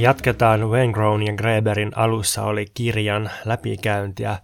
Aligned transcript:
Jatketaan 0.00 0.70
Wengrown 0.70 1.22
ja 1.22 1.32
Greberin 1.32 1.92
alussa 1.96 2.42
oli 2.42 2.66
kirjan 2.74 3.30
läpikäyntiä. 3.44 4.38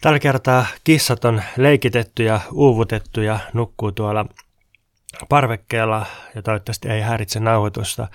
Tällä 0.00 0.18
kertaa 0.18 0.66
kissat 0.84 1.24
on 1.24 1.42
leikitetty 1.56 2.22
ja 2.22 2.40
uuvutettu 2.52 3.20
ja 3.20 3.38
nukkuu 3.52 3.92
tuolla 3.92 4.26
parvekkeella 5.28 6.06
ja 6.34 6.42
toivottavasti 6.42 6.88
ei 6.88 7.00
häiritse 7.00 7.40
nauhoitusta. 7.40 8.08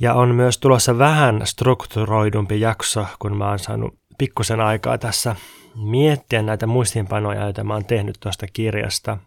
Ja 0.00 0.14
on 0.14 0.34
myös 0.34 0.58
tulossa 0.58 0.98
vähän 0.98 1.40
strukturoidumpi 1.44 2.60
jakso, 2.60 3.06
kun 3.18 3.36
mä 3.36 3.48
oon 3.48 3.58
saanut 3.58 3.98
pikkusen 4.18 4.60
aikaa 4.60 4.98
tässä 4.98 5.36
miettiä 5.74 6.42
näitä 6.42 6.66
muistiinpanoja, 6.66 7.42
joita 7.42 7.64
mä 7.64 7.74
oon 7.74 7.84
tehnyt 7.84 8.16
tuosta 8.20 8.46
kirjasta. 8.52 9.18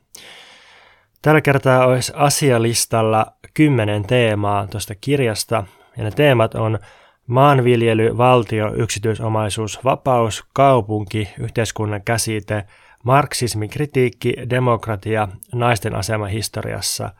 Tällä 1.21 1.41
kertaa 1.41 1.85
olisi 1.85 2.13
asialistalla 2.15 3.25
kymmenen 3.53 4.03
teemaa 4.03 4.67
tuosta 4.67 4.95
kirjasta, 5.01 5.63
ja 5.97 6.03
ne 6.03 6.11
teemat 6.11 6.55
on 6.55 6.79
maanviljely, 7.27 8.17
valtio, 8.17 8.73
yksityisomaisuus, 8.75 9.83
vapaus, 9.83 10.43
kaupunki, 10.53 11.29
yhteiskunnan 11.39 12.01
käsite, 12.03 12.63
marksismi, 13.03 13.67
kritiikki, 13.67 14.33
demokratia, 14.49 15.27
naisten 15.53 15.95
asema 15.95 16.25
historiassa 16.25 17.13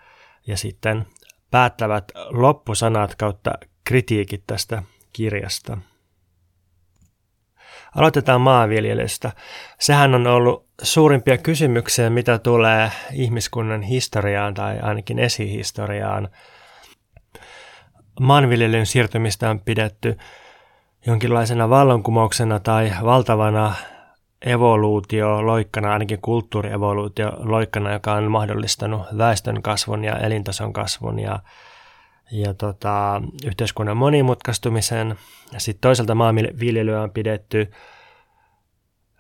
ja 0.47 0.57
sitten 0.57 1.05
päättävät 1.51 2.11
loppusanat 2.29 3.15
kautta 3.15 3.53
kritiikit 3.83 4.43
tästä 4.47 4.83
kirjasta. 5.13 5.77
Aloitetaan 7.95 8.41
maanviljelystä. 8.41 9.31
Sehän 9.79 10.15
on 10.15 10.27
ollut 10.27 10.67
suurimpia 10.81 11.37
kysymyksiä, 11.37 12.09
mitä 12.09 12.39
tulee 12.39 12.91
ihmiskunnan 13.13 13.81
historiaan 13.81 14.53
tai 14.53 14.79
ainakin 14.79 15.19
esihistoriaan. 15.19 16.29
Maanviljelyn 18.19 18.85
siirtymistä 18.85 19.49
on 19.49 19.59
pidetty 19.59 20.17
jonkinlaisena 21.05 21.69
vallankumouksena 21.69 22.59
tai 22.59 22.91
valtavana 23.03 23.75
evoluutioloikkana, 24.41 25.93
ainakin 25.93 26.21
kulttuurievoluutioloikkana, 26.21 27.93
joka 27.93 28.13
on 28.13 28.31
mahdollistanut 28.31 29.01
väestön 29.17 29.61
kasvun 29.61 30.03
ja 30.03 30.17
elintason 30.17 30.73
kasvun 30.73 31.19
ja, 31.19 31.39
ja 32.31 32.53
tota, 32.53 33.21
yhteiskunnan 33.45 33.97
monimutkaistumisen. 33.97 35.15
Sitten 35.57 35.81
toisaalta 35.81 36.15
maanviljelyä 36.15 37.01
on 37.01 37.11
pidetty 37.11 37.71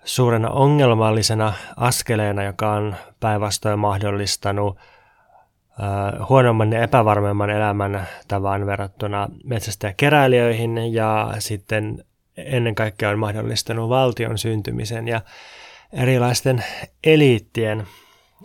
suurena 0.03 0.49
ongelmallisena 0.49 1.53
askeleena, 1.77 2.43
joka 2.43 2.71
on 2.71 2.95
päinvastoin 3.19 3.79
mahdollistanut 3.79 4.77
huonomman 6.29 6.73
ja 6.73 6.83
epävarmemman 6.83 7.49
elämän 7.49 8.07
tavan 8.27 8.65
verrattuna 8.65 9.27
metsästäjäkeräilijöihin 9.43 10.93
ja 10.93 11.33
sitten 11.39 12.05
ennen 12.37 12.75
kaikkea 12.75 13.09
on 13.09 13.19
mahdollistanut 13.19 13.89
valtion 13.89 14.37
syntymisen 14.37 15.07
ja 15.07 15.21
erilaisten 15.93 16.63
eliittien 17.03 17.87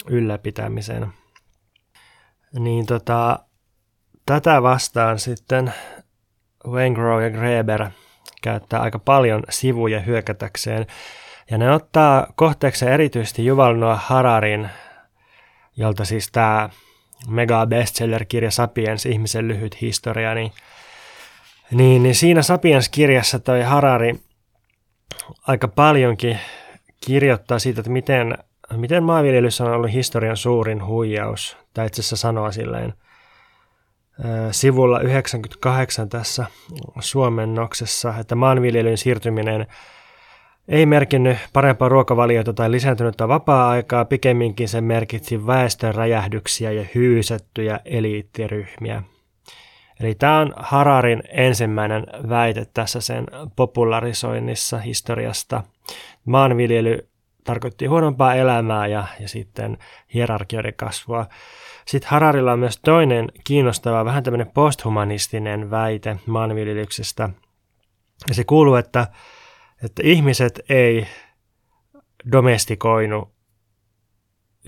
ylläpitämisen. 0.08 1.06
Niin 2.58 2.86
tota, 2.86 3.38
tätä 4.26 4.62
vastaan 4.62 5.18
sitten 5.18 5.72
Wengrow 6.68 7.22
ja 7.22 7.30
Greber 7.30 7.86
käyttää 8.42 8.80
aika 8.80 8.98
paljon 8.98 9.42
sivuja 9.50 10.00
hyökätäkseen. 10.00 10.86
Ja 11.50 11.58
ne 11.58 11.70
ottaa 11.70 12.26
kohteeksi 12.36 12.86
erityisesti 12.86 13.46
Yuval 13.46 13.74
Noah 13.74 14.06
Hararin, 14.06 14.68
jolta 15.76 16.04
siis 16.04 16.32
tämä 16.32 16.68
mega 17.28 17.66
bestseller-kirja 17.66 18.50
Sapiens, 18.50 19.06
ihmisen 19.06 19.48
lyhyt 19.48 19.80
historia, 19.80 20.34
niin 20.34 20.52
niin, 21.70 22.02
niin 22.02 22.14
siinä 22.14 22.42
Sapiens-kirjassa 22.42 23.38
toi 23.38 23.62
Harari 23.62 24.14
aika 25.46 25.68
paljonkin 25.68 26.38
kirjoittaa 27.06 27.58
siitä, 27.58 27.80
että 27.80 27.90
miten, 27.90 28.38
miten 28.76 29.02
maanviljelyssä 29.02 29.64
on 29.64 29.72
ollut 29.72 29.92
historian 29.92 30.36
suurin 30.36 30.86
huijaus, 30.86 31.56
tai 31.74 31.86
itse 31.86 32.00
asiassa 32.00 32.16
sanoa 32.16 32.52
silleen 32.52 32.94
sivulla 34.50 35.00
98 35.00 36.08
tässä 36.08 36.46
suomennoksessa, 37.00 38.14
että 38.20 38.34
maanviljelyn 38.34 38.98
siirtyminen 38.98 39.66
ei 40.68 40.86
merkinnyt 40.86 41.38
parempaa 41.52 41.88
ruokavaliota 41.88 42.52
tai 42.52 42.70
lisääntynyttä 42.70 43.28
vapaa-aikaa, 43.28 44.04
pikemminkin 44.04 44.68
se 44.68 44.80
merkitsi 44.80 45.46
väestön 45.46 45.94
räjähdyksiä 45.94 46.72
ja 46.72 46.84
hyysettyjä 46.94 47.80
eliittiryhmiä– 47.84 49.02
Eli 50.00 50.14
tämä 50.14 50.38
on 50.38 50.52
Hararin 50.56 51.22
ensimmäinen 51.28 52.06
väite 52.28 52.66
tässä 52.74 53.00
sen 53.00 53.26
popularisoinnissa 53.56 54.78
historiasta. 54.78 55.62
Maanviljely 56.24 57.08
tarkoitti 57.44 57.86
huonompaa 57.86 58.34
elämää 58.34 58.86
ja, 58.86 59.06
ja 59.20 59.28
sitten 59.28 59.78
hierarkioiden 60.14 60.74
kasvua. 60.74 61.26
Sitten 61.86 62.10
Hararilla 62.10 62.52
on 62.52 62.58
myös 62.58 62.80
toinen 62.84 63.32
kiinnostava, 63.44 64.04
vähän 64.04 64.22
tämmöinen 64.22 64.50
posthumanistinen 64.54 65.70
väite 65.70 66.16
maanviljelyksestä. 66.26 67.28
Ja 68.28 68.34
se 68.34 68.44
kuuluu, 68.44 68.74
että, 68.74 69.06
että 69.86 70.02
ihmiset 70.04 70.60
ei 70.68 71.06
domestikoinu 72.32 73.32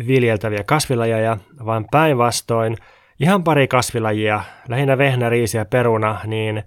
viljeltäviä 0.06 0.64
kasvilajeja, 0.64 1.36
vaan 1.64 1.86
päinvastoin– 1.90 2.76
ihan 3.20 3.44
pari 3.44 3.68
kasvilajia, 3.68 4.42
lähinnä 4.68 4.98
vehnä, 4.98 5.28
riisi 5.28 5.56
ja 5.56 5.64
peruna, 5.64 6.20
niin 6.26 6.62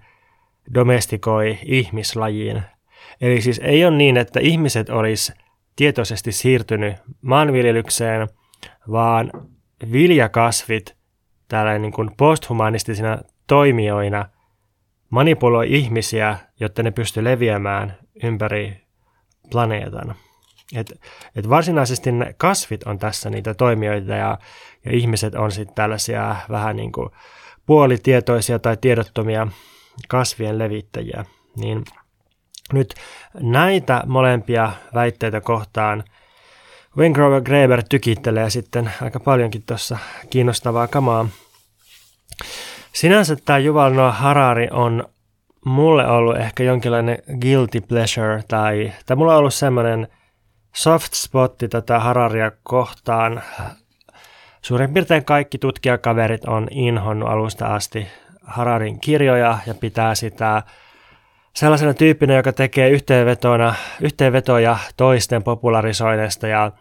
domestikoi 0.73 1.57
ihmislajiin. 1.65 2.63
Eli 3.21 3.41
siis 3.41 3.61
ei 3.63 3.85
ole 3.85 3.97
niin, 3.97 4.17
että 4.17 4.39
ihmiset 4.39 4.89
olisi 4.89 5.33
tietoisesti 5.75 6.31
siirtynyt 6.31 6.95
maanviljelykseen, 7.21 8.27
vaan 8.91 9.31
viljakasvit 9.91 10.95
tällainen 11.47 11.81
niin 11.81 11.91
kuin 11.91 12.09
posthumanistisina 12.17 13.17
toimijoina 13.47 14.25
manipuloi 15.09 15.67
ihmisiä, 15.69 16.37
jotta 16.61 16.83
ne 16.83 16.91
pysty 16.91 17.23
leviämään 17.23 17.97
ympäri 18.23 18.81
planeetan. 19.51 20.15
Et, 20.75 21.01
et 21.35 21.49
varsinaisesti 21.49 22.11
ne 22.11 22.35
kasvit 22.37 22.83
on 22.83 22.99
tässä 22.99 23.29
niitä 23.29 23.53
toimijoita 23.53 24.13
ja, 24.13 24.37
ja 24.85 24.91
ihmiset 24.91 25.35
on 25.35 25.51
sitten 25.51 25.75
tällaisia 25.75 26.35
vähän 26.49 26.75
niin 26.75 26.91
kuin 26.91 27.09
puolitietoisia 27.65 28.59
tai 28.59 28.77
tiedottomia 28.77 29.47
kasvien 30.07 30.59
levittäjiä. 30.59 31.25
Niin 31.57 31.85
nyt 32.73 32.93
näitä 33.39 34.03
molempia 34.05 34.71
väitteitä 34.93 35.41
kohtaan 35.41 36.03
Wengrover 36.97 37.41
Greber 37.41 37.83
tykittelee 37.89 38.49
sitten 38.49 38.91
aika 39.01 39.19
paljonkin 39.19 39.63
tuossa 39.65 39.97
kiinnostavaa 40.29 40.87
kamaa. 40.87 41.27
Sinänsä 42.93 43.35
tämä 43.35 43.59
Yuval 43.59 43.93
Noah 43.93 44.19
Harari 44.19 44.67
on 44.71 45.03
mulle 45.65 46.07
ollut 46.07 46.37
ehkä 46.37 46.63
jonkinlainen 46.63 47.17
guilty 47.41 47.81
pleasure 47.81 48.43
tai, 48.47 48.91
tai 49.05 49.17
mulla 49.17 49.33
on 49.33 49.39
ollut 49.39 49.53
semmoinen– 49.53 50.07
soft 50.73 51.13
spotti 51.13 51.67
tätä 51.67 51.99
Hararia 51.99 52.51
kohtaan. 52.63 53.41
Suurin 54.61 54.93
piirtein 54.93 55.25
kaikki 55.25 55.57
tutkijakaverit 55.57 56.45
on 56.45 56.67
inhonnut 56.71 57.29
alusta 57.29 57.65
asti 57.65 58.07
Hararin 58.43 58.99
kirjoja 58.99 59.57
ja 59.65 59.73
pitää 59.73 60.15
sitä 60.15 60.63
sellaisena 61.53 61.93
tyyppinä, 61.93 62.33
joka 62.33 62.53
tekee 62.53 62.89
yhteenvetona, 62.89 63.75
yhteenvetoja 64.01 64.77
toisten 64.97 65.43
popularisoinnista 65.43 66.47
ja, 66.47 66.71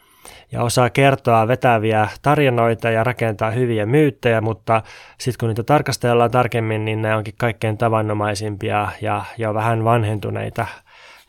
ja 0.53 0.63
osaa 0.63 0.91
kertoa 0.91 1.49
vetäviä 1.49 2.09
tarinoita 2.23 2.91
ja 2.91 3.05
rakentaa 3.05 3.51
hyviä 3.51 3.87
myyttejä, 3.87 4.41
mutta 4.41 4.83
sitten 5.19 5.39
kun 5.41 5.49
niitä 5.49 5.63
tarkastellaan 5.63 6.31
tarkemmin, 6.31 6.85
niin 6.85 7.03
ne 7.03 7.17
onkin 7.17 7.35
kaikkein 7.39 7.79
tavanomaisimpia 7.79 8.89
ja, 9.01 9.25
ja 9.39 9.55
vähän 9.55 9.85
vanhentuneita 9.85 10.67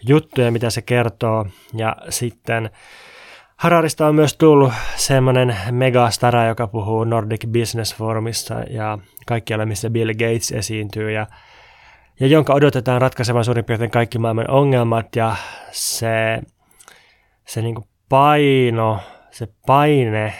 juttuja, 0.07 0.51
mitä 0.51 0.69
se 0.69 0.81
kertoo. 0.81 1.45
Ja 1.73 1.95
sitten 2.09 2.69
Hararista 3.61 4.07
on 4.07 4.15
myös 4.15 4.37
tullut 4.37 4.73
semmoinen 4.95 5.57
megastara, 5.71 6.45
joka 6.45 6.67
puhuu 6.67 7.03
Nordic 7.03 7.47
Business 7.47 7.95
Forumissa 7.95 8.55
ja 8.69 8.97
kaikkialla, 9.27 9.65
missä 9.65 9.89
Bill 9.89 10.13
Gates 10.13 10.51
esiintyy 10.51 11.11
ja, 11.11 11.27
ja 12.19 12.27
jonka 12.27 12.53
odotetaan 12.53 13.01
ratkaisevan 13.01 13.45
suurin 13.45 13.65
piirtein 13.65 13.91
kaikki 13.91 14.19
maailman 14.19 14.49
ongelmat 14.49 15.15
ja 15.15 15.35
se, 15.71 16.41
se 17.47 17.61
niin 17.61 17.75
paino, 18.11 18.99
se 19.31 19.47
paine, 19.67 20.33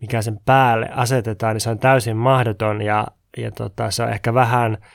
mikä 0.00 0.22
sen 0.22 0.40
päälle 0.44 0.88
asetetaan, 0.92 1.54
niin 1.54 1.60
se 1.60 1.70
on 1.70 1.78
täysin 1.78 2.16
mahdoton 2.16 2.82
ja, 2.82 3.06
ja 3.36 3.50
tota, 3.50 3.90
se 3.90 4.02
on 4.02 4.10
ehkä 4.10 4.34
vähän– 4.34 4.78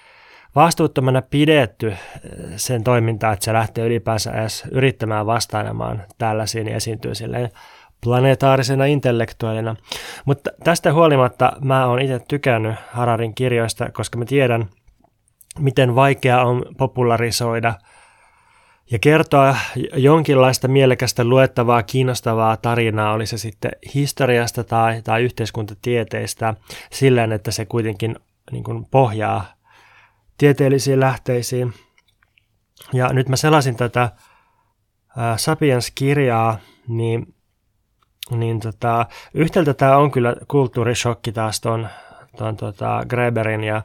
vastuuttomana 0.56 1.22
pidetty 1.22 1.88
eh, 1.88 1.98
sen 2.56 2.84
toimintaa, 2.84 3.34
että 3.34 3.46
se 3.46 3.54
lähtee 3.54 3.86
ylipäänsä 3.86 4.32
edes 4.32 4.64
yrittämään 4.72 5.26
vastailemaan 5.26 6.04
tällaisiin 6.18 6.68
ja 6.68 6.76
esiintyy 6.76 7.16
silleen 7.16 7.50
planetaarisena 8.04 8.86
intellektuaalina. 8.86 9.76
Mutta 10.26 10.50
tästä 10.64 10.94
huolimatta 10.94 11.54
mä 11.62 11.86
oon 11.86 12.02
itse 12.02 12.20
tykännyt 12.28 12.76
Hararin 12.92 13.36
kirjoista, 13.36 13.92
koska 13.92 14.18
mä 14.18 14.26
tiedän, 14.26 14.70
miten 15.60 15.96
vaikea 15.96 16.42
on 16.42 16.66
popularisoida 16.78 17.74
ja 18.92 19.00
kertoa 19.00 19.56
jonkinlaista 19.94 20.68
mielekästä 20.68 21.24
luettavaa, 21.24 21.84
kiinnostavaa 21.84 22.58
tarinaa, 22.58 23.14
oli 23.14 23.26
se 23.26 23.38
sitten 23.38 23.72
historiasta 23.94 24.64
tai, 24.64 25.02
tai 25.02 25.24
yhteiskuntatieteistä, 25.24 26.54
sillä 26.92 27.24
että 27.24 27.52
se 27.52 27.66
kuitenkin 27.66 28.16
niin 28.52 28.64
kuin 28.64 28.86
pohjaa 28.86 29.54
tieteellisiin 30.38 31.00
lähteisiin. 31.00 31.74
Ja 32.94 33.14
nyt 33.14 33.30
mä 33.30 33.36
selasin 33.36 33.76
tätä 33.76 34.12
ää, 35.18 35.38
Sapiens-kirjaa, 35.38 36.58
niin, 36.88 37.34
niin 38.32 38.60
tota, 38.60 39.06
yhtäältä 39.34 39.74
tämä 39.74 39.98
on 39.98 40.12
kyllä 40.12 40.36
kulttuurishokki 40.48 41.32
taas 41.32 41.62
ton 41.62 42.58
tota 42.58 43.06
Greberin 43.10 43.64
ja 43.64 43.82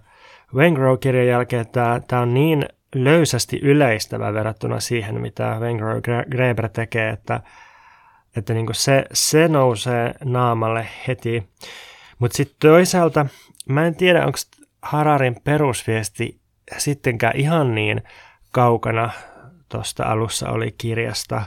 Wengrow-kirjan 0.54 1.26
jälkeen, 1.26 1.62
että 1.62 2.00
tämä 2.08 2.22
on 2.22 2.34
niin 2.34 2.68
löysästi 2.94 3.60
yleistävä 3.62 4.32
verrattuna 4.32 4.80
siihen, 4.80 5.20
mitä 5.20 5.56
Wengrow 5.60 6.00
Greber 6.30 6.68
tekee, 6.68 7.10
että, 7.10 7.40
että 8.36 8.54
niin 8.54 8.66
se, 8.72 9.04
se 9.12 9.48
nousee 9.48 10.14
naamalle 10.24 10.88
heti. 11.08 11.48
Mutta 12.18 12.36
sitten 12.36 12.70
toisaalta, 12.70 13.26
mä 13.68 13.86
en 13.86 13.96
tiedä, 13.96 14.26
onko 14.26 14.38
Hararin 14.82 15.36
perusviesti 15.44 16.40
sittenkään 16.78 17.36
ihan 17.36 17.74
niin 17.74 18.02
kaukana 18.52 19.10
tuosta 19.68 20.04
alussa 20.04 20.50
oli 20.50 20.74
kirjasta. 20.78 21.42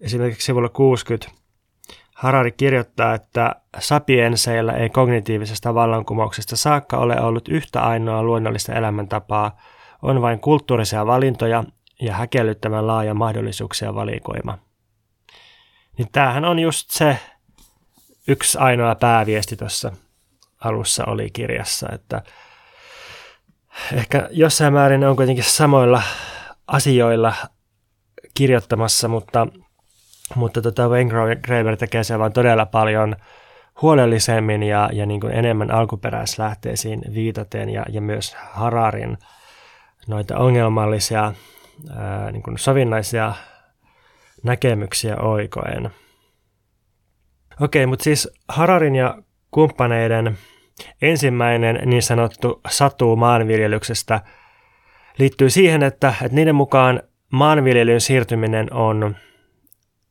Esimerkiksi 0.00 0.46
sivulla 0.46 0.68
60 0.68 1.44
Harari 2.14 2.52
kirjoittaa, 2.52 3.14
että 3.14 3.56
sapienseillä 3.78 4.72
ei 4.72 4.90
kognitiivisesta 4.90 5.74
vallankumouksesta 5.74 6.56
saakka 6.56 6.96
ole 6.96 7.20
ollut 7.20 7.48
yhtä 7.48 7.80
ainoa 7.80 8.22
luonnollista 8.22 8.74
elämäntapaa, 8.74 9.56
on 10.04 10.22
vain 10.22 10.40
kulttuurisia 10.40 11.06
valintoja 11.06 11.64
ja 12.00 12.14
häkellyttävän 12.14 12.86
laaja 12.86 13.14
mahdollisuuksia 13.14 13.94
valikoima. 13.94 14.58
Niin 15.98 16.08
tämähän 16.12 16.44
on 16.44 16.58
just 16.58 16.90
se 16.90 17.18
yksi 18.28 18.58
ainoa 18.58 18.94
pääviesti 18.94 19.56
tuossa 19.56 19.92
alussa 20.64 21.04
oli 21.04 21.30
kirjassa, 21.30 21.88
että 21.92 22.22
ehkä 23.92 24.28
jossain 24.30 24.72
määrin 24.72 25.04
on 25.04 25.16
kuitenkin 25.16 25.44
samoilla 25.44 26.02
asioilla 26.66 27.34
kirjoittamassa, 28.34 29.08
mutta, 29.08 29.46
mutta 30.34 30.62
tota 30.62 30.88
Wayne 30.88 31.76
tekee 31.76 32.04
se 32.04 32.18
vaan 32.18 32.32
todella 32.32 32.66
paljon 32.66 33.16
huolellisemmin 33.82 34.62
ja, 34.62 34.90
ja 34.92 35.06
niin 35.06 35.20
kuin 35.20 35.32
enemmän 35.32 35.70
alkuperäislähteisiin 35.70 37.02
viitaten 37.14 37.70
ja, 37.70 37.84
ja 37.88 38.00
myös 38.00 38.36
Hararin 38.50 39.18
noita 40.06 40.38
ongelmallisia 40.38 41.32
ää, 41.96 42.32
niin 42.32 42.42
kuin 42.42 42.58
sovinnaisia 42.58 43.34
näkemyksiä 44.42 45.16
oikoen. 45.16 45.90
Okei, 47.60 47.86
mutta 47.86 48.02
siis 48.02 48.28
Hararin 48.48 48.96
ja 48.96 49.18
kumppaneiden 49.50 50.38
ensimmäinen 51.02 51.80
niin 51.84 52.02
sanottu 52.02 52.60
satu 52.68 53.16
maanviljelyksestä 53.16 54.20
liittyy 55.18 55.50
siihen, 55.50 55.82
että, 55.82 56.14
että 56.22 56.36
niiden 56.36 56.54
mukaan 56.54 57.02
maanviljelyyn 57.32 58.00
siirtyminen 58.00 58.72
on 58.72 59.16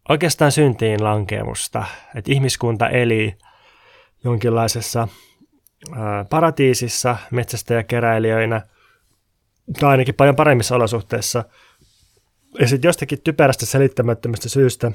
oikeastaan 0.09 0.51
syntiin 0.51 1.03
lankemusta. 1.03 1.85
Että 2.15 2.31
ihmiskunta 2.31 2.89
eli 2.89 3.37
jonkinlaisessa 4.23 5.07
ää, 5.95 6.25
paratiisissa 6.29 7.17
metsästäjäkeräilijöinä 7.31 8.61
tai 9.79 9.91
ainakin 9.91 10.15
paljon 10.15 10.35
paremmissa 10.35 10.75
olosuhteissa. 10.75 11.43
Ja 12.59 12.67
sitten 12.67 12.87
jostakin 12.87 13.21
typerästä 13.21 13.65
selittämättömästä 13.65 14.49
syystä 14.49 14.91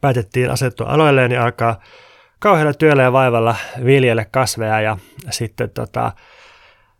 päätettiin 0.00 0.50
asettua 0.50 0.86
aloilleen 0.86 1.32
ja 1.32 1.44
alkaa 1.44 1.80
kauhealla 2.38 2.74
työllä 2.74 3.02
ja 3.02 3.12
vaivalla 3.12 3.56
viljellä 3.84 4.24
kasveja 4.24 4.80
ja 4.80 4.96
sitten 5.30 5.70
tota, 5.70 6.12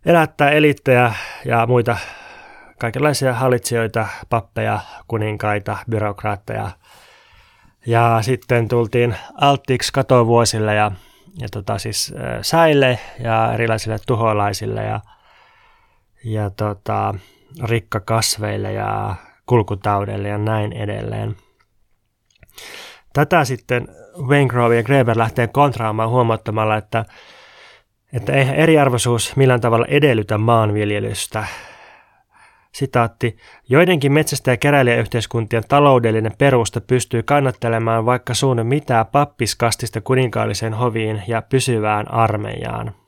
elättää 0.07 0.51
elittejä 0.51 1.15
ja 1.45 1.67
muita 1.67 1.97
kaikenlaisia 2.79 3.35
hallitsijoita, 3.35 4.07
pappeja, 4.29 4.81
kuninkaita, 5.09 5.77
byrokraatteja. 5.91 6.71
Ja 7.87 8.19
sitten 8.21 8.69
tultiin 8.69 9.17
alttiiksi 9.35 9.93
katovuosille 9.93 10.75
ja, 10.75 10.93
ja 11.41 11.49
tota, 11.53 11.79
siis 11.79 12.15
säille 12.43 12.99
ja 13.19 13.53
erilaisille 13.55 13.99
tuholaisille 14.07 14.83
ja, 14.83 15.01
ja 16.25 16.51
tota, 16.51 17.15
rikkakasveille 17.65 18.73
ja 18.73 19.15
kulkutaudeille 19.47 20.29
ja 20.29 20.39
näin 20.39 20.73
edelleen. 20.73 21.37
Tätä 23.13 23.45
sitten 23.45 23.89
Waingrove 24.19 24.77
ja 24.77 24.83
Greber 24.83 25.19
lähtee 25.19 25.47
kontraamaan 25.47 26.11
huomattamalla, 26.11 26.77
että, 26.77 27.05
että 28.13 28.33
eihän 28.33 28.55
eriarvoisuus 28.57 29.37
millään 29.37 29.61
tavalla 29.61 29.87
edellytä 29.87 30.39
maanviljelystä. 30.39 31.47
Sitaatti, 32.73 33.37
joidenkin 33.69 34.13
metsästä- 34.13 34.51
ja 34.51 34.57
keräilijäyhteiskuntien 34.57 35.63
taloudellinen 35.69 36.33
perusta 36.39 36.81
pystyy 36.81 37.23
kannattelemaan 37.23 38.07
vaikka 38.07 38.35
suunnan 38.35 38.67
mitään 38.67 39.07
pappiskastista 39.07 40.01
kuninkaalliseen 40.01 40.75
hoviin 40.75 41.23
ja 41.27 41.43
pysyvään 41.43 42.11
armeijaan. 42.11 43.02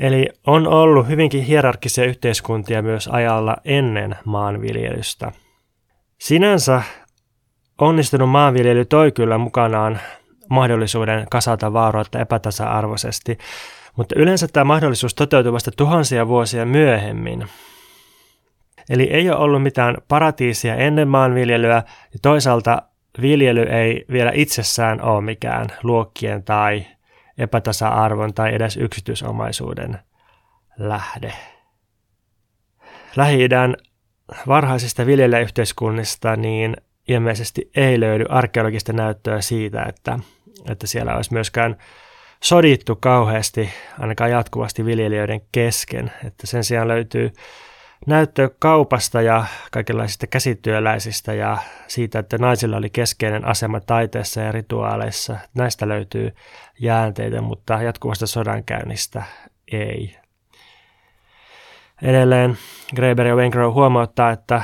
Eli 0.00 0.28
on 0.46 0.66
ollut 0.66 1.08
hyvinkin 1.08 1.42
hierarkkisia 1.42 2.04
yhteiskuntia 2.04 2.82
myös 2.82 3.08
ajalla 3.08 3.56
ennen 3.64 4.16
maanviljelystä. 4.24 5.32
Sinänsä 6.18 6.82
Onnistunut 7.80 8.30
maanviljely 8.30 8.84
toi 8.84 9.12
kyllä 9.12 9.38
mukanaan 9.38 10.00
mahdollisuuden 10.48 11.26
kasata 11.30 11.72
vaurautta 11.72 12.18
epätasa-arvoisesti, 12.18 13.38
mutta 13.96 14.14
yleensä 14.18 14.48
tämä 14.48 14.64
mahdollisuus 14.64 15.14
toteutuu 15.14 15.52
vasta 15.52 15.70
tuhansia 15.76 16.28
vuosia 16.28 16.66
myöhemmin. 16.66 17.46
Eli 18.90 19.02
ei 19.02 19.30
ole 19.30 19.38
ollut 19.38 19.62
mitään 19.62 19.96
paratiisia 20.08 20.74
ennen 20.74 21.08
maanviljelyä 21.08 21.82
ja 22.12 22.18
toisaalta 22.22 22.82
viljely 23.20 23.62
ei 23.62 24.04
vielä 24.12 24.32
itsessään 24.34 25.02
ole 25.02 25.20
mikään 25.20 25.66
luokkien 25.82 26.42
tai 26.42 26.86
epätasa-arvon 27.40 28.34
tai 28.34 28.54
edes 28.54 28.76
yksityisomaisuuden 28.76 29.98
lähde. 30.78 31.32
Lähi-idän 33.16 33.76
varhaisista 34.46 35.06
viljelijäyhteiskunnista 35.06 36.36
niin 36.36 36.76
ilmeisesti 37.08 37.70
ei 37.76 38.00
löydy 38.00 38.24
arkeologista 38.28 38.92
näyttöä 38.92 39.40
siitä, 39.40 39.82
että, 39.82 40.18
että 40.68 40.86
siellä 40.86 41.16
olisi 41.16 41.32
myöskään 41.32 41.76
sodittu 42.42 42.96
kauheasti, 42.96 43.70
ainakaan 43.98 44.30
jatkuvasti 44.30 44.84
viljelijöiden 44.84 45.40
kesken. 45.52 46.12
Että 46.24 46.46
sen 46.46 46.64
sijaan 46.64 46.88
löytyy 46.88 47.32
näyttö 48.06 48.50
kaupasta 48.58 49.22
ja 49.22 49.44
kaikenlaisista 49.70 50.26
käsityöläisistä 50.26 51.34
ja 51.34 51.58
siitä, 51.86 52.18
että 52.18 52.38
naisilla 52.38 52.76
oli 52.76 52.90
keskeinen 52.90 53.44
asema 53.44 53.80
taiteessa 53.80 54.40
ja 54.40 54.52
rituaaleissa. 54.52 55.36
Näistä 55.54 55.88
löytyy 55.88 56.34
jäänteitä, 56.78 57.40
mutta 57.40 57.82
jatkuvasta 57.82 58.26
sodankäynnistä 58.26 59.22
ei. 59.72 60.16
Edelleen 62.02 62.58
Greber 62.96 63.26
ja 63.26 63.36
Wengrow 63.36 63.72
huomauttaa, 63.72 64.30
että 64.30 64.62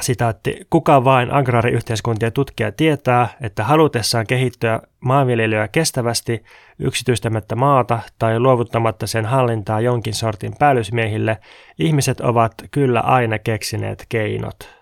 Sitaatti, 0.00 0.66
kuka 0.70 1.04
vain 1.04 1.32
agraariyhteiskuntien 1.32 2.32
tutkija 2.32 2.72
tietää, 2.72 3.28
että 3.40 3.64
halutessaan 3.64 4.26
kehittyä 4.26 4.80
maanviljelyä 5.00 5.68
kestävästi 5.68 6.44
yksityistämättä 6.78 7.56
maata 7.56 8.00
tai 8.18 8.40
luovuttamatta 8.40 9.06
sen 9.06 9.26
hallintaa 9.26 9.80
jonkin 9.80 10.14
sortin 10.14 10.52
päällysmiehille, 10.58 11.38
ihmiset 11.78 12.20
ovat 12.20 12.52
kyllä 12.70 13.00
aina 13.00 13.38
keksineet 13.38 14.06
keinot. 14.08 14.76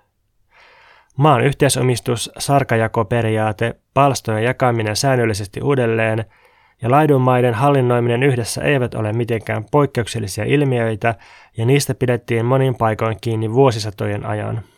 Maan 1.16 1.44
yhteisomistus, 1.44 2.30
sarkajakoperiaate, 2.38 3.74
palstojen 3.94 4.44
jakaminen 4.44 4.96
säännöllisesti 4.96 5.60
uudelleen 5.62 6.24
ja 6.82 6.90
laidunmaiden 6.90 7.54
hallinnoiminen 7.54 8.22
yhdessä 8.22 8.62
eivät 8.62 8.94
ole 8.94 9.12
mitenkään 9.12 9.64
poikkeuksellisia 9.70 10.44
ilmiöitä 10.44 11.14
ja 11.56 11.66
niistä 11.66 11.94
pidettiin 11.94 12.44
monin 12.44 12.74
paikoin 12.74 13.16
kiinni 13.20 13.52
vuosisatojen 13.52 14.26
ajan. 14.26 14.73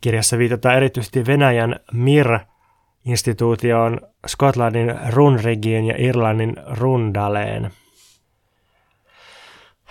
Kirjassa 0.00 0.38
viitataan 0.38 0.76
erityisesti 0.76 1.26
Venäjän 1.26 1.80
MIR-instituutioon, 1.92 4.00
Skotlannin 4.26 4.94
Runrigiin 5.08 5.84
ja 5.84 5.94
Irlannin 5.98 6.56
Rundaleen. 6.66 7.70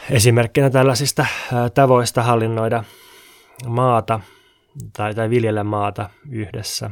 Esimerkkinä 0.10 0.70
tällaisista 0.70 1.26
tavoista 1.74 2.24
hallinnoida 2.24 2.84
maata 3.68 4.20
tai, 4.98 5.16
tai 5.16 5.30
viljellä 5.30 5.64
maata 5.64 6.10
yhdessä. 6.30 6.90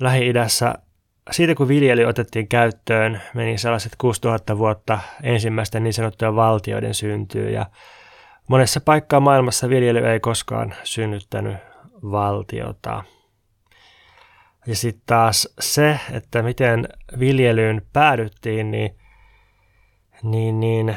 Lähi-idässä 0.00 0.74
siitä 1.30 1.54
kun 1.54 1.68
viljely 1.68 2.04
otettiin 2.04 2.48
käyttöön, 2.48 3.22
meni 3.34 3.58
sellaiset 3.58 3.92
6000 3.98 4.58
vuotta 4.58 4.98
ensimmäisten 5.22 5.84
niin 5.84 5.92
sanottujen 5.92 6.36
valtioiden 6.36 6.94
syntyy 6.94 7.50
ja 7.50 7.66
monessa 8.48 8.80
paikkaa 8.80 9.20
maailmassa 9.20 9.68
viljely 9.68 10.06
ei 10.06 10.20
koskaan 10.20 10.74
synnyttänyt 10.82 11.56
valtiota. 12.10 13.04
Ja 14.66 14.76
sitten 14.76 15.02
taas 15.06 15.48
se, 15.60 16.00
että 16.12 16.42
miten 16.42 16.88
viljelyyn 17.18 17.82
päädyttiin, 17.92 18.70
niin, 18.70 18.96
niin, 20.22 20.60
niin 20.60 20.96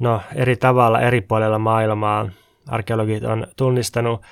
no, 0.00 0.20
eri 0.34 0.56
tavalla 0.56 1.00
eri 1.00 1.20
puolilla 1.20 1.58
maailmaa 1.58 2.28
arkeologit 2.68 3.24
on 3.24 3.46
tunnistanut 3.56 4.22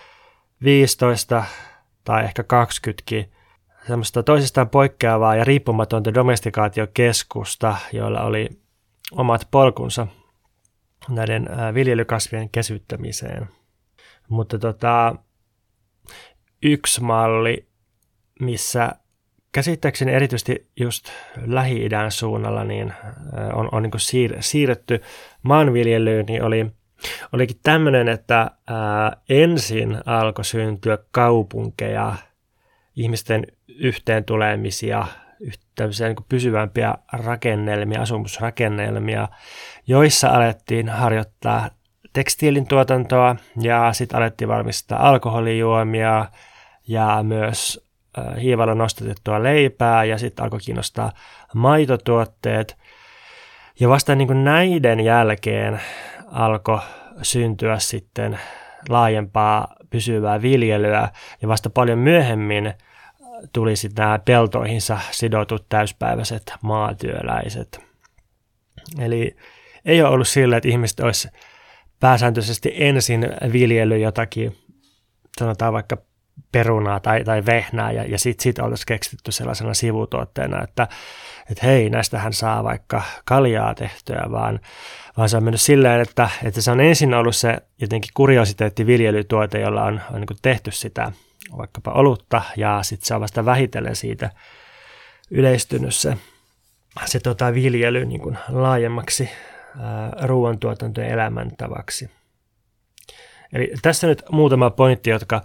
15 0.64 1.45
tai 2.05 2.25
ehkä 2.25 2.43
20 2.43 3.02
semmoista 3.87 4.23
toisistaan 4.23 4.69
poikkeavaa 4.69 5.37
ja 5.37 5.45
riippumatonta 5.45 6.14
domestikaatiokeskusta, 6.14 7.76
joilla 7.93 8.23
oli 8.23 8.49
omat 9.12 9.49
polkunsa 9.50 10.07
näiden 11.09 11.49
viljelykasvien 11.75 12.50
kesyttämiseen. 12.50 13.49
Mutta 14.29 14.59
tota, 14.59 15.14
yksi 16.62 17.02
malli, 17.02 17.66
missä 18.40 18.92
käsittääkseni 19.52 20.12
erityisesti 20.12 20.71
just 20.81 21.09
Lähi-idän 21.47 22.11
suunnalla 22.11 22.64
niin 22.64 22.92
on, 23.52 23.69
on 23.73 23.83
niin 23.83 23.92
siir, 23.97 24.37
siirretty 24.40 25.02
maanviljelyyn, 25.42 26.26
niin 26.26 26.42
oli, 26.42 26.66
olikin 27.33 27.57
tämmöinen, 27.62 28.09
että 28.09 28.50
ää, 28.66 29.16
ensin 29.28 29.99
alkoi 30.07 30.45
syntyä 30.45 30.99
kaupunkeja, 31.11 32.14
ihmisten 32.97 33.47
yhteen 33.69 34.25
tulemisia, 34.25 35.07
tämmöisiä 35.75 36.09
niin 36.09 36.16
pysyvämpiä 36.28 36.95
rakennelmia, 37.12 38.02
asumusrakennelmia, 38.02 39.28
joissa 39.87 40.28
alettiin 40.28 40.88
harjoittaa 40.88 41.71
tekstiilin 42.12 42.66
tuotantoa 42.66 43.37
ja 43.61 43.92
sitten 43.92 44.19
alettiin 44.19 44.49
valmistaa 44.49 45.09
alkoholijuomia 45.09 46.26
ja 46.88 47.22
myös 47.22 47.86
hiivalla 48.40 48.74
nostatettua 48.74 49.42
leipää 49.42 50.04
ja 50.04 50.18
sitten 50.18 50.42
alkoi 50.42 50.60
kiinnostaa 50.60 51.12
maitotuotteet. 51.54 52.78
Ja 53.80 53.88
vasta 53.88 54.14
niin 54.14 54.26
kuin 54.26 54.44
näiden 54.44 55.00
jälkeen 55.00 55.80
alkoi 56.26 56.78
syntyä 57.22 57.78
sitten 57.78 58.38
laajempaa 58.88 59.74
pysyvää 59.90 60.42
viljelyä 60.42 61.08
ja 61.42 61.48
vasta 61.48 61.70
paljon 61.70 61.98
myöhemmin 61.98 62.74
tuli 63.52 63.76
sitten 63.76 64.02
nämä 64.02 64.18
peltoihinsa 64.18 64.98
sidotut 65.10 65.68
täyspäiväiset 65.68 66.52
maatyöläiset. 66.62 67.80
Eli 68.98 69.36
ei 69.84 70.02
ole 70.02 70.10
ollut 70.10 70.28
sillä, 70.28 70.56
että 70.56 70.68
ihmiset 70.68 71.00
olisi 71.00 71.28
pääsääntöisesti 72.00 72.72
ensin 72.76 73.28
viljely 73.52 73.98
jotakin, 73.98 74.56
sanotaan 75.38 75.72
vaikka 75.72 75.96
perunaa 76.52 77.00
tai, 77.00 77.24
tai 77.24 77.46
vehnää 77.46 77.92
ja, 77.92 78.04
ja 78.04 78.18
sitten 78.18 78.42
sit 78.42 78.58
oltaisiin 78.58 78.86
keksitty 78.86 79.32
sellaisena 79.32 79.74
sivutuotteena, 79.74 80.62
että, 80.62 80.88
että 81.50 81.66
hei, 81.66 81.90
näistähän 81.90 82.32
saa 82.32 82.64
vaikka 82.64 83.02
kaljaa 83.24 83.74
tehtyä, 83.74 84.24
vaan, 84.30 84.60
vaan 85.16 85.28
se 85.28 85.36
on 85.36 85.44
mennyt 85.44 85.60
silleen, 85.60 86.00
että, 86.00 86.28
että 86.44 86.60
se 86.60 86.70
on 86.70 86.80
ensin 86.80 87.14
ollut 87.14 87.36
se 87.36 87.58
jotenkin 87.80 88.10
kuriositeetti 88.14 88.86
viljelytuote, 88.86 89.60
jolla 89.60 89.84
on, 89.84 90.00
on 90.12 90.20
niin 90.20 90.38
tehty 90.42 90.70
sitä 90.70 91.12
vaikkapa 91.56 91.90
olutta 91.90 92.42
ja 92.56 92.78
sitten 92.82 93.06
se 93.06 93.14
on 93.14 93.20
vasta 93.20 93.44
vähitellen 93.44 93.96
siitä 93.96 94.30
yleistynyt 95.30 95.94
se, 95.94 96.16
se 97.04 97.20
tota, 97.20 97.54
viljely 97.54 98.04
niin 98.04 98.20
kuin 98.20 98.38
laajemmaksi 98.48 99.30
ruoantuotantojen 100.22 101.10
elämäntavaksi. 101.10 102.10
Eli 103.52 103.72
tässä 103.82 104.06
nyt 104.06 104.22
muutama 104.30 104.70
pointti, 104.70 105.10
jotka 105.10 105.42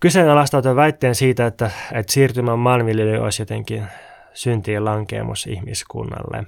kyseenalaistautuvat 0.00 0.76
väitteen 0.76 1.14
siitä, 1.14 1.46
että, 1.46 1.70
että 1.92 2.12
siirtymän 2.12 2.58
maanviljely 2.58 3.16
olisi 3.18 3.42
jotenkin 3.42 3.86
syntiin 4.34 4.84
lankeemus 4.84 5.46
ihmiskunnalle. 5.46 6.44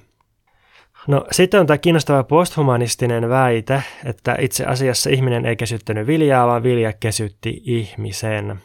No 1.07 1.25
sitten 1.31 1.59
on 1.59 1.67
tämä 1.67 1.77
kiinnostava 1.77 2.23
posthumanistinen 2.23 3.29
väite, 3.29 3.83
että 4.05 4.35
itse 4.39 4.65
asiassa 4.65 5.09
ihminen 5.09 5.45
ei 5.45 5.55
kesyttänyt 5.55 6.07
viljaa, 6.07 6.47
vaan 6.47 6.63
vilja 6.63 6.93
kesytti 6.93 7.61
ihmisen 7.65 8.61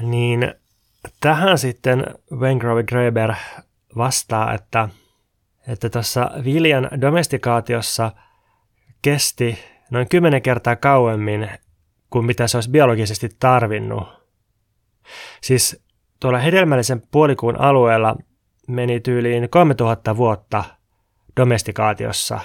niin 0.00 0.54
tähän 1.20 1.58
sitten 1.58 2.04
Wengrow 2.32 2.84
Greber 2.84 3.34
vastaa, 3.96 4.54
että 4.54 4.88
että 5.68 5.90
tuossa 5.90 6.30
viljan 6.44 6.88
domestikaatiossa 7.00 8.12
kesti 9.02 9.58
noin 9.90 10.08
kymmenen 10.08 10.42
kertaa 10.42 10.76
kauemmin 10.76 11.50
kuin 12.14 12.26
mitä 12.26 12.46
se 12.46 12.56
olisi 12.56 12.70
biologisesti 12.70 13.28
tarvinnut. 13.38 14.08
Siis 15.40 15.84
tuolla 16.20 16.38
hedelmällisen 16.38 17.02
puolikuun 17.10 17.60
alueella 17.60 18.16
meni 18.68 19.00
tyyliin 19.00 19.50
3000 19.50 20.16
vuotta 20.16 20.64
domestikaatiossa 21.36 22.40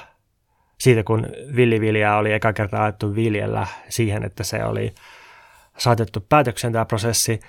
siitä, 0.80 1.04
kun 1.04 1.28
villiviljaa 1.56 2.18
oli 2.18 2.34
eka 2.34 2.54
kertaa 2.54 2.84
alettu 2.84 3.16
viljellä 3.16 3.68
siihen, 3.90 4.24
että 4.24 4.44
se 4.44 4.64
oli 4.64 4.94
saatettu 5.78 6.26
päätökseen 6.30 6.74
tämä 6.74 6.86
prosessi, 6.86 7.40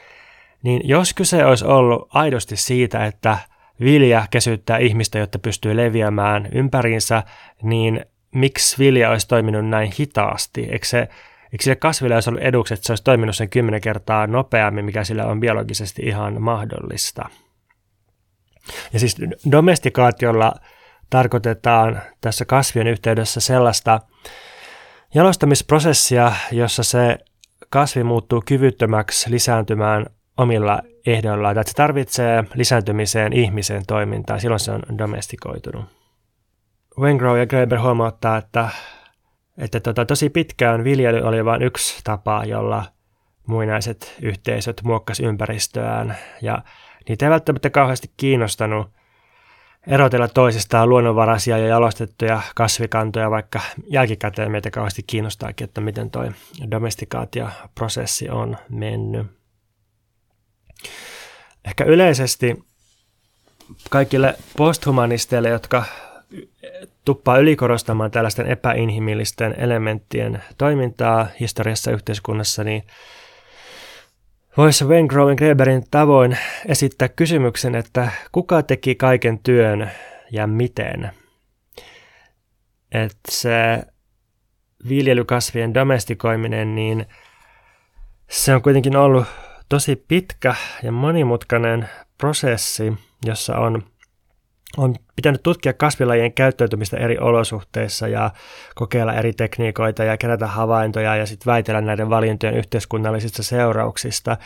niin 0.63 0.89
jos 0.89 1.15
kyse 1.15 1.45
olisi 1.45 1.65
ollut 1.65 2.09
aidosti 2.15 2.57
siitä, 2.57 3.05
että 3.05 3.39
vilja 3.81 4.27
kesyttää 4.31 4.79
ihmistä, 4.79 5.19
jotta 5.19 5.39
pystyy 5.39 5.77
leviämään 5.77 6.49
ympäriinsä, 6.53 7.23
niin 7.63 8.05
miksi 8.35 8.79
vilja 8.79 9.11
olisi 9.11 9.29
toiminut 9.29 9.69
näin 9.69 9.93
hitaasti? 10.01 10.69
Eikö, 10.71 10.87
se, 10.87 11.09
eikö 11.53 11.65
sille 11.65 11.77
kasville 11.77 12.15
olisi 12.15 12.31
ollut 12.31 12.43
eduksi, 12.43 12.75
että 12.75 12.87
se 12.87 12.93
olisi 12.93 13.05
toiminut 13.05 13.37
sen 13.37 13.51
kymmenen 13.51 13.81
kertaa 13.81 14.27
nopeammin, 14.27 14.85
mikä 14.85 15.05
sille 15.05 15.25
on 15.25 15.41
biologisesti 15.41 16.03
ihan 16.03 16.43
mahdollista? 16.43 17.29
Ja 18.93 19.01
siis 19.01 19.17
domestikaatiolla 19.53 20.55
tarkoitetaan 21.11 22.03
tässä 22.21 22.45
kasvien 22.45 22.87
yhteydessä 22.87 23.41
sellaista 23.41 24.01
jalostamisprosessia, 25.15 26.33
jossa 26.53 26.83
se 26.83 27.19
kasvi 27.71 28.05
muuttuu 28.05 28.43
kyvyttömäksi 28.47 29.31
lisääntymään 29.31 30.07
omilla 30.37 30.83
ehdoillaan, 31.07 31.59
että 31.59 31.71
se 31.71 31.77
tarvitsee 31.77 32.45
lisääntymiseen 32.55 33.33
ihmisen 33.33 33.87
toimintaa, 33.87 34.39
silloin 34.39 34.61
se 34.61 34.73
on 34.73 34.99
domestikoitunut. 34.99 35.85
Wengrow 36.99 37.39
ja 37.39 37.47
Greber 37.47 37.81
huomauttaa, 37.81 38.37
että, 38.37 38.69
että 39.61 39.81
tota, 39.81 40.05
tosi 40.05 40.31
pitkään 40.31 40.85
viljely 40.85 41.21
oli 41.21 41.45
vain 41.45 41.63
yksi 41.63 42.01
tapa, 42.05 42.45
jolla 42.45 42.85
muinaiset 43.47 44.17
yhteisöt 44.23 44.83
muokkas 44.83 45.21
ympäristöään, 45.21 46.17
ja 46.43 46.63
niitä 47.09 47.27
ei 47.27 47.31
välttämättä 47.31 47.71
kauheasti 47.71 48.11
kiinnostanut 48.17 48.91
erotella 49.87 50.29
toisistaan 50.29 50.89
luonnonvaraisia 50.89 51.59
ja 51.59 51.67
jalostettuja 51.67 52.43
kasvikantoja, 52.55 53.31
vaikka 53.31 53.61
jälkikäteen 53.87 54.51
meitä 54.51 54.71
kauheasti 54.71 55.03
kiinnostaakin, 55.03 55.65
että 55.65 55.81
miten 55.81 56.11
tuo 56.11 56.25
domestikaatioprosessi 56.71 58.29
on 58.29 58.57
mennyt. 58.69 59.27
Ehkä 61.65 61.85
yleisesti 61.85 62.65
kaikille 63.91 64.35
posthumanisteille, 64.57 65.49
jotka 65.49 65.85
tuppaa 67.05 67.39
ylikorostamaan 67.39 68.11
tällaisten 68.11 68.47
epäinhimillisten 68.47 69.55
elementtien 69.59 70.43
toimintaa 70.59 71.27
historiassa 71.41 71.91
yhteiskunnassa, 71.91 72.65
niin 72.65 72.83
voisi 74.57 74.85
Wayne 74.85 75.09
Growen 75.09 75.37
Greberin 75.37 75.85
tavoin 75.91 76.39
esittää 76.67 77.09
kysymyksen, 77.09 77.75
että 77.75 78.11
kuka 78.33 78.63
teki 78.63 78.95
kaiken 78.95 79.39
työn 79.39 79.91
ja 80.33 80.47
miten? 80.47 81.11
Että 82.93 83.31
se 83.31 83.83
viljelykasvien 84.89 85.75
domestikoiminen, 85.75 86.75
niin 86.75 87.07
se 88.31 88.55
on 88.55 88.63
kuitenkin 88.63 88.97
ollut 88.97 89.27
tosi 89.69 90.05
pitkä 90.09 90.55
ja 90.83 90.93
monimutkainen 90.93 91.89
prosessi, 92.19 92.93
jossa 93.25 93.57
on 93.59 93.83
on 94.77 94.95
pitänyt 95.21 95.43
tutkia 95.43 95.73
kasvilajien 95.73 96.33
käyttäytymistä 96.33 96.97
eri 96.97 97.19
olosuhteissa 97.19 98.09
ja 98.09 98.31
kokeilla 98.75 99.15
eri 99.15 99.33
tekniikoita 99.33 100.05
ja 100.05 100.17
kerätä 100.17 100.47
havaintoja 100.47 101.17
ja 101.17 101.27
sitten 101.27 101.53
väitellä 101.53 101.81
näiden 101.81 102.11
valintojen 102.11 102.57
yhteiskunnallisista 102.57 103.43
seurauksista. 103.43 104.37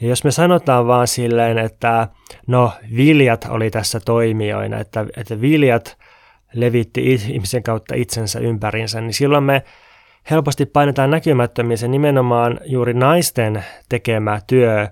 Ja 0.00 0.08
jos 0.08 0.24
me 0.24 0.30
sanotaan 0.30 0.86
vaan 0.86 1.06
silleen, 1.06 1.58
että 1.58 2.08
no 2.46 2.72
viljat 2.96 3.46
oli 3.50 3.70
tässä 3.70 4.00
toimijoina, 4.00 4.78
että, 4.78 5.06
että 5.16 5.40
viljat 5.40 5.96
levitti 6.52 7.12
ihmisen 7.12 7.62
kautta 7.62 7.94
itsensä 7.94 8.38
ympärinsä, 8.38 9.00
niin 9.00 9.14
silloin 9.14 9.44
me 9.44 9.62
helposti 10.30 10.66
painetaan 10.66 11.10
näkymättömiin 11.10 11.78
se 11.78 11.88
nimenomaan 11.88 12.60
juuri 12.64 12.94
naisten 12.94 13.64
tekemä 13.88 14.40
työ 14.46 14.88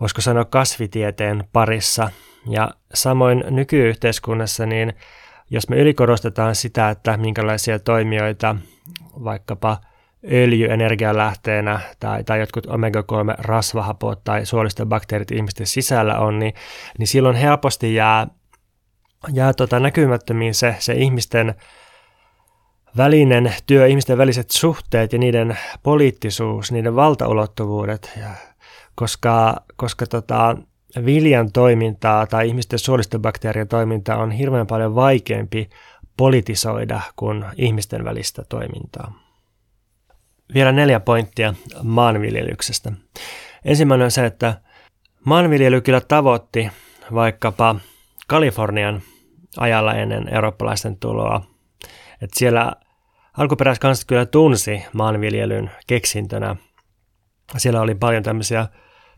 voisiko 0.00 0.20
sanoa 0.20 0.44
kasvitieteen 0.44 1.44
parissa. 1.52 2.10
Ja 2.50 2.70
samoin 2.94 3.44
nykyyhteiskunnassa, 3.50 4.66
niin 4.66 4.92
jos 5.50 5.68
me 5.68 5.76
ylikorostetaan 5.76 6.54
sitä, 6.54 6.90
että 6.90 7.16
minkälaisia 7.16 7.78
toimijoita 7.78 8.56
vaikkapa 9.24 9.78
öljy 10.32 10.72
energialähteenä 10.72 11.80
tai, 12.00 12.24
tai 12.24 12.40
jotkut 12.40 12.66
omega-3 12.66 13.34
rasvahapot 13.38 14.24
tai 14.24 14.46
suolistobakteerit 14.46 15.30
ihmisten 15.30 15.66
sisällä 15.66 16.18
on, 16.18 16.38
niin, 16.38 16.54
niin 16.98 17.06
silloin 17.06 17.36
helposti 17.36 17.94
jää, 17.94 18.26
jää 19.32 19.52
tota 19.52 19.80
näkymättömiin 19.80 20.54
se, 20.54 20.76
se 20.78 20.92
ihmisten 20.92 21.54
välinen 22.96 23.54
työ, 23.66 23.86
ihmisten 23.86 24.18
väliset 24.18 24.50
suhteet 24.50 25.12
ja 25.12 25.18
niiden 25.18 25.58
poliittisuus, 25.82 26.72
niiden 26.72 26.96
valtaulottuvuudet, 26.96 28.12
ja, 28.20 28.28
koska, 28.98 29.56
koska 29.76 30.06
tota, 30.06 30.56
viljan 31.04 31.52
toimintaa 31.52 32.26
tai 32.26 32.48
ihmisten 32.48 32.78
suolistobakteerien 32.78 33.68
toimintaa 33.68 34.16
on 34.16 34.30
hirveän 34.30 34.66
paljon 34.66 34.94
vaikeampi 34.94 35.70
politisoida 36.16 37.00
kuin 37.16 37.44
ihmisten 37.56 38.04
välistä 38.04 38.42
toimintaa. 38.48 39.12
Vielä 40.54 40.72
neljä 40.72 41.00
pointtia 41.00 41.54
maanviljelyksestä. 41.82 42.92
Ensimmäinen 43.64 44.04
on 44.04 44.10
se, 44.10 44.26
että 44.26 44.60
maanviljely 45.24 45.80
kyllä 45.80 46.00
tavoitti 46.00 46.70
vaikkapa 47.14 47.76
Kalifornian 48.26 49.02
ajalla 49.56 49.94
ennen 49.94 50.34
eurooppalaisten 50.34 50.96
tuloa. 50.96 51.42
Että 52.22 52.38
siellä 52.38 52.72
alkuperäiskansat 53.36 54.04
kyllä 54.06 54.26
tunsi 54.26 54.84
maanviljelyn 54.92 55.70
keksintönä. 55.86 56.56
Siellä 57.56 57.80
oli 57.80 57.94
paljon 57.94 58.22
tämmöisiä 58.22 58.66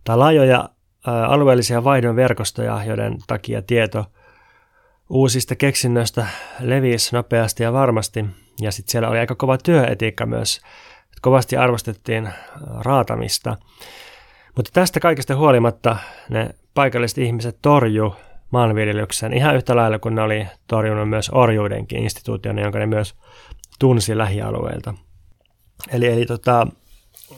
tai 0.04 0.16
laajoja 0.16 0.69
alueellisia 1.28 1.85
vaihdon 1.85 2.16
verkostoja, 2.16 2.85
joiden 2.85 3.19
takia 3.26 3.62
tieto 3.62 4.04
uusista 5.11 5.57
keksinnöistä 5.57 6.26
levisi 6.61 7.16
nopeasti 7.16 7.62
ja 7.62 7.73
varmasti. 7.73 8.25
Ja 8.61 8.73
sitten 8.73 8.92
siellä 8.92 9.09
oli 9.09 9.19
aika 9.19 9.35
kova 9.35 9.59
työetiikka 9.59 10.26
myös 10.26 10.61
kovasti 11.21 11.57
arvostettiin 11.57 12.28
raatamista. 12.78 13.57
Mutta 14.57 14.71
tästä 14.75 15.00
kaikesta 15.00 15.37
huolimatta 15.37 15.97
ne 16.28 16.50
paikalliset 16.75 17.19
ihmiset 17.19 17.59
torju 17.62 18.14
maanviljelyksen 18.50 19.33
ihan 19.33 19.57
yhtä 19.57 19.76
lailla 19.76 19.99
kuin 19.99 20.14
ne 20.14 20.23
oli 20.23 20.47
torjunut 20.66 21.09
myös 21.09 21.30
orjuudenkin 21.35 22.02
instituutiona, 22.02 22.61
jonka 22.61 22.78
ne 22.78 22.87
myös 22.87 23.14
tunsi 23.78 24.19
lähialueilta. 24.19 24.95
Eli, 25.92 26.07
eli 26.07 26.26
tota, 26.26 26.66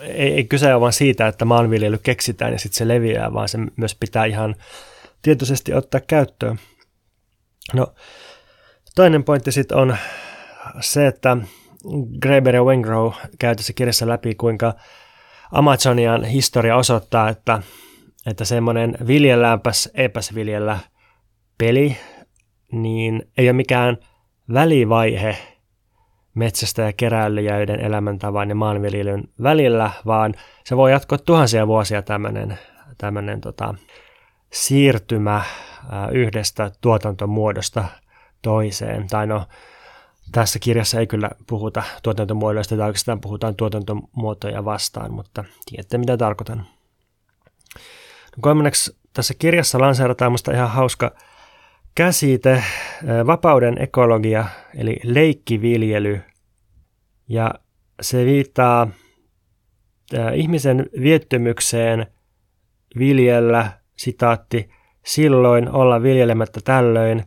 ei, 0.00 0.34
ei 0.34 0.44
kyse 0.44 0.74
ole 0.74 0.80
vain 0.80 0.92
siitä, 0.92 1.26
että 1.26 1.44
maanviljely 1.44 1.98
keksitään 1.98 2.52
ja 2.52 2.58
sitten 2.58 2.78
se 2.78 2.88
leviää, 2.88 3.32
vaan 3.32 3.48
se 3.48 3.58
myös 3.76 3.94
pitää 3.94 4.24
ihan 4.24 4.56
tietoisesti 5.22 5.74
ottaa 5.74 6.00
käyttöön. 6.00 6.58
No, 7.74 7.94
toinen 8.94 9.24
pointti 9.24 9.52
sitten 9.52 9.78
on 9.78 9.96
se, 10.80 11.06
että 11.06 11.36
Graeber 12.20 12.54
ja 12.54 12.64
Wengrow 12.64 13.12
käy 13.38 13.56
tässä 13.56 13.72
kirjassa 13.72 14.08
läpi, 14.08 14.34
kuinka 14.34 14.74
Amazonian 15.52 16.24
historia 16.24 16.76
osoittaa, 16.76 17.28
että, 17.28 17.62
että 18.26 18.44
semmoinen 18.44 18.96
viljelläänpäs 19.06 19.90
epäs 19.94 20.34
viljellä 20.34 20.78
peli, 21.58 21.96
niin 22.72 23.32
ei 23.38 23.46
ole 23.46 23.52
mikään 23.52 23.98
välivaihe 24.52 25.36
metsästä 26.34 26.82
ja 26.82 26.92
keräilijäiden 26.92 27.80
elämäntavan 27.80 28.48
ja 28.48 28.54
maanviljelyn 28.54 29.24
välillä, 29.42 29.90
vaan 30.06 30.34
se 30.64 30.76
voi 30.76 30.90
jatkoa 30.92 31.18
tuhansia 31.18 31.66
vuosia 31.66 32.02
tämmöinen, 32.02 32.58
tämmöinen 32.98 33.40
tota, 33.40 33.74
siirtymä 34.52 35.42
yhdestä 36.12 36.70
tuotantomuodosta 36.80 37.84
toiseen. 38.42 39.06
Tai 39.06 39.26
no, 39.26 39.46
tässä 40.32 40.58
kirjassa 40.58 41.00
ei 41.00 41.06
kyllä 41.06 41.30
puhuta 41.46 41.82
tuotantomuodoista, 42.02 42.76
tai 42.76 42.86
oikeastaan 42.86 43.20
puhutaan 43.20 43.54
tuotantomuotoja 43.54 44.64
vastaan, 44.64 45.12
mutta 45.12 45.44
tiedätte 45.66 45.98
mitä 45.98 46.16
tarkoitan. 46.16 46.58
No 48.36 48.40
kolmanneksi 48.40 48.96
tässä 49.12 49.34
kirjassa 49.38 49.80
lanseerataan 49.80 50.32
minusta 50.32 50.52
ihan 50.52 50.70
hauska 50.70 51.14
käsite, 51.94 52.62
vapauden 53.26 53.82
ekologia, 53.82 54.44
eli 54.74 54.96
leikkiviljely. 55.04 56.20
Ja 57.28 57.54
se 58.00 58.24
viittaa 58.24 58.88
ihmisen 60.34 60.86
viettymykseen 61.02 62.06
viljellä, 62.98 63.70
sitaatti, 63.96 64.70
silloin 65.04 65.70
olla 65.70 66.02
viljelemättä 66.02 66.60
tällöin, 66.64 67.24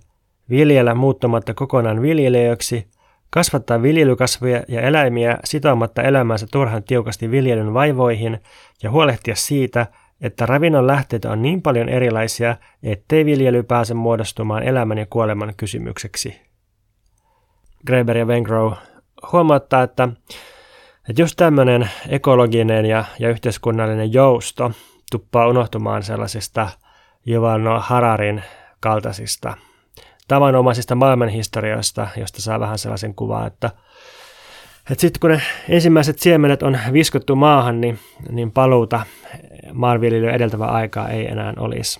viljellä 0.49 0.95
muuttumatta 0.95 1.53
kokonaan 1.53 2.01
viljelijöksi, 2.01 2.87
kasvattaa 3.29 3.81
viljelykasveja 3.81 4.63
ja 4.67 4.81
eläimiä 4.81 5.37
sitomatta 5.43 6.03
elämänsä 6.03 6.47
turhan 6.51 6.83
tiukasti 6.83 7.31
viljelyn 7.31 7.73
vaivoihin 7.73 8.39
ja 8.83 8.91
huolehtia 8.91 9.35
siitä, 9.35 9.87
että 10.21 10.45
ravinnon 10.45 10.87
lähteet 10.87 11.25
on 11.25 11.41
niin 11.41 11.61
paljon 11.61 11.89
erilaisia, 11.89 12.57
ettei 12.83 13.25
viljely 13.25 13.63
pääse 13.63 13.93
muodostumaan 13.93 14.63
elämän 14.63 14.97
ja 14.97 15.05
kuoleman 15.09 15.53
kysymykseksi. 15.57 16.41
Greber 17.87 18.17
ja 18.17 18.25
Wengrow 18.25 18.73
huomauttaa, 19.31 19.83
että, 19.83 20.09
että 21.09 21.21
just 21.21 21.35
tämmöinen 21.37 21.89
ekologinen 22.09 22.85
ja, 22.85 23.05
ja 23.19 23.29
yhteiskunnallinen 23.29 24.13
jousto 24.13 24.71
tuppaa 25.11 25.47
unohtumaan 25.47 26.03
sellaisista 26.03 26.69
Noah 27.63 27.87
Hararin 27.87 28.43
kaltaisista 28.79 29.57
tavanomaisista 30.27 30.95
maailmanhistorioista, 30.95 32.07
josta 32.17 32.41
saa 32.41 32.59
vähän 32.59 32.77
sellaisen 32.77 33.15
kuvan, 33.15 33.47
että, 33.47 33.71
sitten 34.93 35.19
kun 35.19 35.29
ne 35.29 35.41
ensimmäiset 35.69 36.19
siemenet 36.19 36.63
on 36.63 36.79
viskottu 36.93 37.35
maahan, 37.35 37.81
niin, 37.81 37.99
niin 38.29 38.51
paluuta 38.51 39.05
maanviljelyä 39.73 40.31
edeltävää 40.31 40.67
aikaa 40.67 41.09
ei 41.09 41.27
enää 41.27 41.53
olisi. 41.57 41.99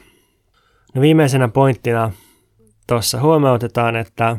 No 0.95 1.01
viimeisenä 1.01 1.47
pointtina 1.47 2.11
tuossa 2.87 3.21
huomautetaan, 3.21 3.95
että 3.95 4.37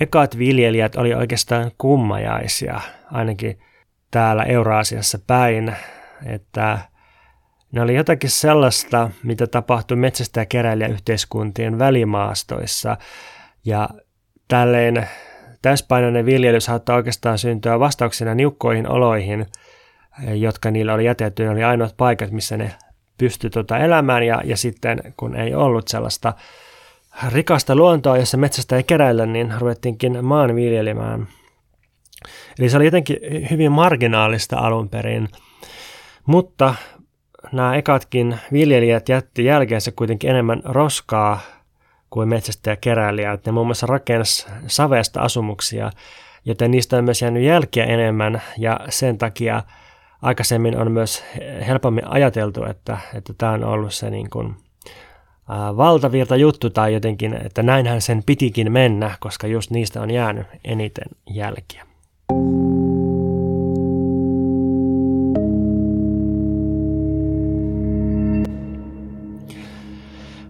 ekat 0.00 0.38
viljelijät 0.38 0.96
oli 0.96 1.14
oikeastaan 1.14 1.70
kummajaisia, 1.78 2.80
ainakin 3.12 3.58
täällä 4.10 4.42
Euraasiassa 4.42 5.18
päin, 5.26 5.76
että 6.26 6.78
ne 7.72 7.82
oli 7.82 7.94
jotakin 7.94 8.30
sellaista, 8.30 9.10
mitä 9.22 9.46
tapahtui 9.46 9.96
metsästä- 9.96 10.40
ja 10.40 10.46
keräilijäyhteiskuntien 10.46 11.78
välimaastoissa. 11.78 12.96
Ja 13.64 13.88
tälleen 14.48 15.08
täyspainoinen 15.64 16.26
viljely 16.26 16.60
saattaa 16.60 16.96
oikeastaan 16.96 17.38
syntyä 17.38 17.80
vastauksena 17.80 18.34
niukkoihin 18.34 18.88
oloihin, 18.88 19.46
jotka 20.34 20.70
niillä 20.70 20.94
oli 20.94 21.04
jätetty. 21.04 21.44
Ne 21.44 21.50
oli 21.50 21.64
ainoat 21.64 21.94
paikat, 21.96 22.30
missä 22.30 22.56
ne 22.56 22.74
pystyi 23.18 23.50
tuota 23.50 23.78
elämään 23.78 24.22
ja, 24.22 24.42
ja 24.44 24.56
sitten 24.56 25.14
kun 25.16 25.36
ei 25.36 25.54
ollut 25.54 25.88
sellaista 25.88 26.32
rikasta 27.32 27.76
luontoa, 27.76 28.18
jossa 28.18 28.36
metsästä 28.36 28.76
ei 28.76 28.82
keräillä, 28.82 29.26
niin 29.26 29.54
ruvettiinkin 29.58 30.24
maan 30.24 30.54
viljelemään. 30.54 31.28
Eli 32.58 32.68
se 32.68 32.76
oli 32.76 32.84
jotenkin 32.84 33.18
hyvin 33.50 33.72
marginaalista 33.72 34.58
alun 34.58 34.88
perin. 34.88 35.28
Mutta 36.26 36.74
nämä 37.52 37.76
ekatkin 37.76 38.38
viljelijät 38.52 39.08
jätti 39.08 39.44
jälkeensä 39.44 39.92
kuitenkin 39.96 40.30
enemmän 40.30 40.60
roskaa 40.64 41.40
kuin 42.14 42.28
metsästä 42.28 42.70
ja 42.70 42.76
keräilijät. 42.76 43.46
Ne 43.46 43.52
muun 43.52 43.66
muassa 43.66 43.86
rakensi 43.86 44.46
savesta 44.66 45.20
asumuksia, 45.20 45.90
joten 46.44 46.70
niistä 46.70 46.96
on 46.96 47.04
myös 47.04 47.22
jäänyt 47.22 47.42
jälkiä 47.42 47.84
enemmän 47.84 48.42
ja 48.58 48.80
sen 48.88 49.18
takia 49.18 49.62
aikaisemmin 50.22 50.76
on 50.78 50.92
myös 50.92 51.24
helpommin 51.66 52.08
ajateltu, 52.08 52.64
että, 52.64 52.98
että 53.14 53.32
tämä 53.38 53.52
on 53.52 53.64
ollut 53.64 53.94
se 53.94 54.10
niin 54.10 54.30
kuin, 54.30 54.54
ä, 55.50 55.76
valtavirta 55.76 56.36
juttu 56.36 56.70
tai 56.70 56.94
jotenkin, 56.94 57.46
että 57.46 57.62
näinhän 57.62 58.00
sen 58.00 58.22
pitikin 58.26 58.72
mennä, 58.72 59.16
koska 59.20 59.46
just 59.46 59.70
niistä 59.70 60.00
on 60.00 60.10
jäänyt 60.10 60.46
eniten 60.64 61.08
jälkiä. 61.30 61.86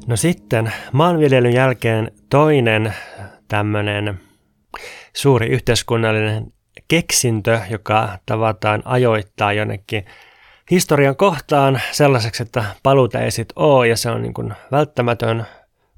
No 0.06 0.16
sitten 0.16 0.72
maanviljelyn 0.92 1.52
jälkeen 1.52 2.10
toinen 2.30 2.94
tämmöinen 3.48 4.20
suuri 5.16 5.46
yhteiskunnallinen 5.46 6.52
keksintö, 6.88 7.60
joka 7.70 8.18
tavataan 8.26 8.82
ajoittaa 8.84 9.52
jonnekin 9.52 10.04
historian 10.70 11.16
kohtaan 11.16 11.80
sellaiseksi, 11.92 12.42
että 12.42 12.64
paluuta 12.82 13.20
ei 13.20 13.30
sit 13.30 13.48
ole 13.56 13.88
ja 13.88 13.96
se 13.96 14.10
on 14.10 14.22
niin 14.22 14.34
kuin 14.34 14.54
välttämätön 14.70 15.46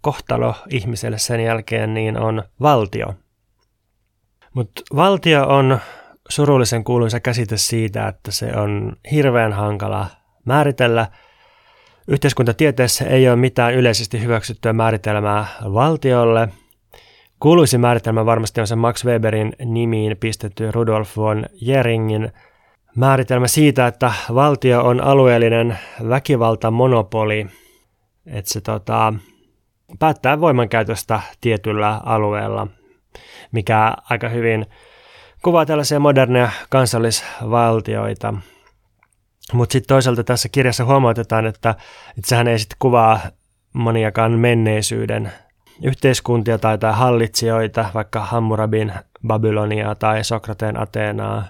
kohtalo 0.01 0.55
ihmiselle 0.71 1.19
sen 1.19 1.40
jälkeen, 1.40 1.95
niin 1.95 2.19
on 2.19 2.42
valtio. 2.61 3.14
Mutta 4.55 4.83
valtio 4.97 5.47
on 5.49 5.79
surullisen 6.29 6.85
kuuluisa 6.85 7.21
käsite 7.21 7.57
siitä, 7.57 8.09
että 8.09 8.31
se 8.31 8.57
on 8.57 8.97
hirveän 9.12 9.53
hankala 9.53 10.07
määritellä– 10.45 11.07
Yhteiskuntatieteessä 12.09 13.05
ei 13.05 13.29
ole 13.29 13.37
mitään 13.37 13.75
yleisesti 13.75 14.23
hyväksyttyä 14.23 14.73
määritelmää 14.73 15.47
valtiolle. 15.62 16.49
Kuuluisin 17.40 17.81
määritelmä 17.81 18.27
varmasti 18.27 18.61
on 18.61 18.66
se 18.66 18.77
Max 18.77 19.05
Weberin 19.05 19.53
nimiin 19.64 20.16
pistetty 20.16 20.71
Rudolf 20.71 21.16
von 21.16 21.47
Jeringin 21.61 22.33
määritelmä 22.97 23.49
siitä, 23.49 23.87
että 23.87 24.12
valtio 24.35 24.85
on 24.85 25.01
alueellinen 25.01 25.79
väkivaltamonopoli, 26.09 27.47
että 28.27 28.53
se 28.53 28.61
tota, 28.61 29.14
päättää 29.99 30.40
voimankäytöstä 30.40 31.21
tietyllä 31.40 32.01
alueella, 32.05 32.66
mikä 33.53 33.95
aika 34.11 34.29
hyvin 34.29 34.66
kuvaa 35.42 35.66
tällaisia 35.66 36.01
moderneja 36.01 36.51
kansallisvaltioita. 36.71 38.35
Mutta 39.53 39.73
sitten 39.73 39.89
toisaalta 39.89 40.25
tässä 40.25 40.49
kirjassa 40.49 40.85
huomautetaan, 40.85 41.47
että, 41.47 41.71
että 42.09 42.29
sehän 42.29 42.49
ei 42.49 42.59
sitten 42.59 42.77
kuvaa 42.79 43.21
moniakaan 43.73 44.33
menneisyyden 44.33 45.33
yhteiskuntia 45.83 46.59
tai, 46.59 46.79
tai 46.79 46.93
hallitsijoita, 46.93 47.91
vaikka 47.95 48.21
Hammurabin 48.21 48.93
Babyloniaa 49.27 49.95
tai 49.95 50.25
Sokrateen 50.25 50.81
Ateenaa, 50.81 51.45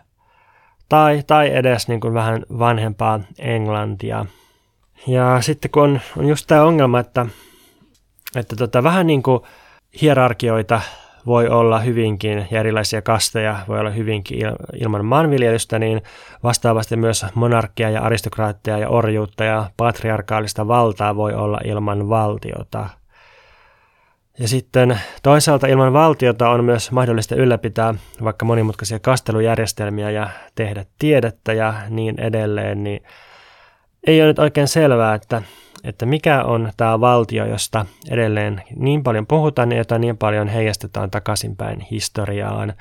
tai, 0.89 1.23
tai 1.27 1.55
edes 1.55 1.89
niin 1.89 2.01
kuin 2.01 2.15
vähän 2.15 2.43
vanhempaa 2.59 3.21
Englantia. 3.39 4.27
Ja 5.07 5.41
sitten 5.41 5.71
kun 5.71 5.83
on, 5.83 6.01
on 6.17 6.29
just 6.29 6.47
tämä 6.47 6.63
ongelma, 6.63 7.01
että, 7.01 7.27
että 8.37 8.57
tota, 8.57 8.83
vähän 8.83 9.07
niin 9.07 9.23
kuin 9.23 9.41
hierarkioita 10.03 10.81
voi 11.27 11.49
olla 11.49 11.79
hyvinkin 11.79 12.47
ja 12.51 12.61
erilaisia 12.61 13.03
kasteja 13.03 13.57
voi 13.69 13.81
olla 13.81 13.91
hyvinkin 13.91 14.39
ilman 14.81 15.05
maanviljelystä, 15.05 15.79
niin 15.79 16.03
vastaavasti 16.43 16.97
myös 16.97 17.27
monarkia 17.35 17.91
ja 17.91 18.03
aristokraattia 18.03 18.79
ja 18.79 18.89
orjuutta 18.89 19.45
ja 19.45 19.71
patriarkaalista 19.77 20.69
valtaa 20.69 21.17
voi 21.17 21.35
olla 21.35 21.59
ilman 21.65 22.09
valtiota. 22.09 22.89
Ja 24.39 24.49
sitten 24.49 25.01
toisaalta 25.23 25.67
ilman 25.67 25.93
valtiota 25.93 26.49
on 26.49 26.65
myös 26.65 26.93
mahdollista 26.93 27.35
ylläpitää 27.35 27.95
vaikka 28.25 28.45
monimutkaisia 28.45 28.99
kastelujärjestelmiä 28.99 30.11
ja 30.11 30.29
tehdä 30.55 30.85
tiedettä 30.99 31.53
ja 31.53 31.75
niin 31.91 32.21
edelleen, 32.21 32.85
niin 32.85 33.03
ei 34.07 34.21
ole 34.21 34.29
nyt 34.29 34.39
oikein 34.39 34.69
selvää, 34.69 35.15
että 35.15 35.43
että 35.85 36.07
mikä 36.07 36.45
on 36.45 36.73
tämä 36.77 37.01
valtio, 37.01 37.47
josta 37.47 37.87
edelleen 38.11 38.63
niin 38.77 39.03
paljon 39.03 39.27
puhutaan 39.27 39.73
ja 39.73 39.79
jota 39.79 39.99
niin 39.99 40.19
paljon 40.19 40.49
heijastetaan 40.49 41.11
takaisinpäin 41.11 41.81
historiaan. 41.81 42.75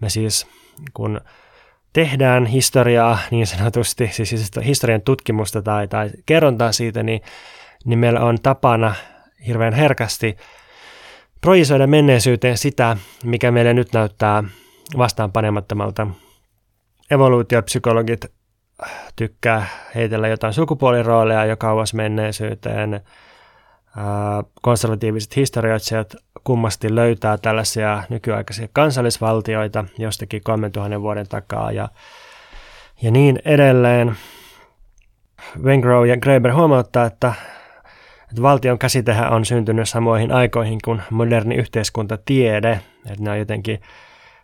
Me 0.00 0.10
siis, 0.10 0.46
kun 0.94 1.20
tehdään 1.92 2.46
historiaa 2.46 3.18
niin 3.30 3.46
sanotusti, 3.46 4.10
siis 4.12 4.50
historian 4.64 5.02
tutkimusta 5.02 5.62
tai, 5.62 5.88
tai 5.88 6.10
kerrontaa 6.26 6.72
siitä, 6.72 7.02
niin, 7.02 7.20
niin 7.84 7.98
meillä 7.98 8.20
on 8.20 8.38
tapana 8.42 8.94
hirveän 9.46 9.72
herkästi 9.72 10.36
projisoida 11.40 11.86
menneisyyteen 11.86 12.58
sitä, 12.58 12.96
mikä 13.24 13.50
meille 13.50 13.74
nyt 13.74 13.92
näyttää 13.92 14.44
vastaanpanemattomalta. 14.98 16.06
Evoluutiopsykologit 17.10 18.24
tykkää 19.16 19.66
heitellä 19.94 20.28
jotain 20.28 20.52
sukupuolirooleja 20.52 21.44
jo 21.44 21.56
kauas 21.56 21.94
menneisyyteen. 21.94 23.00
Konservatiiviset 24.62 25.36
historioitsijat 25.36 26.14
kummasti 26.44 26.94
löytää 26.94 27.38
tällaisia 27.38 28.02
nykyaikaisia 28.08 28.68
kansallisvaltioita 28.72 29.84
jostakin 29.98 30.42
3000 30.44 31.00
vuoden 31.00 31.28
takaa 31.28 31.72
ja, 31.72 31.88
ja 33.02 33.10
niin 33.10 33.38
edelleen. 33.44 34.16
Wengrow 35.62 36.06
ja 36.06 36.16
Graeber 36.16 36.54
huomauttaa, 36.54 37.06
että, 37.06 37.32
että 38.30 38.42
valtion 38.42 38.78
käsitehän 38.78 39.32
on 39.32 39.44
syntynyt 39.44 39.88
samoihin 39.88 40.32
aikoihin 40.32 40.78
kuin 40.84 41.02
moderni 41.10 41.54
yhteiskuntatiede, 41.54 42.80
että 43.10 43.24
ne 43.24 43.30
on 43.30 43.38
jotenkin 43.38 43.80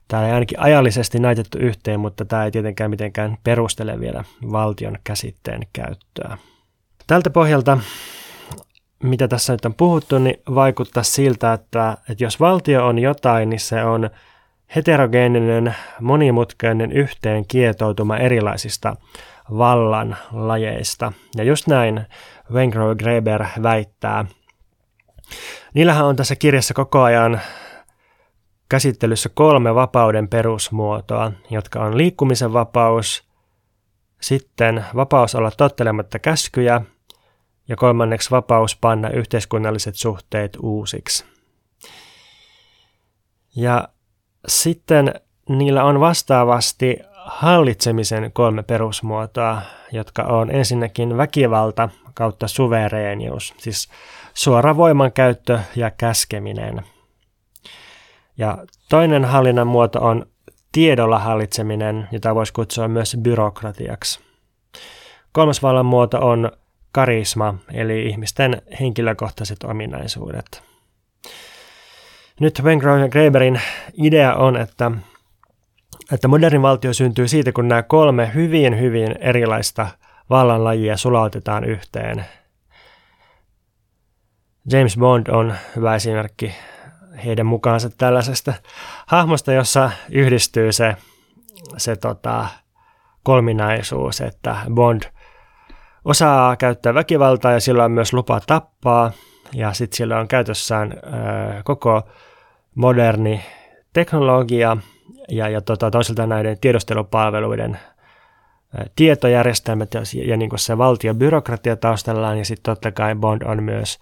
Tämä 0.08 0.26
ei 0.26 0.32
ainakin 0.32 0.60
ajallisesti 0.60 1.18
näytetty 1.18 1.58
yhteen, 1.58 2.00
mutta 2.00 2.24
tämä 2.24 2.44
ei 2.44 2.50
tietenkään 2.50 2.90
mitenkään 2.90 3.38
perustele 3.44 4.00
vielä 4.00 4.24
valtion 4.52 4.98
käsitteen 5.04 5.62
käyttöä. 5.72 6.38
Tältä 7.06 7.30
pohjalta, 7.30 7.78
mitä 9.02 9.28
tässä 9.28 9.52
nyt 9.52 9.64
on 9.64 9.74
puhuttu, 9.74 10.18
niin 10.18 10.42
vaikuttaa 10.54 11.02
siltä, 11.02 11.52
että, 11.52 11.96
että 12.08 12.24
jos 12.24 12.40
valtio 12.40 12.86
on 12.86 12.98
jotain, 12.98 13.50
niin 13.50 13.60
se 13.60 13.84
on 13.84 14.10
heterogeeninen, 14.76 15.74
monimutkainen 16.00 16.92
yhteen 16.92 17.44
kietoutuma 17.48 18.16
erilaisista 18.16 18.96
vallan 19.50 20.16
lajeista. 20.32 21.12
Ja 21.36 21.44
just 21.44 21.66
näin 21.66 22.06
Wengrow 22.52 22.96
Greber 22.96 23.44
väittää. 23.62 24.24
Niillähän 25.74 26.04
on 26.04 26.16
tässä 26.16 26.36
kirjassa 26.36 26.74
koko 26.74 27.02
ajan 27.02 27.40
käsittelyssä 28.72 29.28
kolme 29.34 29.74
vapauden 29.74 30.28
perusmuotoa, 30.28 31.32
jotka 31.50 31.80
on 31.80 31.96
liikkumisen 31.96 32.52
vapaus, 32.52 33.24
sitten 34.20 34.84
vapaus 34.96 35.34
olla 35.34 35.50
tottelematta 35.50 36.18
käskyjä 36.18 36.80
ja 37.68 37.76
kolmanneksi 37.76 38.30
vapaus 38.30 38.76
panna 38.76 39.10
yhteiskunnalliset 39.10 39.94
suhteet 39.94 40.58
uusiksi. 40.62 41.24
Ja 43.56 43.88
sitten 44.48 45.14
niillä 45.48 45.84
on 45.84 46.00
vastaavasti 46.00 46.96
hallitsemisen 47.14 48.32
kolme 48.32 48.62
perusmuotoa, 48.62 49.62
jotka 49.92 50.22
on 50.22 50.50
ensinnäkin 50.50 51.16
väkivalta 51.16 51.88
kautta 52.14 52.48
suvereenius, 52.48 53.54
siis 53.58 53.88
suora 54.34 54.76
voimankäyttö 54.76 55.60
ja 55.76 55.90
käskeminen– 55.90 56.82
ja 58.42 58.58
toinen 58.88 59.24
hallinnan 59.24 59.66
muoto 59.66 60.00
on 60.00 60.26
tiedolla 60.72 61.18
hallitseminen, 61.18 62.08
jota 62.12 62.34
voisi 62.34 62.52
kutsua 62.52 62.88
myös 62.88 63.16
byrokratiaksi. 63.22 64.20
Kolmas 65.32 65.62
vallan 65.62 65.86
muoto 65.86 66.18
on 66.28 66.52
karisma, 66.92 67.54
eli 67.72 68.06
ihmisten 68.06 68.62
henkilökohtaiset 68.80 69.64
ominaisuudet. 69.64 70.62
Nyt 72.40 72.62
ja 73.00 73.08
Graeberin 73.08 73.60
idea 74.02 74.34
on, 74.34 74.56
että, 74.56 74.90
että 76.12 76.28
moderni 76.28 76.62
valtio 76.62 76.92
syntyy 76.92 77.28
siitä, 77.28 77.52
kun 77.52 77.68
nämä 77.68 77.82
kolme 77.82 78.30
hyvin, 78.34 78.80
hyvin 78.80 79.14
erilaista 79.20 79.86
vallanlajia 80.30 80.96
sulautetaan 80.96 81.64
yhteen. 81.64 82.24
James 84.72 84.96
Bond 84.96 85.26
on 85.26 85.54
hyvä 85.76 85.94
esimerkki 85.94 86.54
heidän 87.24 87.46
mukaansa 87.46 87.90
tällaisesta 87.90 88.54
hahmosta, 89.06 89.52
jossa 89.52 89.90
yhdistyy 90.10 90.72
se, 90.72 90.96
se 91.76 91.96
tota, 91.96 92.46
kolminaisuus, 93.22 94.20
että 94.20 94.56
Bond 94.74 95.02
osaa 96.04 96.56
käyttää 96.56 96.94
väkivaltaa 96.94 97.52
ja 97.52 97.60
sillä 97.60 97.84
on 97.84 97.92
myös 97.92 98.12
lupa 98.12 98.40
tappaa. 98.46 99.12
Ja 99.54 99.72
sitten 99.72 99.96
sillä 99.96 100.18
on 100.18 100.28
käytössään 100.28 100.92
ö, 100.92 100.96
koko 101.64 102.02
moderni 102.74 103.44
teknologia 103.92 104.76
ja, 105.28 105.48
ja 105.48 105.60
tota, 105.60 105.90
toisaalta 105.90 106.26
näiden 106.26 106.58
tiedostelupalveluiden 106.60 107.78
tietojärjestelmät 108.96 109.94
ja, 109.94 110.00
ja 110.24 110.36
niin 110.36 110.50
se 110.56 110.78
valtion 110.78 111.16
byrokratia 111.16 111.76
taustallaan 111.76 112.38
ja 112.38 112.44
sitten 112.44 112.62
totta 112.62 112.92
kai 112.92 113.14
Bond 113.14 113.42
on 113.42 113.62
myös 113.62 113.98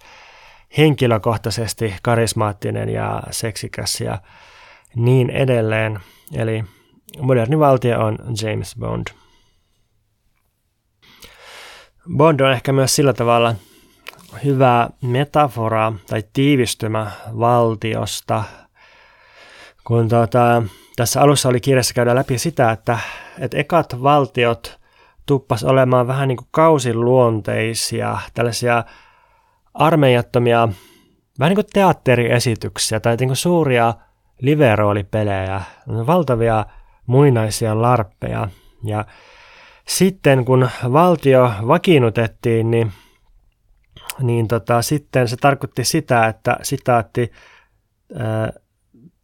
henkilökohtaisesti 0.77 1.95
karismaattinen 2.01 2.89
ja 2.89 3.23
seksikäs 3.31 4.01
ja 4.01 4.17
niin 4.95 5.29
edelleen. 5.29 5.99
Eli 6.33 6.63
moderni 7.19 7.59
valtio 7.59 8.05
on 8.05 8.17
James 8.41 8.75
Bond. 8.79 9.07
Bond 12.17 12.39
on 12.39 12.51
ehkä 12.51 12.73
myös 12.73 12.95
sillä 12.95 13.13
tavalla 13.13 13.55
hyvä 14.43 14.89
metafora 15.01 15.93
tai 16.09 16.23
tiivistymä 16.33 17.11
valtiosta, 17.39 18.43
kun 19.83 20.09
tuota, 20.09 20.63
tässä 20.95 21.21
alussa 21.21 21.49
oli 21.49 21.59
kirjassa 21.59 21.93
käydä 21.93 22.15
läpi 22.15 22.37
sitä, 22.37 22.71
että, 22.71 22.99
että 23.39 23.57
ekat 23.57 24.03
valtiot 24.03 24.79
tuppas 25.25 25.63
olemaan 25.63 26.07
vähän 26.07 26.27
niin 26.27 26.37
kuin 26.37 26.47
kausiluonteisia, 26.51 28.17
tällaisia 28.33 28.83
armeijattomia, 29.73 30.69
vähän 31.39 31.49
niin 31.49 31.55
kuin 31.55 31.67
teatteriesityksiä 31.73 32.99
tai 32.99 33.15
niin 33.15 33.29
kuin 33.29 33.37
suuria 33.37 33.93
live-roolipelejä, 34.41 35.61
valtavia 35.87 36.65
muinaisia 37.05 37.81
larppeja. 37.81 38.47
Ja 38.83 39.05
sitten 39.87 40.45
kun 40.45 40.69
valtio 40.91 41.51
vakiinnutettiin, 41.67 42.71
niin, 42.71 42.91
niin 44.21 44.47
tota, 44.47 44.81
sitten 44.81 45.27
se 45.27 45.37
tarkoitti 45.37 45.83
sitä, 45.83 46.27
että 46.27 46.57
sitaatti, 46.61 47.31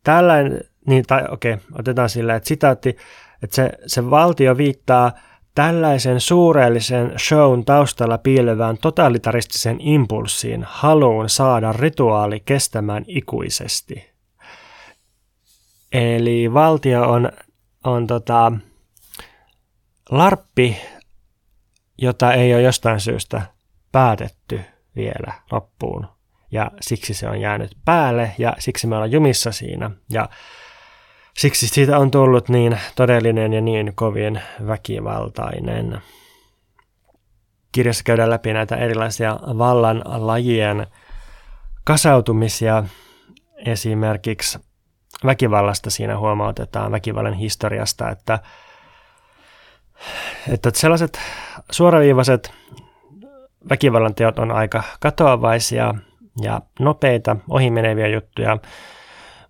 tällainen, 0.04 0.62
niin, 0.88 1.04
tai 1.08 1.24
okei, 1.30 1.54
okay, 1.54 1.66
otetaan 1.80 2.10
sillä, 2.10 2.36
että 2.36 2.48
sitaatti, 2.48 2.98
että 3.44 3.56
se, 3.56 3.72
se 3.88 4.10
valtio 4.10 4.58
viittaa 4.58 5.12
tällaisen 5.58 6.22
suurellisen 6.22 7.13
shown 7.20 7.65
taustalla 7.65 8.17
piilevään 8.17 8.78
totalitaristisen 8.78 9.78
impulssiin 9.80 10.63
haluun 10.67 11.30
saada 11.30 11.74
rituaali 11.74 12.39
kestämään 12.39 13.04
ikuisesti. 13.08 14.10
Eli 15.91 16.54
valtio 16.54 17.12
on, 17.12 17.32
on 17.84 18.08
tota, 18.08 18.52
larppi, 20.10 20.78
jota 21.98 22.34
ei 22.34 22.54
ole 22.54 22.62
jostain 22.62 23.00
syystä 23.00 23.41
päätetty 23.91 24.62
vielä 24.96 25.34
loppuun. 25.52 26.08
Ja 26.52 26.72
siksi 26.82 27.13
se 27.13 27.30
on 27.30 27.41
jäänyt 27.41 27.78
päälle 27.86 28.32
ja 28.38 28.54
siksi 28.60 28.88
me 28.88 28.96
ollaan 28.96 29.12
jumissa 29.12 29.52
siinä. 29.52 29.91
Ja 30.10 30.30
Siksi 31.38 31.67
siitä 31.67 31.97
on 31.97 32.12
tullut 32.12 32.50
niin 32.50 32.80
todellinen 32.95 33.54
ja 33.54 33.62
niin 33.62 33.91
kovin 33.95 34.41
väkivaltainen. 34.67 36.02
Kirjassa 37.71 38.04
käydään 38.04 38.30
läpi 38.30 38.54
näitä 38.54 38.76
erilaisia 38.76 39.39
vallan 39.43 40.02
lajien 40.06 40.88
kasautumisia. 41.84 42.84
Esimerkiksi 43.65 44.60
väkivallasta 45.26 45.89
siinä 45.89 46.17
huomautetaan 46.17 46.91
väkivallan 46.91 47.34
historiasta, 47.34 48.10
että, 48.10 48.39
että 50.50 50.71
sellaiset 50.73 51.19
suoraviivaiset 51.71 52.54
väkivallan 53.69 54.15
teot 54.15 54.39
on 54.39 54.52
aika 54.52 54.84
katoavaisia 55.00 55.93
ja 56.41 56.62
nopeita, 56.80 57.36
ohimeneviä 57.50 58.08
juttuja, 58.08 58.58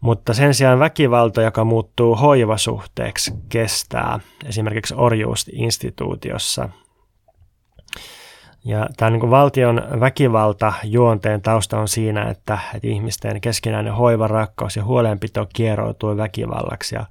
mutta 0.02 0.34
sen 0.34 0.54
sijaan 0.54 0.80
väkivalta, 0.80 1.42
joka 1.42 1.64
muuttuu 1.64 2.16
hoivasuhteeksi, 2.16 3.34
kestää 3.50 4.20
esimerkiksi 4.46 4.94
orjuusinstituutiossa. 4.98 6.70
Ja 8.66 8.88
tämä 8.98 9.12
niin 9.12 9.30
valtion 9.30 9.82
väkivalta 10.00 10.74
juonteen 10.84 11.42
tausta 11.42 11.80
on 11.80 11.88
siinä, 11.88 12.30
että, 12.30 12.60
että 12.74 12.88
ihmisten 12.88 13.42
keskinäinen 13.42 13.94
hoiva, 13.94 14.28
rakkaus 14.28 14.76
ja 14.76 14.84
huolenpito 14.84 15.48
kieroutui 15.54 16.18
väkivallaksi 16.18 16.96
ja 16.96 17.06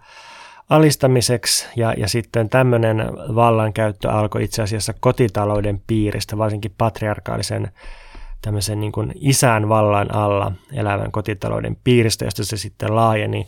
alistamiseksi. 0.71 1.67
Ja, 1.77 1.95
ja 1.97 2.09
sitten 2.09 2.49
tämmöinen 2.49 3.05
vallankäyttö 3.35 4.11
alkoi 4.11 4.45
itse 4.45 4.63
asiassa 4.63 4.95
kotitalouden 5.01 5.83
piiristä, 5.87 6.39
varsinkin 6.39 6.75
patriarkaalisen 6.79 7.71
tämmöisen 8.43 8.81
niin 8.81 8.93
kuin 8.93 9.13
isän 9.21 9.69
vallan 9.69 10.15
alla 10.15 10.53
elävän 10.73 11.13
kotitalouden 11.13 11.77
piiristä, 11.85 12.25
josta 12.25 12.45
se 12.45 12.57
sitten 12.57 12.97
laajeni 12.97 13.47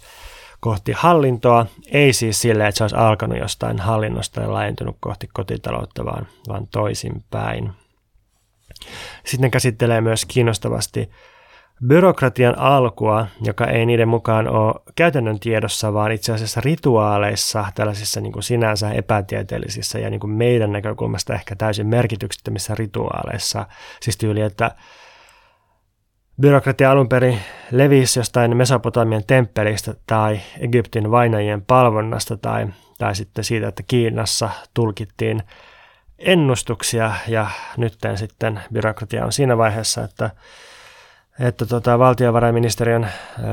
kohti 0.61 0.93
hallintoa. 0.93 1.67
Ei 1.93 2.13
siis 2.13 2.41
sille, 2.41 2.67
että 2.67 2.79
se 2.79 2.85
olisi 2.85 2.97
alkanut 2.97 3.39
jostain 3.39 3.81
hallinnosta 3.81 4.41
ja 4.41 4.53
laajentunut 4.53 4.97
kohti 5.01 5.29
kotitaloutta, 5.33 6.05
vaan, 6.05 6.27
vaan 6.49 6.67
toisinpäin. 6.67 7.73
Sitten 9.27 9.51
käsittelee 9.51 10.01
myös 10.01 10.25
kiinnostavasti 10.25 11.11
byrokratian 11.87 12.59
alkua, 12.59 13.27
joka 13.45 13.67
ei 13.67 13.87
niiden 13.87 14.09
mukaan 14.09 14.49
ole 14.49 14.75
käytännön 14.97 15.41
tiedossa, 15.41 15.95
vaan 15.95 16.13
itse 16.13 16.33
asiassa 16.33 16.61
rituaaleissa, 16.61 17.65
tällaisissa 17.75 18.21
niin 18.21 18.33
kuin 18.33 18.43
sinänsä 18.43 18.91
epätieteellisissä 18.91 19.99
ja 19.99 20.11
niin 20.11 20.21
kuin 20.21 20.31
meidän 20.31 20.73
näkökulmasta 20.73 21.35
ehkä 21.35 21.57
täysin 21.57 21.87
merkityksettömissä 21.87 22.75
rituaaleissa. 22.75 23.67
Siis 24.01 24.17
tyyli, 24.17 24.41
että 24.41 24.71
byrokratia 26.41 26.91
alun 26.91 27.09
perin 27.09 27.39
levisi 27.71 28.19
jostain 28.19 28.57
Mesopotamian 28.57 29.25
temppelistä 29.27 29.95
tai 30.07 30.41
Egyptin 30.61 31.11
vainajien 31.11 31.63
palvonnasta 31.63 32.37
tai, 32.37 32.67
tai 32.99 33.15
sitten 33.15 33.45
siitä, 33.45 33.69
että 33.69 33.83
Kiinassa 33.87 34.51
tulkittiin 34.75 35.43
ennustuksia 36.19 37.13
ja 37.29 37.47
nyt 37.77 37.99
sitten 38.15 38.61
byrokratia 38.73 39.25
on 39.25 39.33
siinä 39.33 39.59
vaiheessa, 39.59 40.05
että 40.05 40.31
että 41.41 41.67
tota, 41.67 41.99
valtiovarainministeriön 41.99 43.11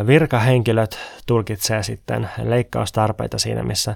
virkahenkilöt 0.08 1.00
tulkitsee 1.26 1.84
sitten 1.84 2.30
leikkaustarpeita 2.44 3.38
siinä, 3.40 3.64
missä 3.64 3.96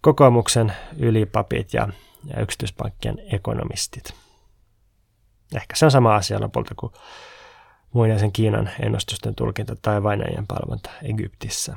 kokoomuksen 0.00 0.72
ylipapit 0.98 1.74
ja, 1.74 1.88
ja 2.24 2.42
yksityispankkien 2.42 3.18
ekonomistit. 3.32 4.14
Ehkä 5.54 5.76
se 5.76 5.84
on 5.84 5.90
sama 5.90 6.14
asia 6.14 6.40
lopulta 6.40 6.74
kuin 6.76 6.92
muinaisen 7.92 8.32
Kiinan 8.32 8.70
ennustusten 8.80 9.34
tulkinta 9.34 9.76
tai 9.82 10.02
vainajien 10.02 10.46
palvonta 10.46 10.90
Egyptissä. 11.02 11.76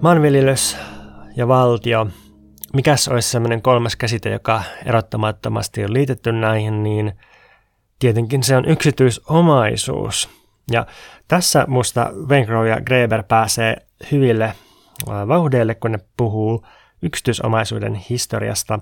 Maanviljelys 0.00 0.76
ja 1.36 1.48
valtio 1.48 2.06
mikäs 2.74 3.08
olisi 3.08 3.28
semmoinen 3.28 3.62
kolmas 3.62 3.96
käsite, 3.96 4.30
joka 4.30 4.62
erottamattomasti 4.84 5.84
on 5.84 5.92
liitetty 5.92 6.32
näihin, 6.32 6.82
niin 6.82 7.12
tietenkin 7.98 8.42
se 8.42 8.56
on 8.56 8.64
yksityisomaisuus. 8.64 10.28
Ja 10.72 10.86
tässä 11.28 11.64
musta 11.68 12.10
Wengrow 12.28 12.68
ja 12.68 12.80
Greber 12.80 13.22
pääsee 13.22 13.76
hyville 14.12 14.52
vauhdeille, 15.06 15.74
kun 15.74 15.92
ne 15.92 15.98
puhuu 16.16 16.66
yksityisomaisuuden 17.02 17.94
historiasta. 17.94 18.78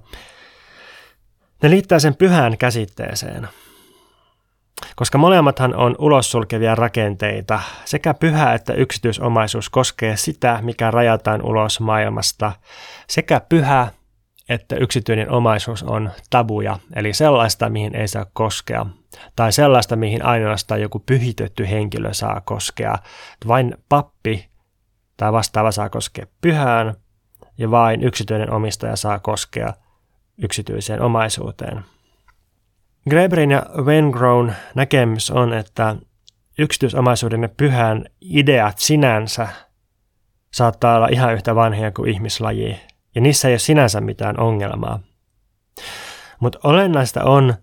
Ne 1.63 1.71
liittää 1.71 1.99
sen 1.99 2.17
pyhään 2.17 2.59
käsitteeseen– 2.59 3.49
koska 4.97 5.19
molemmathan 5.19 5.75
on 5.75 5.97
ulos 5.99 6.31
sulkevia 6.31 6.75
rakenteita. 6.75 7.61
Sekä 7.85 8.15
pyhä 8.15 8.55
että 8.55 8.73
yksityisomaisuus 8.73 9.71
koskee 9.71 10.17
sitä, 10.17 10.59
mikä 10.63 10.91
rajataan 10.91 11.43
ulos 11.43 11.81
maailmasta. 11.81 12.53
Sekä 13.09 13.41
pyhä 13.49 13.89
että 14.49 14.77
yksityinen 14.77 15.31
omaisuus 15.31 15.83
on 15.83 16.11
tabuja, 16.31 16.79
eli 16.97 17.13
sellaista, 17.13 17.69
mihin 17.69 17.97
ei 17.97 18.09
saa 18.09 18.27
koskea, 18.33 18.87
tai 19.37 19.53
sellaista, 19.53 19.97
mihin 19.97 20.25
ainoastaan 20.25 20.81
joku 20.81 20.99
pyhitetty 20.99 21.71
henkilö 21.71 22.15
saa 22.15 22.41
koskea. 22.41 22.95
Vain 23.49 23.77
pappi 23.89 24.49
tai 25.17 25.33
vastaava 25.33 25.73
saa 25.73 25.89
koskea 25.89 26.27
pyhään, 26.41 26.95
ja 27.59 27.71
vain 27.71 28.03
yksityinen 28.03 28.51
omistaja 28.51 28.97
saa 28.97 29.19
koskea 29.19 29.73
yksityiseen 30.43 31.03
omaisuuteen. 31.03 31.85
Greberin 33.11 33.51
ja 33.51 33.63
Wengrown 33.83 34.53
näkemys 34.75 35.31
on, 35.31 35.53
että 35.53 35.97
yksityisomaisuuden 36.59 37.43
ja 37.43 37.49
pyhän 37.49 38.05
ideat 38.21 38.79
sinänsä 38.79 39.49
saattaa 40.51 40.97
olla 40.97 41.09
ihan 41.11 41.35
yhtä 41.35 41.55
vanhoja 41.55 41.91
kuin 41.91 42.11
ihmislaji, 42.11 42.81
ja 43.15 43.21
niissä 43.21 43.49
ei 43.49 43.53
ole 43.53 43.59
sinänsä 43.59 44.01
mitään 44.01 44.41
ongelmaa. 44.41 45.01
Mutta 46.41 46.59
olennaista 46.65 47.25
on, 47.25 47.55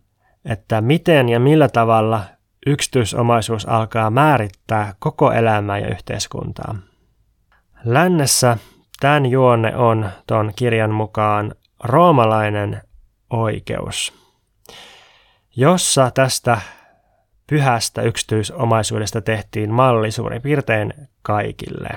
että 0.45 0.81
miten 0.81 1.29
ja 1.29 1.39
millä 1.39 1.69
tavalla 1.69 2.23
yksityisomaisuus 2.67 3.65
alkaa 3.65 4.09
määrittää 4.09 4.93
koko 4.99 5.31
elämää 5.31 5.79
ja 5.79 5.87
yhteiskuntaa. 5.87 6.75
Lännessä 7.83 8.57
tämän 8.99 9.25
juonne 9.25 9.75
on 9.75 10.09
tuon 10.27 10.51
kirjan 10.55 10.91
mukaan 10.91 11.55
roomalainen 11.83 12.81
oikeus– 13.29 14.13
jossa 15.59 16.11
tästä 16.11 16.61
pyhästä 17.47 18.01
yksityisomaisuudesta 18.01 19.21
tehtiin 19.21 19.73
malli 19.73 20.11
suurin 20.11 20.41
piirtein 20.41 20.93
kaikille. 21.21 21.89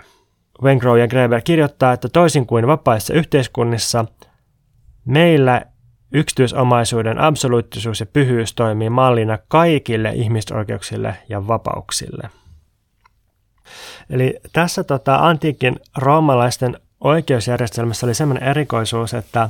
Wengrow 0.62 0.98
ja 0.98 1.09
Greber 1.09 1.40
kirjoittaa, 1.40 1.92
että 1.92 2.09
toisin 2.09 2.46
kuin 2.46 2.66
vapaissa 2.66 3.14
yhteiskunnissa, 3.14 4.05
meillä 5.05 5.62
yksityisomaisuuden 6.12 7.18
absoluuttisuus 7.18 8.01
ja 8.01 8.07
pyhyys 8.07 8.55
toimii 8.55 8.90
mallina 8.90 9.38
kaikille 9.48 10.11
ihmisoikeuksille 10.14 11.16
ja 11.29 11.48
vapauksille. 11.48 12.31
Eli 14.11 14.40
tässä 14.53 14.85
tota, 14.85 15.16
antiikin 15.16 15.77
roomalaisten 15.96 16.81
oikeusjärjestelmässä 17.01 18.07
oli 18.07 18.14
sellainen 18.14 18.48
erikoisuus, 18.48 19.14
että 19.14 19.48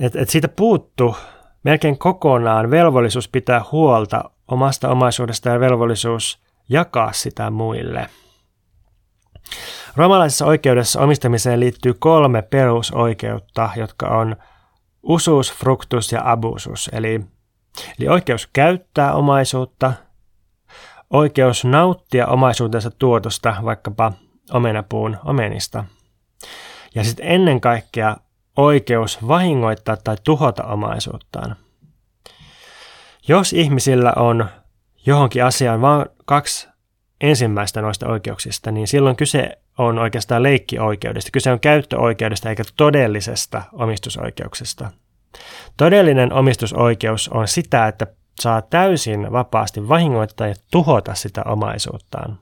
et, 0.00 0.16
et 0.16 0.28
siitä 0.28 0.48
puuttu 0.48 1.16
melkein 1.64 1.98
kokonaan 1.98 2.70
velvollisuus 2.70 3.28
pitää 3.28 3.64
huolta 3.72 4.30
omasta 4.48 4.88
omaisuudesta 4.88 5.48
ja 5.48 5.60
velvollisuus 5.60 6.38
jakaa 6.68 7.12
sitä 7.12 7.50
muille. 7.50 8.06
Roomalaisessa 9.96 10.46
oikeudessa 10.46 11.00
omistamiseen 11.00 11.60
liittyy 11.60 11.94
kolme 11.94 12.42
perusoikeutta, 12.42 13.70
jotka 13.76 14.08
on 14.08 14.36
usus, 15.02 15.52
fruktus 15.52 16.12
ja 16.12 16.20
abusus, 16.24 16.90
eli, 16.92 17.20
eli 17.98 18.08
oikeus 18.08 18.46
käyttää 18.52 19.14
omaisuutta, 19.14 19.92
oikeus 21.10 21.64
nauttia 21.64 22.26
omaisuutensa 22.26 22.90
tuotosta, 22.90 23.56
vaikkapa 23.64 24.12
omenapuun 24.52 25.18
omenista, 25.24 25.84
ja 26.94 27.04
sitten 27.04 27.26
ennen 27.28 27.60
kaikkea 27.60 28.16
oikeus 28.60 29.28
vahingoittaa 29.28 29.96
tai 29.96 30.16
tuhota 30.24 30.64
omaisuuttaan. 30.64 31.56
Jos 33.28 33.52
ihmisillä 33.52 34.12
on 34.16 34.48
johonkin 35.06 35.44
asiaan 35.44 35.80
vain 35.80 36.06
kaksi 36.24 36.68
ensimmäistä 37.20 37.82
noista 37.82 38.08
oikeuksista, 38.08 38.70
niin 38.70 38.88
silloin 38.88 39.16
kyse 39.16 39.58
on 39.78 39.98
oikeastaan 39.98 40.42
leikkioikeudesta. 40.42 41.30
Kyse 41.32 41.52
on 41.52 41.60
käyttöoikeudesta 41.60 42.48
eikä 42.50 42.62
todellisesta 42.76 43.62
omistusoikeuksesta. 43.72 44.90
Todellinen 45.76 46.32
omistusoikeus 46.32 47.28
on 47.28 47.48
sitä, 47.48 47.88
että 47.88 48.06
saa 48.40 48.62
täysin 48.62 49.32
vapaasti 49.32 49.88
vahingoittaa 49.88 50.46
ja 50.46 50.54
tuhota 50.70 51.14
sitä 51.14 51.42
omaisuuttaan. 51.46 52.38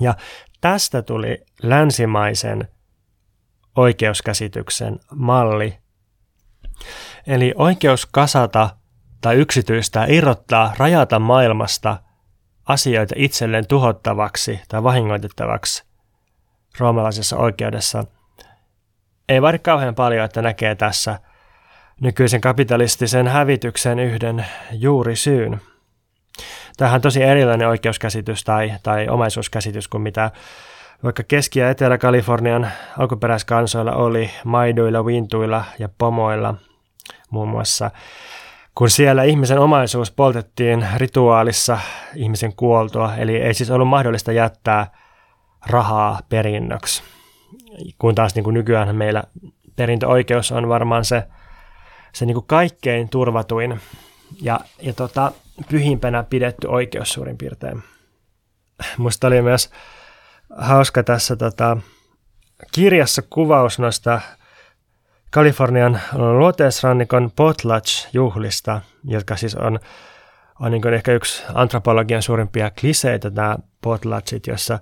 Ja 0.00 0.14
tästä 0.60 1.02
tuli 1.02 1.44
länsimaisen 1.62 2.68
oikeuskäsityksen 3.76 5.00
malli. 5.14 5.78
Eli 7.26 7.54
oikeus 7.56 8.06
kasata 8.06 8.70
tai 9.20 9.36
yksityistä 9.36 10.04
irrottaa, 10.08 10.74
rajata 10.78 11.18
maailmasta 11.18 11.96
asioita 12.66 13.14
itselleen 13.18 13.66
tuhottavaksi 13.66 14.60
tai 14.68 14.82
vahingoitettavaksi 14.82 15.84
roomalaisessa 16.78 17.36
oikeudessa 17.36 18.04
ei 19.28 19.42
vaadi 19.42 19.58
kauhean 19.58 19.94
paljon, 19.94 20.24
että 20.24 20.42
näkee 20.42 20.74
tässä 20.74 21.18
nykyisen 22.00 22.40
kapitalistisen 22.40 23.28
hävityksen 23.28 23.98
yhden 23.98 24.46
juuri 24.72 25.16
syyn. 25.16 25.60
Tähän 26.76 26.94
on 26.94 27.00
tosi 27.00 27.22
erilainen 27.22 27.68
oikeuskäsitys 27.68 28.44
tai, 28.44 28.72
tai 28.82 29.08
omaisuuskäsitys 29.08 29.88
kuin 29.88 30.02
mitä 30.02 30.30
vaikka 31.04 31.22
Keski- 31.22 31.58
ja 31.58 31.70
Etelä-Kalifornian 31.70 32.68
alkuperäiskansoilla 32.98 33.92
oli 33.92 34.30
maiduilla, 34.44 35.06
vintuilla 35.06 35.64
ja 35.78 35.88
pomoilla 35.98 36.54
muun 37.30 37.48
muassa. 37.48 37.90
Kun 38.74 38.90
siellä 38.90 39.22
ihmisen 39.22 39.58
omaisuus 39.58 40.10
poltettiin 40.10 40.86
rituaalissa 40.96 41.78
ihmisen 42.14 42.52
kuoltua, 42.56 43.14
eli 43.16 43.36
ei 43.36 43.54
siis 43.54 43.70
ollut 43.70 43.88
mahdollista 43.88 44.32
jättää 44.32 44.86
rahaa 45.66 46.20
perinnöksi. 46.28 47.02
Kun 47.98 48.14
taas 48.14 48.34
niin 48.34 48.44
kuin 48.44 48.54
nykyään 48.54 48.96
meillä 48.96 49.24
perintöoikeus 49.76 50.52
on 50.52 50.68
varmaan 50.68 51.04
se, 51.04 51.22
se 52.12 52.26
niin 52.26 52.34
kuin 52.34 52.46
kaikkein 52.46 53.08
turvatuin 53.08 53.80
ja, 54.42 54.60
ja 54.82 54.92
tota, 54.92 55.32
pyhimpänä 55.68 56.22
pidetty 56.22 56.66
oikeus 56.66 57.12
suurin 57.12 57.38
piirtein. 57.38 57.82
Musta 58.98 59.26
oli 59.26 59.42
myös 59.42 59.70
hauska 60.56 61.02
tässä 61.02 61.36
tota, 61.36 61.76
kirjassa 62.72 63.22
kuvaus 63.30 63.78
noista 63.78 64.20
Kalifornian 65.30 66.00
luoteisrannikon 66.12 67.30
potlatch-juhlista, 67.36 68.80
jotka 69.04 69.36
siis 69.36 69.54
on, 69.54 69.78
on 70.60 70.70
niin 70.70 70.94
ehkä 70.94 71.12
yksi 71.12 71.42
antropologian 71.54 72.22
suurimpia 72.22 72.70
kliseitä, 72.80 73.30
nämä 73.30 73.56
potlatchit, 73.80 74.46
jossa, 74.46 74.78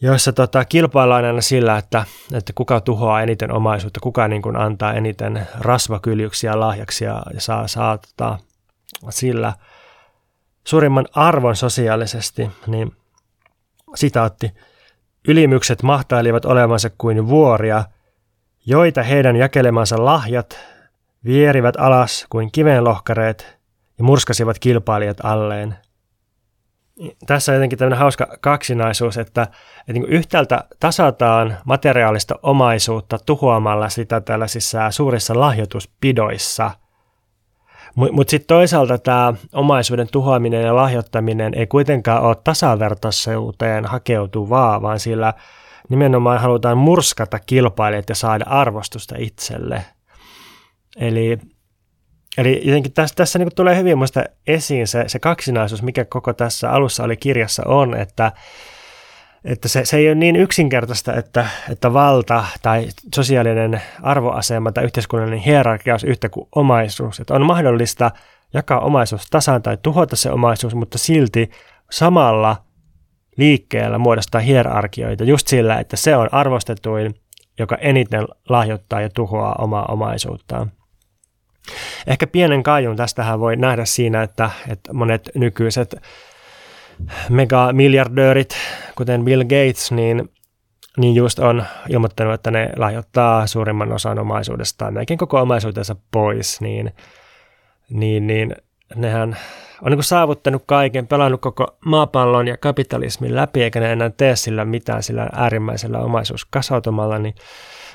joissa 0.00 0.32
tota, 0.32 0.64
kilpaillaan 0.64 1.24
aina 1.24 1.40
sillä, 1.40 1.78
että, 1.78 2.04
että 2.32 2.52
kuka 2.54 2.80
tuhoaa 2.80 3.22
eniten 3.22 3.52
omaisuutta, 3.52 4.00
kuka 4.00 4.28
niin 4.28 4.42
kuin 4.42 4.56
antaa 4.56 4.94
eniten 4.94 5.48
rasvakyljyksiä 5.58 6.60
lahjaksi 6.60 7.04
ja, 7.04 7.22
saa, 7.38 7.68
saa 7.68 7.98
tota, 7.98 8.38
sillä 9.10 9.52
suurimman 10.64 11.06
arvon 11.14 11.56
sosiaalisesti, 11.56 12.50
niin– 12.66 12.92
Sitaatti. 13.94 14.52
Ylimykset 15.28 15.82
mahtailivat 15.82 16.44
olevansa 16.44 16.90
kuin 16.98 17.28
vuoria, 17.28 17.84
joita 18.66 19.02
heidän 19.02 19.36
jakelemansa 19.36 20.04
lahjat 20.04 20.58
vierivät 21.24 21.74
alas 21.78 22.26
kuin 22.30 22.52
kivenlohkareet 22.52 23.58
ja 23.98 24.04
murskasivat 24.04 24.58
kilpailijat 24.58 25.16
alleen. 25.22 25.74
Tässä 27.26 27.52
on 27.52 27.56
jotenkin 27.56 27.78
tämmöinen 27.78 27.98
hauska 27.98 28.36
kaksinaisuus, 28.40 29.18
että, 29.18 29.42
että 29.80 29.92
niin 29.92 30.06
yhtäältä 30.06 30.64
tasataan 30.80 31.56
materiaalista 31.64 32.38
omaisuutta 32.42 33.18
tuhoamalla 33.26 33.88
sitä 33.88 34.20
tällaisissa 34.20 34.90
suurissa 34.90 35.40
lahjoituspidoissa– 35.40 36.70
mutta 37.96 38.12
mut 38.14 38.28
sitten 38.28 38.46
toisaalta 38.46 38.98
tämä 38.98 39.34
omaisuuden 39.52 40.08
tuhoaminen 40.12 40.62
ja 40.62 40.76
lahjoittaminen 40.76 41.54
ei 41.54 41.66
kuitenkaan 41.66 42.22
ole 42.22 42.36
tasavertaisuuteen 42.44 43.84
hakeutuvaa, 43.84 44.82
vaan 44.82 45.00
sillä 45.00 45.34
nimenomaan 45.88 46.40
halutaan 46.40 46.78
murskata 46.78 47.38
kilpailijat 47.38 48.08
ja 48.08 48.14
saada 48.14 48.44
arvostusta 48.48 49.14
itselle. 49.18 49.84
Eli, 50.96 51.38
eli 52.38 52.60
jotenkin 52.64 52.92
tässä, 52.92 53.14
tässä 53.14 53.38
niin 53.38 53.48
tulee 53.54 53.76
hyvin 53.76 53.98
muista 53.98 54.24
esiin 54.46 54.86
se, 54.86 55.04
se 55.06 55.18
kaksinaisuus, 55.18 55.82
mikä 55.82 56.04
koko 56.04 56.32
tässä 56.32 56.70
alussa 56.70 57.04
oli 57.04 57.16
kirjassa 57.16 57.62
on, 57.66 57.96
että 57.96 58.32
että 59.46 59.68
se, 59.68 59.84
se 59.84 59.96
ei 59.96 60.08
ole 60.08 60.14
niin 60.14 60.36
yksinkertaista, 60.36 61.14
että, 61.14 61.46
että 61.70 61.92
valta 61.92 62.44
tai 62.62 62.88
sosiaalinen 63.14 63.82
arvoasema 64.02 64.72
tai 64.72 64.84
yhteiskunnallinen 64.84 65.44
hierarkia 65.44 65.94
olisi 65.94 66.06
yhtä 66.06 66.28
kuin 66.28 66.48
omaisuus. 66.54 67.20
Että 67.20 67.34
on 67.34 67.46
mahdollista 67.46 68.10
jakaa 68.54 68.80
omaisuus 68.80 69.30
tasaan 69.30 69.62
tai 69.62 69.78
tuhota 69.82 70.16
se 70.16 70.30
omaisuus, 70.30 70.74
mutta 70.74 70.98
silti 70.98 71.50
samalla 71.90 72.56
liikkeellä 73.36 73.98
muodostaa 73.98 74.40
hierarkioita 74.40 75.24
just 75.24 75.46
sillä, 75.46 75.78
että 75.78 75.96
se 75.96 76.16
on 76.16 76.28
arvostetuin, 76.32 77.14
joka 77.58 77.76
eniten 77.76 78.26
lahjoittaa 78.48 79.00
ja 79.00 79.10
tuhoaa 79.10 79.54
omaa 79.58 79.86
omaisuuttaan. 79.88 80.72
Ehkä 82.06 82.26
pienen 82.26 82.62
kaijun 82.62 82.96
tästähän 82.96 83.40
voi 83.40 83.56
nähdä 83.56 83.84
siinä, 83.84 84.22
että, 84.22 84.50
että 84.68 84.92
monet 84.92 85.30
nykyiset 85.34 85.96
megamiljardöörit, 87.30 88.56
kuten 88.94 89.24
Bill 89.24 89.42
Gates, 89.42 89.92
niin, 89.92 90.32
niin 90.96 91.14
just 91.14 91.38
on 91.38 91.64
ilmoittanut, 91.88 92.34
että 92.34 92.50
ne 92.50 92.70
lahjoittaa 92.76 93.46
suurimman 93.46 93.92
osan 93.92 94.18
omaisuudestaan, 94.18 94.94
melkein 94.94 95.18
koko 95.18 95.40
omaisuutensa 95.40 95.96
pois, 96.10 96.60
niin, 96.60 96.92
niin, 97.90 98.26
niin 98.26 98.56
nehän 98.94 99.36
on 99.82 99.92
niin 99.92 100.02
saavuttanut 100.02 100.62
kaiken, 100.66 101.06
pelannut 101.06 101.40
koko 101.40 101.76
maapallon 101.84 102.48
ja 102.48 102.56
kapitalismin 102.56 103.36
läpi, 103.36 103.62
eikä 103.62 103.80
ne 103.80 103.92
enää 103.92 104.10
tee 104.10 104.36
sillä 104.36 104.64
mitään 104.64 105.02
sillä 105.02 105.28
äärimmäisellä 105.32 105.98
omaisuuskasautumalla, 105.98 107.18
niin 107.18 107.34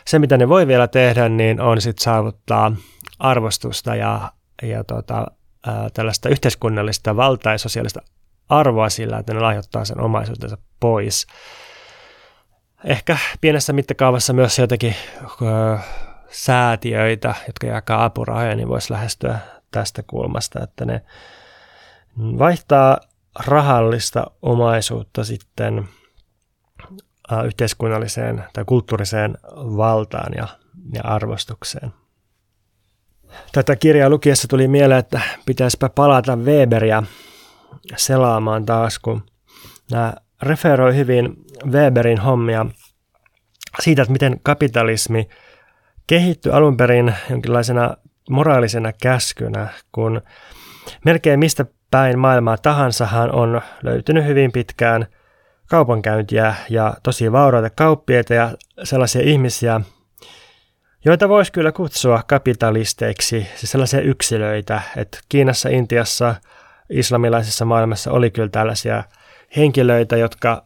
se, 0.08 0.20
mitä 0.20 0.38
ne 0.38 0.50
voi 0.50 0.68
vielä 0.68 0.88
tehdä, 0.88 1.30
niin 1.30 1.62
on 1.62 1.82
sitten 1.82 2.04
saavuttaa 2.04 2.76
arvostusta 3.20 3.96
ja, 3.96 4.32
ja 4.62 4.84
tota, 4.84 5.26
ää, 5.68 5.90
tällaista 5.94 6.30
yhteiskunnallista 6.30 7.16
valtaa 7.16 7.54
ja 7.54 7.58
sosiaalista 7.58 8.02
arvoa 8.52 8.90
sillä, 8.90 9.18
että 9.18 9.34
ne 9.34 9.40
lahjoittaa 9.40 9.86
sen 9.86 10.02
omaisuutensa 10.02 10.58
pois. 10.80 11.28
Ehkä 12.84 13.18
pienessä 13.42 13.74
mittakaavassa 13.74 14.34
myös 14.34 14.60
jotakin 14.60 14.96
ö, 15.24 15.78
säätiöitä, 16.30 17.36
jotka 17.48 17.68
jakaa 17.68 18.06
apurahoja, 18.06 18.56
niin 18.56 18.68
voisi 18.68 18.94
lähestyä 18.94 19.40
tästä 19.72 20.04
kulmasta, 20.04 20.64
että 20.64 20.86
ne 20.86 21.02
vaihtaa 22.20 22.98
rahallista 23.46 24.32
omaisuutta 24.42 25.24
sitten 25.24 25.90
yhteiskunnalliseen 27.46 28.44
tai 28.54 28.66
kulttuuriseen 28.66 29.38
valtaan 29.56 30.34
ja, 30.38 30.48
ja 30.94 31.02
arvostukseen. 31.04 31.94
Tätä 33.52 33.76
kirjaa 33.76 34.10
lukiessa 34.10 34.48
tuli 34.48 34.68
mieleen, 34.68 35.00
että 35.00 35.22
pitäisipä 35.46 35.90
palata 35.90 36.36
Weberia 36.36 37.04
selaamaan 37.96 38.66
taas, 38.66 39.00
kun 39.00 39.24
nämä 39.92 40.14
referoi 40.42 40.96
hyvin 40.96 41.36
Weberin 41.66 42.20
hommia 42.20 42.66
siitä, 43.80 44.02
että 44.02 44.12
miten 44.12 44.40
kapitalismi 44.44 45.30
kehittyi 46.08 46.52
alun 46.52 46.78
perin 46.78 47.16
jonkinlaisena 47.30 47.98
moraalisena 48.30 48.94
käskynä, 49.02 49.68
kun 49.92 50.22
melkein 51.06 51.40
mistä 51.40 51.66
päin 51.92 52.20
maailmaa 52.20 52.58
tahansahan 52.58 53.32
on 53.32 53.62
löytynyt 53.84 54.26
hyvin 54.26 54.52
pitkään 54.52 55.08
kaupankäyntiä 55.68 56.56
ja 56.70 56.94
tosi 57.04 57.32
vauraita 57.32 57.70
kauppieita 57.70 58.34
ja 58.34 58.52
sellaisia 58.84 59.22
ihmisiä, 59.22 59.82
joita 61.06 61.30
voisi 61.30 61.52
kyllä 61.52 61.72
kutsua 61.72 62.24
kapitalisteiksi, 62.28 63.48
siis 63.56 63.72
sellaisia 63.72 64.02
yksilöitä, 64.02 64.82
että 64.98 65.20
Kiinassa, 65.30 65.70
Intiassa, 65.70 66.36
islamilaisessa 66.92 67.66
maailmassa 67.66 68.12
oli 68.12 68.32
kyllä 68.32 68.50
tällaisia 68.50 69.04
henkilöitä, 69.58 70.18
jotka, 70.18 70.66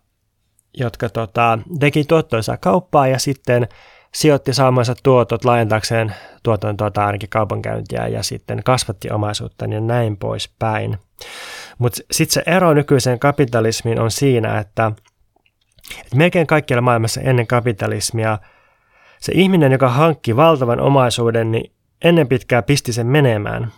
jotka 0.77 1.09
tota, 1.09 1.59
teki 1.79 2.03
tuottoisa 2.03 2.57
kauppaa 2.57 3.07
ja 3.07 3.19
sitten 3.19 3.67
sijoitti 4.13 4.53
saamansa 4.53 4.95
tuotot 5.03 5.45
laajentaakseen 5.45 6.15
tuotantoa 6.43 6.91
tai 6.91 7.05
ainakin 7.05 7.29
kaupankäyntiä 7.29 8.07
ja 8.07 8.23
sitten 8.23 8.63
kasvatti 8.63 9.11
omaisuutta 9.11 9.65
ja 9.65 9.81
näin 9.81 10.17
poispäin. 10.17 10.97
Mutta 11.77 12.01
sitten 12.11 12.33
se 12.33 12.51
ero 12.55 12.73
nykyiseen 12.73 13.19
kapitalismiin 13.19 13.99
on 13.99 14.11
siinä, 14.11 14.59
että, 14.59 14.91
että 15.99 16.15
melkein 16.15 16.47
kaikkialla 16.47 16.81
maailmassa 16.81 17.21
ennen 17.21 17.47
kapitalismia 17.47 18.37
se 19.19 19.31
ihminen, 19.35 19.71
joka 19.71 19.89
hankki 19.89 20.35
valtavan 20.35 20.79
omaisuuden, 20.79 21.51
niin 21.51 21.71
ennen 22.03 22.27
pitkää 22.27 22.61
pisti 22.61 22.93
sen 22.93 23.07
menemään– 23.07 23.71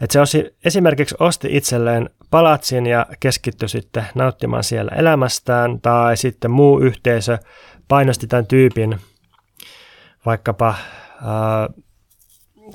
Et 0.00 0.10
se 0.10 0.20
osi, 0.20 0.56
esimerkiksi 0.64 1.14
osti 1.20 1.48
itselleen 1.50 2.10
palatsin 2.30 2.86
ja 2.86 3.06
keskittyi 3.20 3.68
sitten 3.68 4.06
nauttimaan 4.14 4.64
siellä 4.64 4.92
elämästään, 4.96 5.80
tai 5.80 6.16
sitten 6.16 6.50
muu 6.50 6.78
yhteisö 6.78 7.38
painosti 7.88 8.26
tämän 8.26 8.46
tyypin 8.46 9.00
vaikkapa 10.26 10.74
ää, 11.24 11.68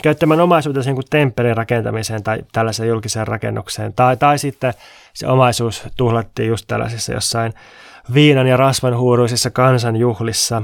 käyttämään 0.04 0.41
omaisuutensa 0.41 0.91
niin 0.91 1.04
temppelin 1.10 1.58
rakentamiseen 1.58 2.24
tai 2.24 2.43
tällaiseen 2.51 2.89
julkiseen 2.89 3.28
rakennukseen. 3.28 3.93
Tai, 3.93 4.18
tai 4.18 4.39
sitten 4.39 4.74
se 5.14 5.28
omaisuus 5.28 5.84
tuhlattiin 5.97 6.49
just 6.49 6.66
tällaisissa 6.68 7.14
jossain 7.14 7.54
viinan 8.14 8.47
ja 8.47 8.58
rasvan 8.58 8.97
huuruisissa 8.97 9.51
kansanjuhlissa. 9.51 10.64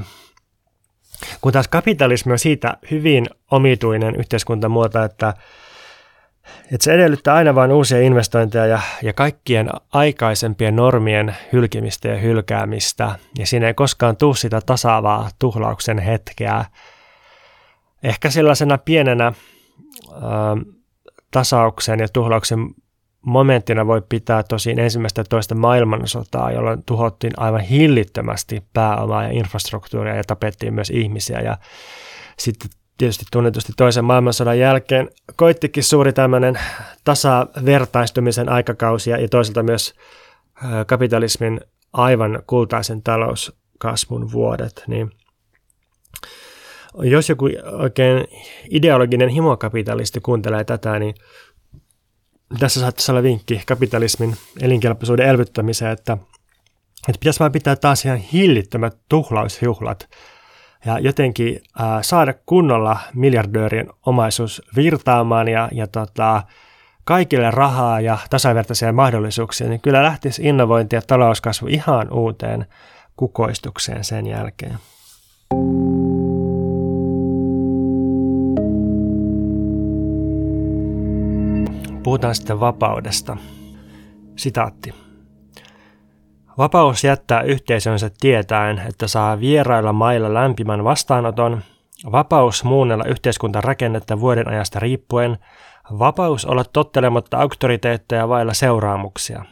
Kun 1.40 1.52
taas 1.52 1.68
kapitalismi 1.68 2.32
on 2.32 2.38
siitä 2.38 2.76
hyvin 2.90 3.26
omituinen 3.50 4.16
yhteiskuntamuoto, 4.16 5.02
että, 5.02 5.34
että 6.72 6.84
se 6.84 6.92
edellyttää 6.92 7.34
aina 7.34 7.54
vain 7.54 7.72
uusia 7.72 8.00
investointeja 8.00 8.66
ja, 8.66 8.80
ja 9.02 9.12
kaikkien 9.12 9.70
aikaisempien 9.92 10.76
normien 10.76 11.36
hylkimistä 11.52 12.08
ja 12.08 12.16
hylkäämistä. 12.16 13.18
Ja 13.38 13.46
siinä 13.46 13.66
ei 13.66 13.74
koskaan 13.74 14.16
tule 14.16 14.36
sitä 14.36 14.60
tasaavaa 14.66 15.28
tuhlauksen 15.38 15.98
hetkeä, 15.98 16.64
ehkä 18.02 18.30
sellaisena 18.30 18.78
pienenä 18.78 19.26
ä, 19.26 19.32
tasauksen 21.30 22.00
ja 22.00 22.08
tuhlauksen 22.08 22.74
momenttina 23.22 23.86
voi 23.86 24.02
pitää 24.08 24.42
tosin 24.42 24.78
ensimmäistä 24.78 25.20
ja 25.20 25.24
toista 25.24 25.54
maailmansotaa, 25.54 26.52
jolloin 26.52 26.82
tuhottiin 26.86 27.32
aivan 27.36 27.60
hillittömästi 27.60 28.62
pääomaa 28.72 29.22
ja 29.22 29.30
infrastruktuuria 29.32 30.16
ja 30.16 30.24
tapettiin 30.24 30.74
myös 30.74 30.90
ihmisiä. 30.90 31.40
Ja 31.40 31.58
sitten 32.38 32.70
tietysti 33.00 33.24
tunnetusti 33.32 33.72
toisen 33.76 34.04
maailmansodan 34.04 34.58
jälkeen 34.58 35.10
koittikin 35.36 35.84
suuri 35.84 36.12
tämmöinen 36.12 36.58
tasavertaistumisen 37.04 38.48
aikakausi 38.48 39.10
ja 39.10 39.28
toisaalta 39.28 39.62
myös 39.62 39.94
kapitalismin 40.86 41.60
aivan 41.92 42.42
kultaisen 42.46 43.02
talouskasvun 43.02 44.32
vuodet. 44.32 44.84
Niin 44.86 45.10
jos 47.02 47.28
joku 47.28 47.48
oikein 47.72 48.24
ideologinen 48.70 49.28
himokapitalisti 49.28 50.20
kuuntelee 50.20 50.64
tätä, 50.64 50.98
niin 50.98 51.14
tässä 52.58 52.80
saattaisi 52.80 53.12
olla 53.12 53.22
vinkki 53.22 53.62
kapitalismin 53.66 54.36
elinkelpoisuuden 54.62 55.28
elvyttämiseen, 55.28 55.92
että, 55.92 56.12
että 57.08 57.20
pitäisi 57.20 57.40
vain 57.40 57.52
pitää 57.52 57.76
taas 57.76 58.04
ihan 58.04 58.18
hillittömät 58.18 58.96
tuhlausjuhlat 59.08 60.08
ja 60.84 60.98
jotenkin 60.98 61.62
ää, 61.78 62.02
saada 62.02 62.34
kunnolla 62.46 62.98
miljardöörien 63.14 63.86
omaisuus 64.06 64.62
virtaamaan 64.76 65.48
ja, 65.48 65.68
ja 65.72 65.86
tota, 65.86 66.42
kaikille 67.04 67.50
rahaa 67.50 68.00
ja 68.00 68.18
tasavertaisia 68.30 68.92
mahdollisuuksia, 68.92 69.68
niin 69.68 69.80
kyllä 69.80 70.02
lähtisi 70.02 70.42
innovointi 70.48 70.96
ja 70.96 71.02
talouskasvu 71.02 71.66
ihan 71.66 72.12
uuteen 72.12 72.66
kukoistukseen 73.16 74.04
sen 74.04 74.26
jälkeen. 74.26 74.78
Puhutaan 82.02 82.34
sitten 82.34 82.60
vapaudesta. 82.60 83.36
Sitaatti. 84.36 85.09
Vapaus 86.60 87.04
jättää 87.04 87.42
yhteisönsä 87.42 88.10
tietäen, 88.20 88.82
että 88.88 89.08
saa 89.08 89.40
vierailla 89.40 89.92
mailla 89.92 90.34
lämpimän 90.34 90.84
vastaanoton, 90.84 91.62
vapaus 92.12 92.64
muunnella 92.64 93.04
yhteiskuntarakennetta 93.04 94.20
vuoden 94.20 94.48
ajasta 94.48 94.80
riippuen, 94.80 95.38
vapaus 95.98 96.44
olla 96.44 96.64
tottelematta 96.72 97.38
auktoriteetteja 97.38 98.28
vailla 98.28 98.54
seuraamuksia. 98.54 99.44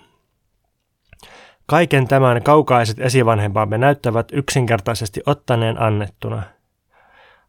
Kaiken 1.67 2.09
tämän 2.09 2.43
kaukaiset 2.43 3.01
esivanhempamme 3.01 3.79
näyttävät 3.79 4.29
yksinkertaisesti 4.33 5.21
ottaneen 5.27 5.83
annettuna, 5.83 6.43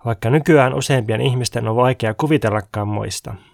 vaikka 0.05 0.29
nykyään 0.29 0.73
useimpien 0.73 1.21
ihmisten 1.21 1.67
on 1.67 1.75
vaikea 1.75 2.13
kuvitellakaan 2.13 2.87
muista– 2.87 3.35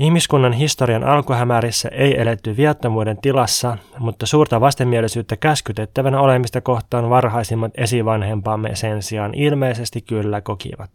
Ihmiskunnan 0.00 0.52
historian 0.52 1.04
alkuhämärissä 1.04 1.88
ei 1.92 2.20
eletty 2.20 2.56
viattomuuden 2.56 3.18
tilassa, 3.22 3.78
mutta 3.98 4.26
suurta 4.26 4.60
vastenmielisyyttä 4.60 5.36
käskytettävänä 5.36 6.20
olemista 6.20 6.60
kohtaan 6.60 7.10
varhaisimmat 7.10 7.72
esivanhempamme 7.74 8.74
sen 8.74 9.02
sijaan 9.02 9.34
ilmeisesti 9.34 10.00
kyllä 10.00 10.40
kokivat. 10.40 10.90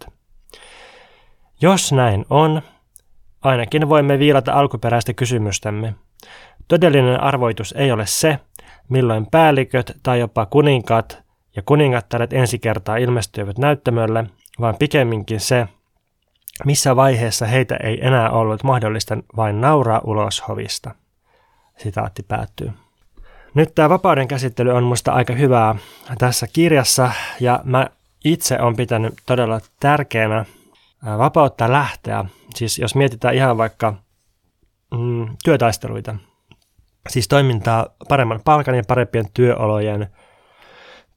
Jos 1.61 1.91
näin 1.93 2.25
on, 2.29 2.61
ainakin 3.41 3.89
voimme 3.89 4.19
viilata 4.19 4.53
alkuperäistä 4.53 5.13
kysymystämme. 5.13 5.93
Todellinen 6.67 7.23
arvoitus 7.23 7.73
ei 7.77 7.91
ole 7.91 8.05
se, 8.05 8.39
milloin 8.89 9.25
päälliköt 9.25 9.97
tai 10.03 10.19
jopa 10.19 10.45
kuninkaat 10.45 11.23
ja 11.55 11.61
kuningattaret 11.65 12.33
ensi 12.33 12.59
kertaa 12.59 12.97
ilmestyivät 12.97 13.57
näyttämölle, 13.57 14.25
vaan 14.59 14.75
pikemminkin 14.79 15.39
se, 15.39 15.67
missä 16.65 16.95
vaiheessa 16.95 17.45
heitä 17.45 17.77
ei 17.83 18.05
enää 18.07 18.29
ollut 18.29 18.63
mahdollista 18.63 19.17
vain 19.35 19.61
nauraa 19.61 20.01
ulos 20.03 20.43
hovista. 20.47 20.95
Sitaatti 21.77 22.23
päättyy. 22.23 22.71
Nyt 23.53 23.75
tämä 23.75 23.89
vapauden 23.89 24.27
käsittely 24.27 24.71
on 24.71 24.83
minusta 24.83 25.11
aika 25.11 25.33
hyvää 25.33 25.75
tässä 26.17 26.47
kirjassa 26.53 27.11
ja 27.39 27.59
mä 27.63 27.87
itse 28.25 28.59
olen 28.59 28.75
pitänyt 28.75 29.13
todella 29.25 29.59
tärkeänä 29.79 30.45
vapautta 31.17 31.71
lähteä. 31.71 32.25
Siis 32.55 32.79
jos 32.79 32.95
mietitään 32.95 33.35
ihan 33.35 33.57
vaikka 33.57 33.93
mm, 34.91 35.27
työtaisteluita, 35.43 36.15
siis 37.09 37.27
toimintaa 37.27 37.87
paremman 38.09 38.41
palkan 38.45 38.75
ja 38.75 38.83
parempien 38.87 39.25
työolojen 39.33 40.07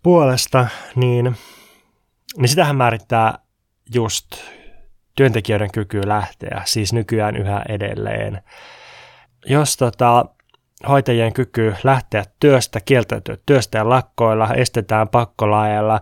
puolesta, 0.03 0.67
niin, 0.95 1.37
niin 2.37 2.49
sitähän 2.49 2.77
määrittää 2.77 3.39
just 3.95 4.27
työntekijöiden 5.19 5.71
kyky 5.73 6.01
lähteä, 6.05 6.63
siis 6.65 6.93
nykyään 6.93 7.37
yhä 7.37 7.63
edelleen. 7.69 8.43
Jos 9.47 9.77
tota, 9.77 10.25
hoitajien 10.89 11.33
kyky 11.33 11.75
lähteä 11.85 12.25
työstä, 12.41 12.81
kieltäytyä 12.81 13.37
työstä 13.47 13.79
ja 13.79 13.89
lakkoilla, 13.89 14.55
estetään 14.55 15.09
pakkolaajalla, 15.09 16.01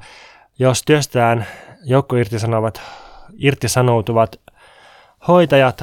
jos 0.58 0.82
työstään 0.82 1.46
joku 1.84 2.16
irtisanovat, 2.16 2.80
irtisanoutuvat 3.36 4.40
hoitajat 5.28 5.82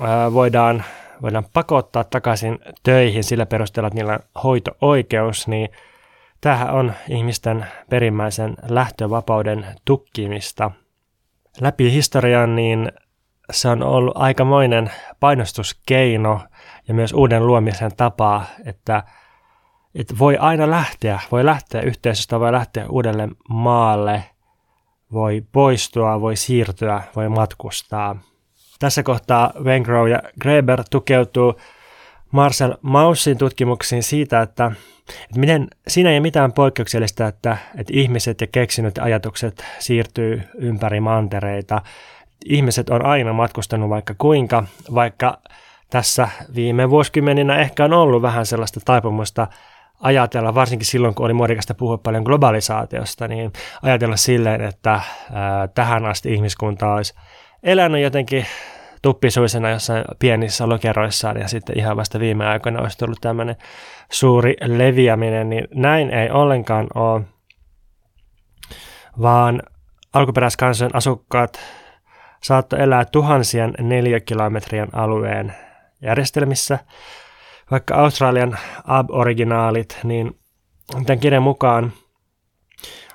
ää, 0.00 0.32
voidaan, 0.32 0.84
voidaan 1.22 1.46
pakottaa 1.52 2.04
takaisin 2.04 2.58
töihin 2.82 3.24
sillä 3.24 3.46
perusteella, 3.46 3.86
että 3.86 3.96
niillä 3.96 4.12
on 4.12 4.42
hoito-oikeus, 4.44 5.48
niin 5.48 5.68
tämähän 6.40 6.70
on 6.70 6.92
ihmisten 7.08 7.66
perimmäisen 7.90 8.56
lähtövapauden 8.68 9.66
tukkimista– 9.84 10.70
läpi 11.60 11.92
historian, 11.92 12.56
niin 12.56 12.92
se 13.52 13.68
on 13.68 13.82
ollut 13.82 14.16
aikamoinen 14.16 14.90
painostuskeino 15.20 16.40
ja 16.88 16.94
myös 16.94 17.12
uuden 17.12 17.46
luomisen 17.46 17.96
tapa, 17.96 18.44
että, 18.64 19.02
että 19.94 20.14
voi 20.18 20.36
aina 20.36 20.70
lähteä, 20.70 21.20
voi 21.32 21.44
lähteä 21.44 21.80
yhteisöstä, 21.80 22.40
voi 22.40 22.52
lähteä 22.52 22.86
uudelle 22.88 23.28
maalle, 23.48 24.24
voi 25.12 25.42
poistua, 25.52 26.20
voi 26.20 26.36
siirtyä, 26.36 27.02
voi 27.16 27.28
matkustaa. 27.28 28.16
Tässä 28.78 29.02
kohtaa 29.02 29.52
Wengrow 29.62 30.08
ja 30.08 30.22
Greber 30.40 30.84
tukeutuu 30.90 31.54
Marcel 32.32 32.74
Maussin 32.82 33.38
tutkimuksiin 33.38 34.02
siitä, 34.02 34.42
että, 34.42 34.72
että 35.24 35.40
miten, 35.40 35.68
siinä 35.88 36.10
ei 36.10 36.16
ole 36.16 36.20
mitään 36.20 36.52
poikkeuksellista, 36.52 37.26
että, 37.26 37.56
että 37.78 37.92
ihmiset 37.96 38.40
ja 38.40 38.46
keksinyt 38.46 38.98
ajatukset 38.98 39.64
siirtyy 39.78 40.42
ympäri 40.54 41.00
mantereita. 41.00 41.82
Ihmiset 42.44 42.90
on 42.90 43.06
aina 43.06 43.32
matkustanut 43.32 43.90
vaikka 43.90 44.14
kuinka, 44.18 44.64
vaikka 44.94 45.38
tässä 45.90 46.28
viime 46.54 46.90
vuosikymmeninä 46.90 47.58
ehkä 47.58 47.84
on 47.84 47.92
ollut 47.92 48.22
vähän 48.22 48.46
sellaista 48.46 48.80
taipumusta 48.84 49.46
ajatella, 50.00 50.54
varsinkin 50.54 50.86
silloin 50.86 51.14
kun 51.14 51.26
oli 51.26 51.32
muodikasta 51.32 51.74
puhua 51.74 51.98
paljon 51.98 52.22
globalisaatiosta, 52.22 53.28
niin 53.28 53.52
ajatella 53.82 54.16
silleen, 54.16 54.60
että 54.60 55.00
ää, 55.32 55.68
tähän 55.68 56.06
asti 56.06 56.34
ihmiskunta 56.34 56.92
olisi 56.92 57.14
elänyt 57.62 58.02
jotenkin 58.02 58.46
tuppisuisena 59.02 59.70
jossain 59.70 60.04
pienissä 60.18 60.68
lokeroissaan 60.68 61.40
ja 61.40 61.48
sitten 61.48 61.78
ihan 61.78 61.96
vasta 61.96 62.20
viime 62.20 62.46
aikoina 62.46 62.80
olisi 62.80 62.98
tullut 62.98 63.20
tämmöinen 63.20 63.56
suuri 64.12 64.56
leviäminen, 64.64 65.50
niin 65.50 65.68
näin 65.74 66.10
ei 66.10 66.30
ollenkaan 66.30 66.86
ole, 66.94 67.22
vaan 69.22 69.62
alkuperäiskansojen 70.14 70.96
asukkaat 70.96 71.60
saattoi 72.42 72.80
elää 72.80 73.04
tuhansien 73.04 73.74
neliökilometrien 73.78 74.88
alueen 74.92 75.54
järjestelmissä, 76.02 76.78
vaikka 77.70 77.94
Australian 77.94 78.58
aboriginaalit, 78.84 79.98
niin 80.04 80.38
tämän 81.06 81.20
kirjan 81.20 81.42
mukaan 81.42 81.92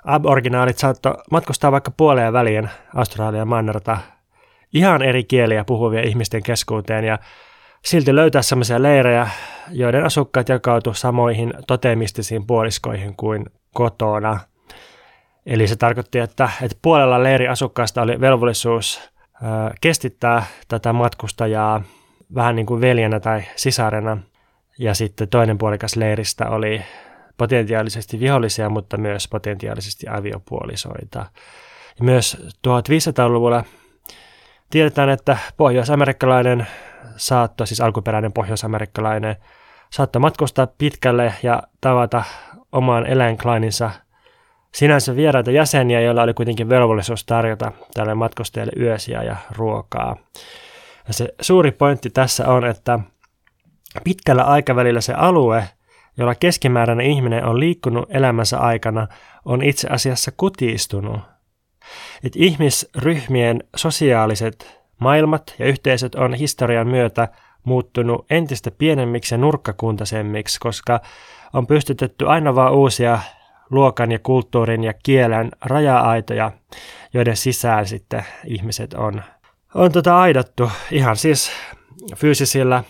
aboriginaalit 0.05 0.77
saattoi 0.77 1.17
matkustaa 1.31 1.71
vaikka 1.71 1.91
puoleen 1.91 2.33
väliin 2.33 2.69
Australian 2.95 3.47
mannerta 3.47 3.97
ihan 4.73 5.01
eri 5.01 5.23
kieliä 5.23 5.63
puhuvia 5.63 6.01
ihmisten 6.01 6.43
keskuuteen 6.43 7.03
ja 7.03 7.19
silti 7.85 8.15
löytää 8.15 8.41
sellaisia 8.41 8.83
leirejä, 8.83 9.27
joiden 9.71 10.05
asukkaat 10.05 10.49
jakautu 10.49 10.93
samoihin 10.93 11.53
totemistisiin 11.67 12.47
puoliskoihin 12.47 13.15
kuin 13.15 13.45
kotona. 13.73 14.39
Eli 15.45 15.67
se 15.67 15.75
tarkoitti, 15.75 16.19
että, 16.19 16.49
että 16.61 16.77
puolella 16.81 17.23
leiriasukkaista 17.23 18.01
oli 18.01 18.21
velvollisuus 18.21 19.09
ö, 19.35 19.73
kestittää 19.81 20.45
tätä 20.67 20.93
matkustajaa 20.93 21.83
vähän 22.35 22.55
niin 22.55 22.65
kuin 22.65 22.81
veljenä 22.81 23.19
tai 23.19 23.43
sisarena. 23.55 24.17
Ja 24.79 24.93
sitten 24.93 25.27
toinen 25.29 25.57
puolikas 25.57 25.95
leiristä 25.95 26.49
oli 26.49 26.81
potentiaalisesti 27.37 28.19
vihollisia, 28.19 28.69
mutta 28.69 28.97
myös 28.97 29.27
potentiaalisesti 29.27 30.07
aviopuolisoita. 30.09 31.19
Ja 31.99 32.05
myös 32.05 32.37
1500-luvulla 32.67 33.63
tiedetään, 34.73 35.09
että 35.09 35.37
pohjoisamerikkalainen 35.57 36.67
saatto, 37.15 37.65
siis 37.65 37.81
alkuperäinen 37.81 38.33
pohjoisamerikkalainen, 38.33 39.35
saattoi 39.89 40.19
matkustaa 40.19 40.67
pitkälle 40.77 41.33
ja 41.43 41.63
tavata 41.81 42.23
omaan 42.71 43.05
eläinklaininsa 43.05 43.91
sinänsä 44.75 45.15
vieraita 45.15 45.51
jäseniä, 45.51 46.01
joilla 46.01 46.23
oli 46.23 46.33
kuitenkin 46.33 46.69
velvollisuus 46.69 47.25
tarjota 47.25 47.71
tälle 47.93 48.15
matkustajalle 48.15 48.71
yösiä 48.79 49.23
ja 49.23 49.35
ruokaa. 49.51 50.15
Ja 51.07 51.13
se 51.13 51.33
suuri 51.41 51.71
pointti 51.71 52.09
tässä 52.09 52.47
on, 52.47 52.65
että 52.65 52.99
pitkällä 54.03 54.43
aikavälillä 54.43 55.01
se 55.01 55.13
alue, 55.13 55.69
jolla 56.17 56.35
keskimääräinen 56.35 57.05
ihminen 57.05 57.45
on 57.45 57.59
liikkunut 57.59 58.05
elämänsä 58.09 58.59
aikana, 58.59 59.07
on 59.45 59.63
itse 59.63 59.87
asiassa 59.87 60.31
kutistunut. 60.37 61.32
Et 62.23 62.35
ihmisryhmien 62.35 63.63
sosiaaliset 63.75 64.81
maailmat 64.99 65.55
ja 65.59 65.65
yhteisöt 65.65 66.15
on 66.15 66.33
historian 66.33 66.87
myötä 66.87 67.27
muuttunut 67.63 68.25
entistä 68.29 68.71
pienemmiksi 68.71 69.33
ja 69.33 69.37
nurkkakuntaisemmiksi, 69.37 70.59
koska 70.59 70.99
on 71.53 71.67
pystytetty 71.67 72.27
aina 72.27 72.55
vaan 72.55 72.73
uusia 72.73 73.19
luokan 73.69 74.11
ja 74.11 74.19
kulttuurin 74.19 74.83
ja 74.83 74.93
kielen 75.03 75.51
raja-aitoja, 75.65 76.51
joiden 77.13 77.37
sisään 77.37 77.85
sitten 77.85 78.25
ihmiset 78.45 78.93
on, 78.93 79.23
on 79.75 79.91
tota 79.91 80.19
aidattu 80.19 80.71
ihan 80.91 81.17
siis 81.17 81.51
fyysisillä 82.15 82.83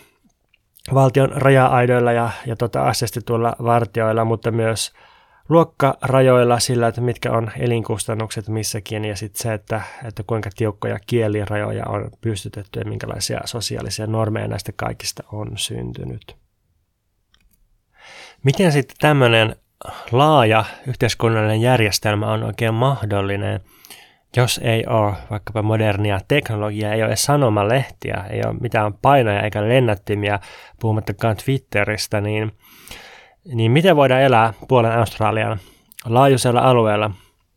valtion 0.94 1.32
raja-aidoilla 1.32 2.12
ja, 2.12 2.30
ja 2.46 2.56
tota 2.56 2.82
asetetuilla 2.82 3.56
vartioilla, 3.62 4.24
mutta 4.24 4.50
myös 4.50 4.92
luokkarajoilla 5.48 6.60
sillä, 6.60 6.88
että 6.88 7.00
mitkä 7.00 7.32
on 7.32 7.50
elinkustannukset 7.58 8.48
missäkin 8.48 9.04
ja 9.04 9.16
sitten 9.16 9.42
se, 9.42 9.54
että, 9.54 9.82
että 10.04 10.22
kuinka 10.26 10.50
tiukkoja 10.56 10.98
kielirajoja 11.06 11.86
on 11.86 12.10
pystytetty 12.20 12.80
ja 12.80 12.86
minkälaisia 12.86 13.40
sosiaalisia 13.44 14.06
normeja 14.06 14.48
näistä 14.48 14.72
kaikista 14.76 15.22
on 15.32 15.52
syntynyt. 15.56 16.36
Miten 18.42 18.72
sitten 18.72 18.96
tämmöinen 19.00 19.56
laaja 20.12 20.64
yhteiskunnallinen 20.86 21.60
järjestelmä 21.60 22.32
on 22.32 22.42
oikein 22.42 22.74
mahdollinen, 22.74 23.60
jos 24.36 24.60
ei 24.62 24.86
ole 24.86 25.14
vaikkapa 25.30 25.62
modernia 25.62 26.20
teknologiaa, 26.28 26.92
ei 26.92 27.02
ole 27.02 27.08
edes 27.08 27.24
sanomalehtiä, 27.24 28.24
ei 28.30 28.40
ole 28.46 28.56
mitään 28.60 28.94
painoja 28.94 29.42
eikä 29.42 29.68
lennättimiä, 29.68 30.40
puhumattakaan 30.80 31.36
Twitteristä, 31.36 32.20
niin, 32.20 32.52
niin 33.44 33.72
miten 33.72 33.96
voidaan 33.96 34.22
elää 34.22 34.54
puolen 34.68 34.98
Australian 34.98 35.58
laajuisella 36.04 36.60
alueella 36.60 37.10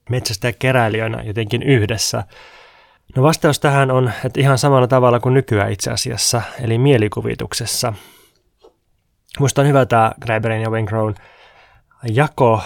metsästä 0.09 0.53
keräilijöinä 0.53 1.23
jotenkin 1.23 1.63
yhdessä? 1.63 2.23
No 3.15 3.23
vastaus 3.23 3.59
tähän 3.59 3.91
on, 3.91 4.11
että 4.25 4.41
ihan 4.41 4.57
samalla 4.57 4.87
tavalla 4.87 5.19
kuin 5.19 5.33
nykyään 5.33 5.71
itse 5.71 5.91
asiassa, 5.91 6.41
eli 6.61 6.77
mielikuvituksessa. 6.77 7.93
Musta 9.39 9.61
on 9.61 9.67
hyvä 9.67 9.85
tämä 9.85 10.11
Greiberin 10.21 10.61
ja 10.61 10.69
Wengrown 10.69 11.15
jako 12.03 12.61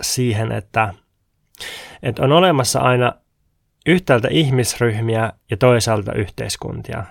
siihen, 0.00 0.52
että, 0.52 0.94
että 2.02 2.22
on 2.22 2.32
olemassa 2.32 2.80
aina 2.80 3.12
yhtäältä 3.86 4.28
ihmisryhmiä 4.30 5.32
ja 5.50 5.56
toisaalta 5.56 6.12
yhteiskuntia. 6.12 7.04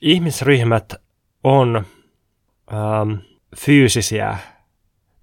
Ihmisryhmät 0.00 0.94
on 1.44 1.86
ähm, 2.72 3.29
fyysisiä 3.56 4.38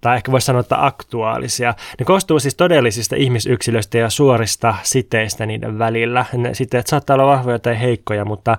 tai 0.00 0.16
ehkä 0.16 0.32
voisi 0.32 0.44
sanoa, 0.44 0.60
että 0.60 0.86
aktuaalisia. 0.86 1.74
Ne 1.98 2.04
koostuu 2.04 2.40
siis 2.40 2.54
todellisista 2.54 3.16
ihmisyksilöistä 3.16 3.98
ja 3.98 4.10
suorista 4.10 4.74
siteistä 4.82 5.46
niiden 5.46 5.78
välillä. 5.78 6.26
Ne 6.32 6.54
siteet 6.54 6.86
saattaa 6.86 7.14
olla 7.14 7.26
vahvoja 7.26 7.58
tai 7.58 7.80
heikkoja, 7.80 8.24
mutta, 8.24 8.56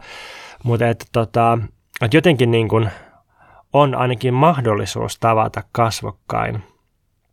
mutta 0.64 0.88
että, 0.88 1.06
tota, 1.12 1.58
että 2.02 2.18
jotenkin 2.18 2.52
niin 2.52 2.68
kuin 2.68 2.90
on 3.74 3.96
ainakin 3.96 4.34
mahdollisuus 4.34 5.20
tavata 5.20 5.64
kasvokkain. 5.72 6.64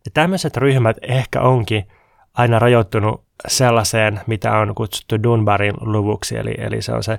Ja 0.05 0.11
tämmöiset 0.15 0.57
ryhmät 0.57 0.97
ehkä 1.03 1.41
onkin 1.41 1.89
aina 2.35 2.59
rajoittunut 2.59 3.25
sellaiseen, 3.49 4.21
mitä 4.27 4.59
on 4.59 4.75
kutsuttu 4.75 5.23
Dunbarin 5.23 5.75
luvuksi, 5.81 6.37
eli, 6.37 6.55
eli 6.59 6.83
se 6.83 6.93
on 6.93 7.03
se 7.03 7.19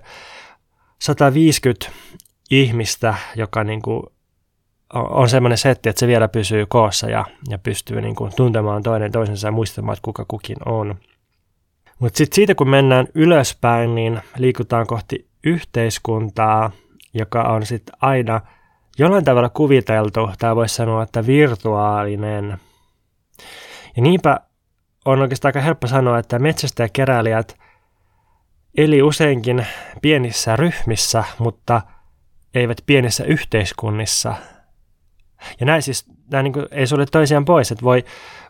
150 0.99 1.89
ihmistä, 2.51 3.15
joka 3.35 3.63
niin 3.63 3.81
kuin 3.81 4.03
on 4.93 5.29
semmoinen 5.29 5.57
setti, 5.57 5.89
että 5.89 5.99
se 5.99 6.07
vielä 6.07 6.27
pysyy 6.27 6.65
koossa 6.65 7.09
ja, 7.09 7.25
ja 7.49 7.57
pystyy 7.57 8.01
niin 8.01 8.15
kuin 8.15 8.31
tuntemaan 8.35 8.83
toinen 8.83 9.11
toisensa 9.11 9.47
ja 9.47 9.51
muistamaan, 9.51 9.93
että 9.93 10.01
kuka 10.03 10.25
kukin 10.27 10.57
on. 10.65 10.95
Mutta 11.99 12.17
sitten 12.17 12.35
siitä, 12.35 12.55
kun 12.55 12.69
mennään 12.69 13.07
ylöspäin, 13.15 13.95
niin 13.95 14.21
liikutaan 14.37 14.87
kohti 14.87 15.27
yhteiskuntaa, 15.43 16.71
joka 17.13 17.43
on 17.43 17.65
sitten 17.65 17.95
aina– 18.01 18.41
jollain 18.97 19.25
tavalla 19.25 19.49
kuviteltu, 19.49 20.29
tai 20.39 20.55
voisi 20.55 20.75
sanoa, 20.75 21.03
että 21.03 21.25
virtuaalinen. 21.25 22.57
Ja 23.95 24.01
niinpä 24.01 24.39
on 25.05 25.21
oikeastaan 25.21 25.49
aika 25.49 25.61
helppo 25.61 25.87
sanoa, 25.87 26.19
että 26.19 26.39
keräilijät 26.93 27.57
eli 28.77 29.01
useinkin 29.01 29.67
pienissä 30.01 30.55
ryhmissä, 30.55 31.23
mutta 31.39 31.81
eivät 32.53 32.77
pienissä 32.85 33.23
yhteiskunnissa. 33.23 34.35
Ja 35.59 35.65
näin 35.65 35.81
siis 35.81 36.05
nämä 36.31 36.43
niin 36.43 36.53
kuin, 36.53 36.65
ei 36.71 36.87
sulle 36.87 37.05
toisiaan 37.05 37.45
pois, 37.45 37.71
että 37.71 37.83
voi, 37.83 38.05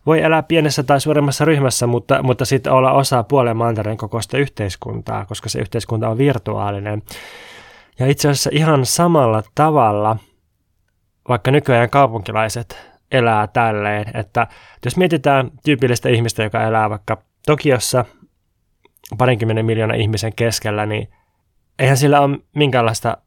voi 0.05 0.21
elää 0.21 0.43
pienessä 0.43 0.83
tai 0.83 1.01
suuremmassa 1.01 1.45
ryhmässä, 1.45 1.87
mutta, 1.87 2.23
mutta 2.23 2.45
sitten 2.45 2.73
olla 2.73 2.91
osa 2.91 3.23
puolen 3.23 3.57
mantereen 3.57 3.97
kokoista 3.97 4.37
yhteiskuntaa, 4.37 5.25
koska 5.25 5.49
se 5.49 5.59
yhteiskunta 5.59 6.09
on 6.09 6.17
virtuaalinen. 6.17 7.01
Ja 7.99 8.07
itse 8.07 8.29
asiassa 8.29 8.49
ihan 8.53 8.85
samalla 8.85 9.43
tavalla– 9.55 10.17
vaikka 11.27 11.51
nykyään 11.51 11.89
kaupunkilaiset 11.89 12.77
elää 13.11 13.47
tälleen, 13.47 14.17
että 14.17 14.47
jos 14.85 14.97
mietitään 14.97 15.51
tyypillistä 15.65 16.09
ihmistä, 16.09 16.43
joka 16.43 16.63
elää 16.63 16.89
vaikka 16.89 17.17
Tokiossa 17.45 18.05
parinkymmenen 19.17 19.65
miljoonaa 19.65 19.97
ihmisen 19.97 20.35
keskellä, 20.35 20.85
niin 20.85 21.07
eihän 21.79 21.97
sillä 21.97 22.21
ole 22.21 22.39
minkäänlaista 22.55 23.17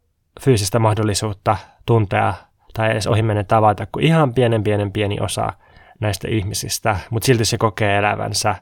fyysistä 0.40 0.78
mahdollisuutta 0.78 1.56
tuntea 1.86 2.34
tai 2.80 2.90
edes 2.90 3.06
ohimennen 3.06 3.46
tavata 3.46 3.86
kuin 3.92 4.04
ihan 4.04 4.34
pienen 4.34 4.64
pienen 4.64 4.92
pieni 4.92 5.20
osa 5.20 5.52
näistä 6.00 6.28
ihmisistä, 6.28 6.96
mutta 7.10 7.26
silti 7.26 7.44
se 7.44 7.58
kokee 7.58 7.98
elävänsä 7.98 8.54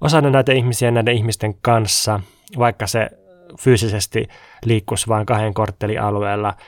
osana 0.00 0.30
näitä 0.30 0.52
ihmisiä 0.52 0.90
näiden 0.90 1.14
ihmisten 1.14 1.54
kanssa, 1.54 2.20
vaikka 2.58 2.86
se 2.86 3.10
fyysisesti 3.60 4.28
liikkuisi 4.64 5.08
vain 5.08 5.26
kahden 5.26 5.54
korttelialueella– 5.54 6.54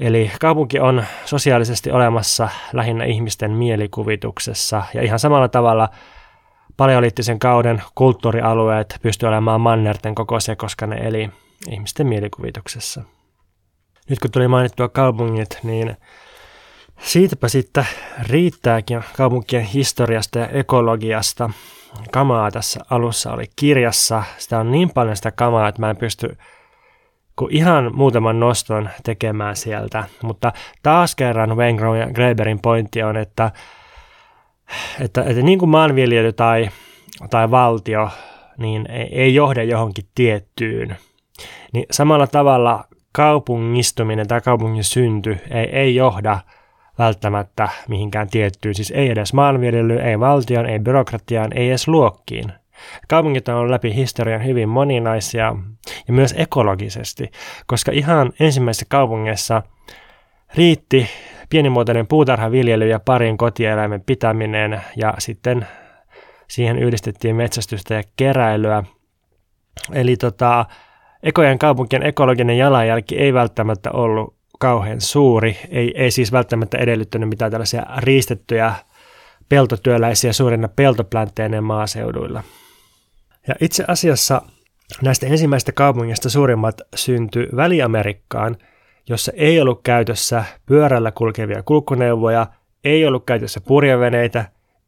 Eli 0.00 0.30
kaupunki 0.40 0.80
on 0.80 1.04
sosiaalisesti 1.24 1.90
olemassa 1.90 2.48
lähinnä 2.72 3.04
ihmisten 3.04 3.50
mielikuvituksessa 3.50 4.82
ja 4.94 5.02
ihan 5.02 5.18
samalla 5.18 5.48
tavalla 5.48 5.88
paleoliittisen 6.76 7.38
kauden 7.38 7.82
kulttuurialueet 7.94 8.98
pystyvät 9.02 9.28
olemaan 9.28 9.60
mannerten 9.60 10.14
kokoisia, 10.14 10.56
koska 10.56 10.86
ne 10.86 10.96
eli 10.96 11.30
ihmisten 11.70 12.06
mielikuvituksessa. 12.06 13.02
Nyt 14.10 14.18
kun 14.18 14.30
tuli 14.30 14.48
mainittua 14.48 14.88
kaupungit, 14.88 15.58
niin 15.62 15.96
siitäpä 17.02 17.48
sitten 17.48 17.86
riittääkin 18.28 19.04
kaupunkien 19.16 19.62
historiasta 19.62 20.38
ja 20.38 20.48
ekologiasta. 20.48 21.50
Kamaa 22.10 22.50
tässä 22.50 22.80
alussa 22.90 23.32
oli 23.32 23.44
kirjassa. 23.56 24.22
Sitä 24.38 24.58
on 24.58 24.70
niin 24.70 24.90
paljon 24.90 25.16
sitä 25.16 25.30
kamaa, 25.30 25.68
että 25.68 25.80
mä 25.80 25.90
en 25.90 25.96
pysty 25.96 26.36
kuin 27.36 27.56
ihan 27.56 27.90
muutaman 27.94 28.40
noston 28.40 28.90
tekemään 29.04 29.56
sieltä. 29.56 30.04
Mutta 30.22 30.52
taas 30.82 31.14
kerran 31.14 31.56
Wengrow 31.56 31.98
ja 31.98 32.10
Greberin 32.10 32.60
pointti 32.60 33.02
on, 33.02 33.16
että, 33.16 33.50
että, 35.00 35.22
että 35.22 35.42
niin 35.42 35.58
kuin 35.58 35.68
maanviljely 35.68 36.32
tai, 36.32 36.70
tai 37.30 37.50
valtio 37.50 38.10
niin 38.58 38.90
ei, 38.90 39.08
ei 39.12 39.34
johda 39.34 39.62
johonkin 39.62 40.04
tiettyyn, 40.14 40.96
niin 41.72 41.86
samalla 41.90 42.26
tavalla 42.26 42.84
kaupungistuminen 43.12 44.28
tai 44.28 44.40
kaupungin 44.40 44.84
synty 44.84 45.38
ei, 45.50 45.64
ei 45.72 45.94
johda 45.94 46.38
välttämättä 46.98 47.68
mihinkään 47.88 48.30
tiettyyn, 48.30 48.74
siis 48.74 48.90
ei 48.90 49.10
edes 49.10 49.32
maanviljelyyn, 49.32 50.00
ei 50.00 50.20
valtion, 50.20 50.66
ei 50.66 50.78
byrokratiaan, 50.78 51.52
ei 51.56 51.68
edes 51.68 51.88
luokkiin. 51.88 52.52
Kaupungit 53.08 53.48
on 53.48 53.54
ollut 53.54 53.70
läpi 53.70 53.94
historian 53.94 54.44
hyvin 54.44 54.68
moninaisia 54.68 55.56
ja 56.08 56.12
myös 56.12 56.34
ekologisesti, 56.38 57.30
koska 57.66 57.92
ihan 57.92 58.32
ensimmäisessä 58.40 58.86
kaupungissa 58.88 59.62
riitti 60.54 61.08
pienimuotoinen 61.50 62.06
puutarhaviljely 62.06 62.88
ja 62.88 63.00
parin 63.00 63.38
kotieläimen 63.38 64.00
pitäminen 64.00 64.80
ja 64.96 65.14
sitten 65.18 65.66
siihen 66.48 66.78
yhdistettiin 66.78 67.36
metsästystä 67.36 67.94
ja 67.94 68.02
keräilyä. 68.16 68.84
Eli 69.92 70.16
tota, 70.16 70.66
ekojen 71.22 71.58
kaupunkien 71.58 72.02
ekologinen 72.02 72.58
jalanjälki 72.58 73.18
ei 73.18 73.34
välttämättä 73.34 73.90
ollut 73.90 74.34
kauhean 74.58 75.00
suuri, 75.00 75.58
ei, 75.70 75.92
ei 75.96 76.10
siis 76.10 76.32
välttämättä 76.32 76.78
edellyttänyt 76.78 77.28
mitään 77.28 77.50
tällaisia 77.50 77.86
riistettyjä 77.98 78.74
peltotyöläisiä 79.48 80.32
suurina 80.32 80.68
peltopläntteineen 80.68 81.64
maaseuduilla. 81.64 82.42
Ja 83.48 83.54
itse 83.60 83.84
asiassa 83.88 84.42
näistä 85.02 85.26
ensimmäistä 85.26 85.72
kaupungista 85.72 86.30
suurimmat 86.30 86.80
syntyi 86.96 87.48
Väli-Amerikkaan, 87.56 88.56
jossa 89.08 89.32
ei 89.34 89.60
ollut 89.60 89.80
käytössä 89.82 90.44
pyörällä 90.66 91.12
kulkevia 91.12 91.62
kulkuneuvoja, 91.62 92.46
ei 92.84 93.06
ollut 93.06 93.26
käytössä 93.26 93.60
purjeveneitä, 93.60 94.44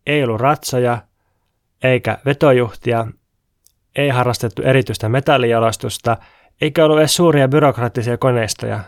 ei 0.06 0.24
ollut 0.24 0.40
ratsoja, 0.40 0.98
eikä 1.84 2.18
vetojuhtia, 2.24 3.06
ei 3.96 4.08
harrastettu 4.08 4.62
erityistä 4.62 5.08
metallijalostusta, 5.08 6.16
eikä 6.60 6.84
ollut 6.84 6.98
edes 6.98 7.16
suuria 7.16 7.48
byrokraattisia 7.48 8.18
koneistoja. 8.18 8.80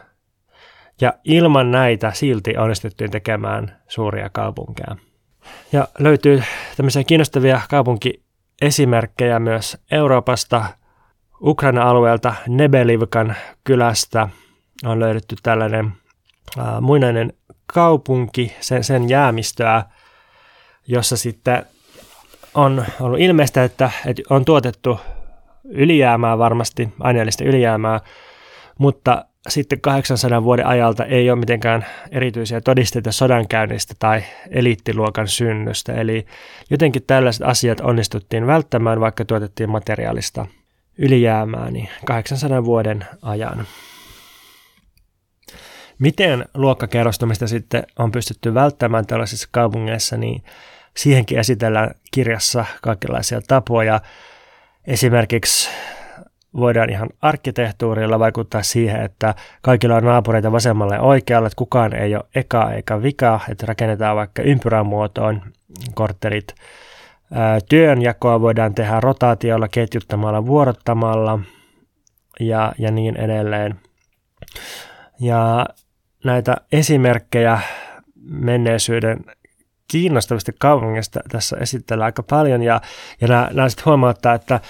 Ja 1.01 1.13
ilman 1.25 1.71
näitä 1.71 2.13
silti 2.13 2.57
onnistuttiin 2.57 3.11
tekemään 3.11 3.83
suuria 3.89 4.31
kaupunkeja. 4.31 4.97
Ja 5.73 5.89
löytyy 5.99 6.43
tämmöisiä 6.77 7.05
kiinnostavia 7.05 7.61
kaupunkiesimerkkejä 7.71 9.39
myös 9.39 9.79
Euroopasta. 9.91 10.65
Ukraina-alueelta 11.43 12.35
Nebelivkan 12.49 13.37
kylästä 13.65 14.29
on 14.85 15.01
löydetty 15.01 15.37
tällainen 15.43 15.93
äh, 16.59 16.81
muinainen 16.81 17.33
kaupunki, 17.67 18.57
sen, 18.61 18.85
sen 18.85 19.09
jäämistöä, 19.09 19.83
jossa 20.87 21.17
sitten 21.17 21.67
on 22.55 22.85
ollut 23.01 23.21
ilmeistä, 23.21 23.65
että, 23.65 23.91
että 24.07 24.23
on 24.31 24.45
tuotettu 24.45 25.01
ylijäämää 25.65 26.39
varmasti, 26.39 26.89
aineellista 27.01 27.45
ylijäämää, 27.45 28.01
mutta 28.79 29.25
sitten 29.49 29.81
800 29.81 30.45
vuoden 30.45 30.67
ajalta 30.67 31.05
ei 31.05 31.31
ole 31.31 31.39
mitenkään 31.39 31.87
erityisiä 32.11 32.61
todisteita 32.61 33.13
sodankäynnistä 33.13 33.95
tai 33.99 34.23
eliittiluokan 34.51 35.29
synnystä. 35.29 35.93
Eli 35.93 36.27
jotenkin 36.71 37.03
tällaiset 37.07 37.43
asiat 37.43 37.81
onnistuttiin 37.81 38.47
välttämään, 38.47 39.01
vaikka 39.01 39.25
tuotettiin 39.25 39.71
materiaalista 39.71 40.47
ylijäämää 40.99 41.71
niin 41.71 41.89
800 42.05 42.65
vuoden 42.65 43.05
ajan. 43.23 43.67
Miten 45.99 46.45
luokkakerrostumista 46.55 47.47
sitten 47.47 47.87
on 47.99 48.13
pystytty 48.13 48.55
välttämään 48.55 49.07
tällaisissa 49.07 49.49
kaupungeissa, 49.53 50.17
niin 50.17 50.43
siihenkin 50.97 51.39
esitellään 51.39 51.91
kirjassa 52.11 52.65
kaikenlaisia 52.83 53.41
tapoja. 53.49 54.01
Esimerkiksi 54.87 55.71
voidaan 56.57 56.91
ihan 56.91 57.09
arkkitehtuurilla 57.23 58.19
vaikuttaa 58.19 58.63
siihen, 58.63 59.01
että 59.03 59.35
kaikilla 59.63 59.97
on 59.97 60.05
naapureita 60.05 60.53
vasemmalle 60.53 60.95
ja 60.95 61.01
oikealle, 61.01 61.47
että 61.47 61.57
kukaan 61.57 61.95
ei 61.95 62.15
ole 62.15 62.25
eka 62.35 62.73
eikä 62.73 63.03
vika, 63.03 63.41
että 63.49 63.67
rakennetaan 63.67 64.17
vaikka 64.17 64.43
ympyrän 64.43 64.87
muotoon 64.87 65.43
kortterit. 65.95 66.55
Työnjakoa 67.69 68.41
voidaan 68.41 68.75
tehdä 68.75 69.01
rotaatiolla, 69.01 69.69
ketjuttamalla, 69.69 70.47
vuorottamalla 70.47 71.39
ja, 72.41 72.73
ja 72.79 72.91
niin 72.91 73.17
edelleen. 73.17 73.81
Ja 75.21 75.67
näitä 76.25 76.57
esimerkkejä 76.73 77.61
menneisyyden 78.31 79.25
kiinnostavasti 79.91 80.53
kaupungista 80.59 81.21
tässä 81.33 81.57
esitellään 81.57 82.07
aika 82.07 82.23
paljon 82.23 82.63
ja, 82.63 82.81
ja 83.21 83.29
nämä, 83.29 83.49
nämä 83.53 83.69
sitten 83.69 83.85
huomauttaa, 83.85 84.35
että 84.35 84.61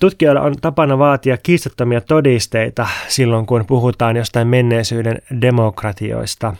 Tutkijoilla 0.00 0.40
on 0.40 0.54
tapana 0.60 0.98
vaatia 0.98 1.36
kiistattomia 1.36 2.00
todisteita 2.00 2.86
silloin, 3.08 3.46
kun 3.46 3.66
puhutaan 3.66 4.16
jostain 4.16 4.48
menneisyyden 4.48 5.18
demokratioista. 5.40 6.56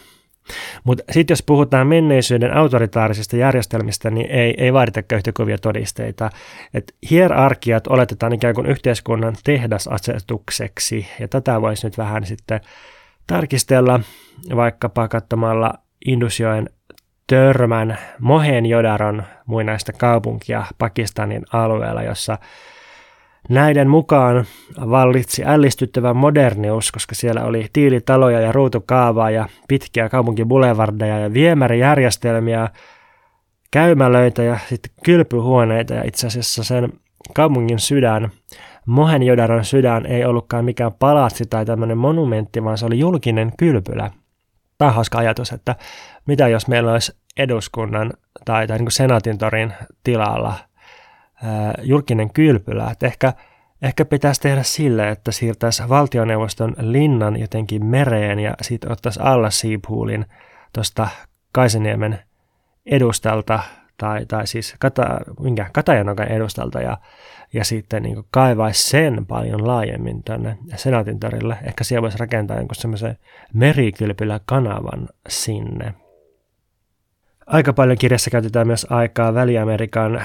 Mutta 0.84 1.04
sitten 1.10 1.32
jos 1.32 1.42
puhutaan 1.42 1.86
menneisyyden 1.86 2.56
autoritaarisista 2.56 3.36
järjestelmistä, 3.36 4.10
niin 4.10 4.30
ei, 4.30 4.54
ei 4.58 4.72
vaadita 4.72 5.16
yhtä 5.16 5.32
kovia 5.32 5.58
todisteita. 5.58 6.30
Et 6.74 6.94
hierarkiat 7.10 7.86
oletetaan 7.86 8.32
ikään 8.32 8.54
kuin 8.54 8.66
yhteiskunnan 8.66 9.36
tehdasasetukseksi, 9.44 11.06
ja 11.20 11.28
tätä 11.28 11.60
voisi 11.62 11.86
nyt 11.86 11.98
vähän 11.98 12.26
sitten 12.26 12.60
tarkistella 13.26 14.00
vaikkapa 14.56 15.08
katsomalla 15.08 15.74
Indusjoen 16.06 16.70
törmän 17.28 17.98
Mohenjodaron 18.18 19.22
muinaista 19.46 19.92
kaupunkia 19.92 20.64
Pakistanin 20.78 21.42
alueella, 21.52 22.02
jossa 22.02 22.38
Näiden 23.48 23.88
mukaan 23.88 24.44
vallitsi 24.90 25.44
ällistyttävä 25.44 26.14
modernius, 26.14 26.92
koska 26.92 27.14
siellä 27.14 27.44
oli 27.44 27.66
tiilitaloja 27.72 28.40
ja 28.40 28.52
ruutukaavaa 28.52 29.30
ja 29.30 29.48
pitkiä 29.68 30.08
kaupunkibulevardeja 30.08 31.18
ja 31.18 31.32
viemärijärjestelmiä, 31.32 32.68
käymälöitä 33.70 34.42
ja 34.42 34.58
sitten 34.68 34.92
kylpyhuoneita 35.04 35.94
ja 35.94 36.02
itse 36.04 36.26
asiassa 36.26 36.64
sen 36.64 36.92
kaupungin 37.34 37.78
sydän, 37.78 38.30
Mohenjodaron 38.86 39.64
sydän 39.64 40.06
ei 40.06 40.24
ollutkaan 40.24 40.64
mikään 40.64 40.92
palatsi 40.98 41.44
tai 41.46 41.64
tämmöinen 41.66 41.98
monumentti, 41.98 42.64
vaan 42.64 42.78
se 42.78 42.86
oli 42.86 42.98
julkinen 42.98 43.52
kylpylä. 43.58 44.10
Tämä 44.78 44.88
on 44.88 44.94
hauska 44.94 45.18
ajatus, 45.18 45.52
että 45.52 45.76
mitä 46.26 46.48
jos 46.48 46.68
meillä 46.68 46.92
olisi 46.92 47.16
eduskunnan 47.36 48.12
tai, 48.44 48.66
tai 48.66 48.78
niin 48.78 48.90
senaatin 48.90 49.38
torin 49.38 49.72
tilalla– 50.04 50.54
julkinen 51.82 52.32
kylpylä. 52.32 52.90
Että 52.90 53.06
ehkä, 53.06 53.32
ehkä 53.82 54.04
pitäisi 54.04 54.40
tehdä 54.40 54.62
sille, 54.62 55.08
että 55.08 55.32
siirtäisi 55.32 55.88
valtioneuvoston 55.88 56.74
linnan 56.78 57.40
jotenkin 57.40 57.86
mereen 57.86 58.38
ja 58.38 58.54
sitten 58.62 58.92
ottaisi 58.92 59.20
alla 59.22 59.50
Siiphuulin 59.50 60.26
tuosta 60.72 61.08
Kaiseniemen 61.52 62.18
edustalta 62.86 63.60
tai, 63.96 64.26
tai 64.26 64.46
siis 64.46 64.74
Kata, 64.78 65.18
minkä, 65.40 65.70
Katajanokan 65.72 66.28
edustalta 66.28 66.80
ja, 66.80 66.96
ja 67.52 67.64
sitten 67.64 68.02
niin 68.02 68.24
kaivaisi 68.30 68.88
sen 68.88 69.26
paljon 69.26 69.66
laajemmin 69.66 70.22
tänne 70.22 70.58
Senaatin 70.76 71.20
torille. 71.20 71.58
Ehkä 71.62 71.84
siellä 71.84 72.02
voisi 72.02 72.18
rakentaa 72.18 72.56
jonkun 72.56 72.76
semmoisen 72.76 73.18
merikylpylä-kanavan 73.54 75.08
sinne. 75.28 75.94
Aika 77.46 77.72
paljon 77.72 77.98
kirjassa 77.98 78.30
käytetään 78.30 78.66
myös 78.66 78.86
aikaa 78.90 79.34
Väli-Amerikan 79.34 80.22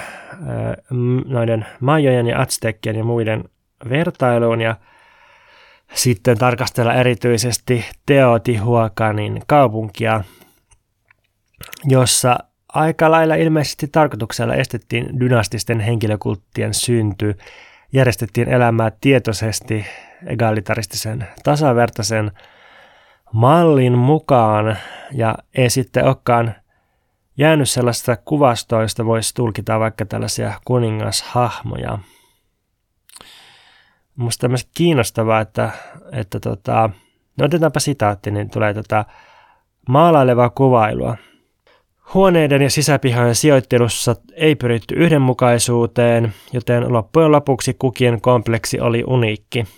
noiden 1.25 1.65
majojen 1.79 2.27
ja 2.27 2.39
aztekkien 2.39 2.95
ja 2.95 3.03
muiden 3.03 3.43
vertailuun 3.89 4.61
ja 4.61 4.75
sitten 5.93 6.37
tarkastella 6.37 6.93
erityisesti 6.93 7.85
Teotihuacanin 8.05 9.41
kaupunkia, 9.47 10.23
jossa 11.85 12.37
aika 12.73 13.11
lailla 13.11 13.35
ilmeisesti 13.35 13.87
tarkoituksella 13.87 14.55
estettiin 14.55 15.19
dynastisten 15.19 15.79
henkilökulttien 15.79 16.73
synty, 16.73 17.37
järjestettiin 17.93 18.49
elämää 18.49 18.91
tietoisesti 19.01 19.85
egalitaristisen 20.25 21.27
tasavertaisen 21.43 22.31
mallin 23.33 23.97
mukaan 23.97 24.77
ja 25.11 25.35
ei 25.55 25.69
sitten 25.69 26.05
olekaan 26.05 26.55
jäänyt 27.37 27.69
sellaista 27.69 28.15
kuvastoista, 28.15 29.05
voisi 29.05 29.35
tulkita 29.35 29.79
vaikka 29.79 30.05
tällaisia 30.05 30.53
kuningashahmoja. 30.65 31.99
Minusta 34.15 34.41
tämmöistä 34.41 34.71
kiinnostavaa, 34.73 35.41
että, 35.41 35.69
että 36.11 36.39
tota, 36.39 36.89
no 37.37 37.45
otetaanpa 37.45 37.79
sitaatti, 37.79 38.31
niin 38.31 38.49
tulee 38.49 38.73
tota 38.73 39.05
maalailevaa 39.89 40.49
kuvailua. 40.49 41.17
Huoneiden 42.13 42.61
ja 42.61 42.69
sisäpihojen 42.69 43.35
sijoittelussa 43.35 44.15
ei 44.35 44.55
pyritty 44.55 44.95
yhdenmukaisuuteen, 44.95 46.33
joten 46.53 46.93
loppujen 46.93 47.31
lopuksi 47.31 47.73
kukin 47.73 48.21
kompleksi 48.21 48.79
oli 48.79 49.03
uniikki– 49.07 49.65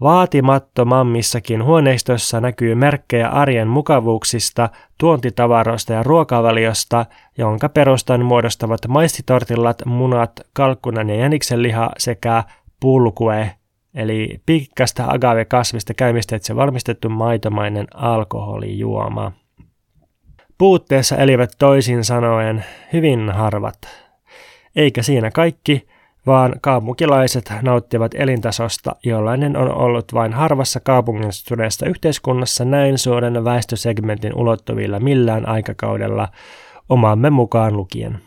Vaatimattomammissakin 0.00 1.64
huoneistoissa 1.64 2.40
näkyy 2.40 2.74
merkkejä 2.74 3.28
arjen 3.28 3.68
mukavuuksista, 3.68 4.68
tuontitavaroista 4.98 5.92
ja 5.92 6.02
ruokavaliosta, 6.02 7.06
jonka 7.38 7.68
perustan 7.68 8.24
muodostavat 8.24 8.80
maistitortillat, 8.88 9.82
munat, 9.84 10.32
kalkkunan 10.52 11.08
ja 11.08 11.16
jäniksen 11.16 11.62
liha 11.62 11.90
sekä 11.98 12.44
pulkue, 12.80 13.50
eli 13.94 14.40
pikkästä 14.46 15.04
agave-kasvista 15.08 15.94
käymisteitse 15.94 16.56
valmistettu 16.56 17.08
maitomainen 17.08 17.86
alkoholijuoma. 17.94 19.32
Puutteessa 20.58 21.16
elivät 21.16 21.50
toisin 21.58 22.04
sanoen 22.04 22.64
hyvin 22.92 23.30
harvat. 23.30 23.78
Eikä 24.76 25.02
siinä 25.02 25.30
kaikki, 25.30 25.88
vaan 26.26 26.54
kaupunkilaiset 26.60 27.52
nauttivat 27.62 28.14
elintasosta, 28.14 28.96
jollainen 29.04 29.56
on 29.56 29.74
ollut 29.74 30.14
vain 30.14 30.32
harvassa 30.32 30.80
kaupungistuneessa 30.80 31.86
yhteiskunnassa 31.86 32.64
näin 32.64 32.98
suuren 32.98 33.44
väestösegmentin 33.44 34.34
ulottuvilla 34.34 35.00
millään 35.00 35.48
aikakaudella 35.48 36.28
omaamme 36.88 37.30
mukaan 37.30 37.76
lukien. 37.76 38.18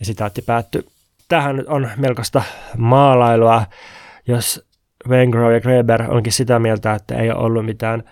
Ja 0.00 0.06
sitaatti 0.06 0.42
päättyy. 0.42 0.86
Tähän 1.28 1.56
nyt 1.56 1.66
on 1.68 1.90
melkoista 1.96 2.42
maalailua, 2.76 3.62
jos 4.28 4.66
Wengrow 5.08 5.54
ja 5.54 5.60
Greber 5.60 6.02
onkin 6.02 6.32
sitä 6.32 6.58
mieltä, 6.58 6.94
että 6.94 7.14
ei 7.14 7.30
ole 7.30 7.38
ollut 7.38 7.66
mitään 7.66 8.02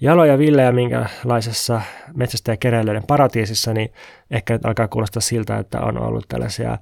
jaloja 0.00 0.38
villejä 0.38 0.72
minkälaisessa 0.72 1.82
metsästäjäkeräilijöiden 2.14 3.06
paratiisissa, 3.06 3.74
niin 3.74 3.92
ehkä 4.30 4.54
nyt 4.54 4.66
alkaa 4.66 4.88
kuulostaa 4.88 5.20
siltä, 5.20 5.58
että 5.58 5.80
on 5.80 5.98
ollut 5.98 6.24
tällaisia 6.28 6.78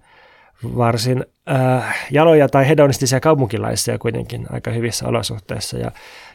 varsin 0.65 1.25
äh, 1.51 2.07
jaloja 2.11 2.49
tai 2.49 2.69
hedonistisia 2.69 3.21
kaupunkilaisia 3.21 3.99
kuitenkin 3.99 4.47
aika 4.51 4.71
hyvissä 4.71 5.09
olosuhteissa. 5.09 5.79
Ja 5.79 5.91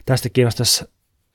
tästä 0.06 0.28
kiinnostaisi 0.28 0.84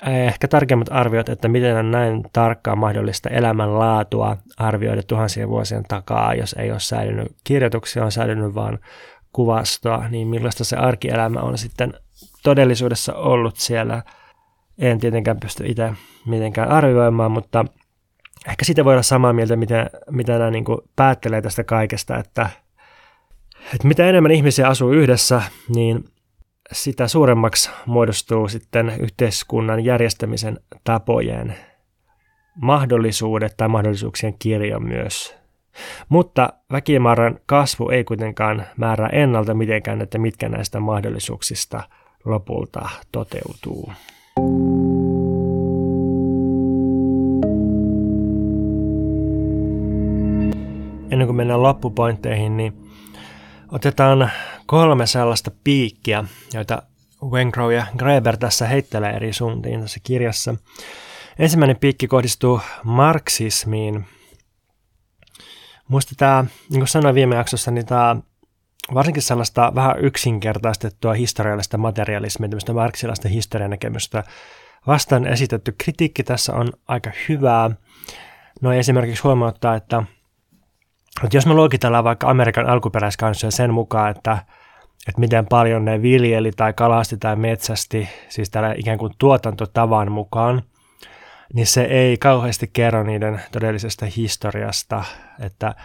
äh, 0.07 0.13
ehkä 0.13 0.47
tarkemmat 0.47 0.87
arviot, 0.91 1.29
että 1.29 1.47
miten 1.47 1.77
on 1.77 1.91
näin 1.91 2.23
tarkkaan 2.33 2.77
mahdollista 2.77 3.29
elämänlaatua 3.29 4.37
arvioida 4.57 5.03
tuhansien 5.03 5.49
vuosien 5.49 5.83
takaa, 5.87 6.33
jos 6.33 6.55
ei 6.59 6.71
ole 6.71 6.79
säilynyt 6.79 7.35
kirjoituksia, 7.43 8.05
on 8.05 8.11
säilynyt 8.11 8.55
vain 8.55 8.79
kuvastoa, 9.33 10.07
niin 10.09 10.27
millaista 10.27 10.63
se 10.63 10.75
arkielämä 10.75 11.39
on 11.39 11.57
sitten 11.57 11.93
todellisuudessa 12.43 13.13
ollut 13.13 13.57
siellä. 13.57 14.03
En 14.79 14.99
tietenkään 14.99 15.39
pysty 15.39 15.63
itse 15.67 15.93
mitenkään 16.25 16.69
arvioimaan, 16.69 17.31
mutta 17.31 17.65
ehkä 18.47 18.65
siitä 18.65 18.85
voi 18.85 18.93
olla 18.93 19.03
samaa 19.03 19.33
mieltä, 19.33 19.55
mitä, 19.55 19.89
mitä 20.11 20.37
nämä 20.37 20.51
niin 20.51 20.65
päättelee 20.95 21.41
tästä 21.41 21.63
kaikesta, 21.63 22.17
että, 22.17 22.49
että 23.73 23.87
mitä 23.87 24.09
enemmän 24.09 24.31
ihmisiä 24.31 24.67
asuu 24.67 24.91
yhdessä, 24.91 25.41
niin 25.75 26.03
sitä 26.71 27.07
suuremmaksi 27.07 27.69
muodostuu 27.85 28.47
sitten 28.47 28.93
yhteiskunnan 28.99 29.85
järjestämisen 29.85 30.59
tapojen 30.83 31.55
mahdollisuudet 32.61 33.53
tai 33.57 33.67
mahdollisuuksien 33.67 34.35
kirjo 34.39 34.79
myös. 34.79 35.35
Mutta 36.09 36.53
väkimäärän 36.71 37.39
kasvu 37.45 37.89
ei 37.89 38.03
kuitenkaan 38.03 38.65
määrää 38.77 39.09
ennalta 39.09 39.53
mitenkään, 39.53 40.01
että 40.01 40.17
mitkä 40.17 40.49
näistä 40.49 40.79
mahdollisuuksista 40.79 41.83
lopulta 42.25 42.89
toteutuu. 43.11 43.93
Ennen 51.19 51.27
kuin 51.27 51.35
mennään 51.35 51.63
loppupointteihin, 51.63 52.57
niin 52.57 52.91
otetaan 53.71 54.31
kolme 54.65 55.07
sellaista 55.07 55.51
piikkiä, 55.63 56.23
joita 56.53 56.81
Wengrow 57.23 57.73
ja 57.73 57.85
Greber 57.97 58.37
tässä 58.37 58.67
heittelee 58.67 59.11
eri 59.11 59.33
suuntiin 59.33 59.81
tässä 59.81 59.99
kirjassa. 60.03 60.55
Ensimmäinen 61.39 61.77
piikki 61.77 62.07
kohdistuu 62.07 62.61
marksismiin, 62.83 64.05
Muista 65.87 66.15
tämä, 66.17 66.45
niin 66.69 66.79
kuin 66.79 66.87
sanoin 66.87 67.15
viime 67.15 67.35
jaksossa, 67.35 67.71
niin 67.71 67.85
tämä 67.85 68.15
varsinkin 68.93 69.23
sellaista 69.23 69.71
vähän 69.75 69.99
yksinkertaistettua 69.99 71.13
historiallista 71.13 71.77
materialismia, 71.77 72.49
tämmöistä 72.49 72.73
marksilaista 72.73 73.29
historianäkemystä 73.29 74.23
vastaan 74.87 75.27
esitetty 75.27 75.75
kritiikki 75.77 76.23
tässä 76.23 76.53
on 76.53 76.69
aika 76.87 77.11
hyvää. 77.29 77.71
No 78.61 78.73
esimerkiksi 78.73 79.23
huomauttaa, 79.23 79.75
että, 79.75 80.03
että 81.23 81.37
jos 81.37 81.45
me 81.45 81.53
luokitellaan 81.53 82.03
vaikka 82.03 82.29
Amerikan 82.29 82.69
alkuperäiskansoja 82.69 83.51
sen 83.51 83.73
mukaan, 83.73 84.11
että, 84.11 84.37
että 85.07 85.19
miten 85.19 85.45
paljon 85.45 85.85
ne 85.85 86.01
viljeli 86.01 86.51
tai 86.51 86.73
kalasti 86.73 87.17
tai 87.17 87.35
metsästi, 87.35 88.09
siis 88.29 88.49
tällä 88.49 88.73
ikään 88.77 88.97
kuin 88.97 89.13
tuotantotavan 89.17 90.11
mukaan, 90.11 90.63
niin 91.53 91.67
se 91.67 91.81
ei 91.81 92.17
kauheasti 92.17 92.69
kerro 92.73 93.03
niiden 93.03 93.41
todellisesta 93.51 94.05
historiasta, 94.05 95.03
että, 95.39 95.75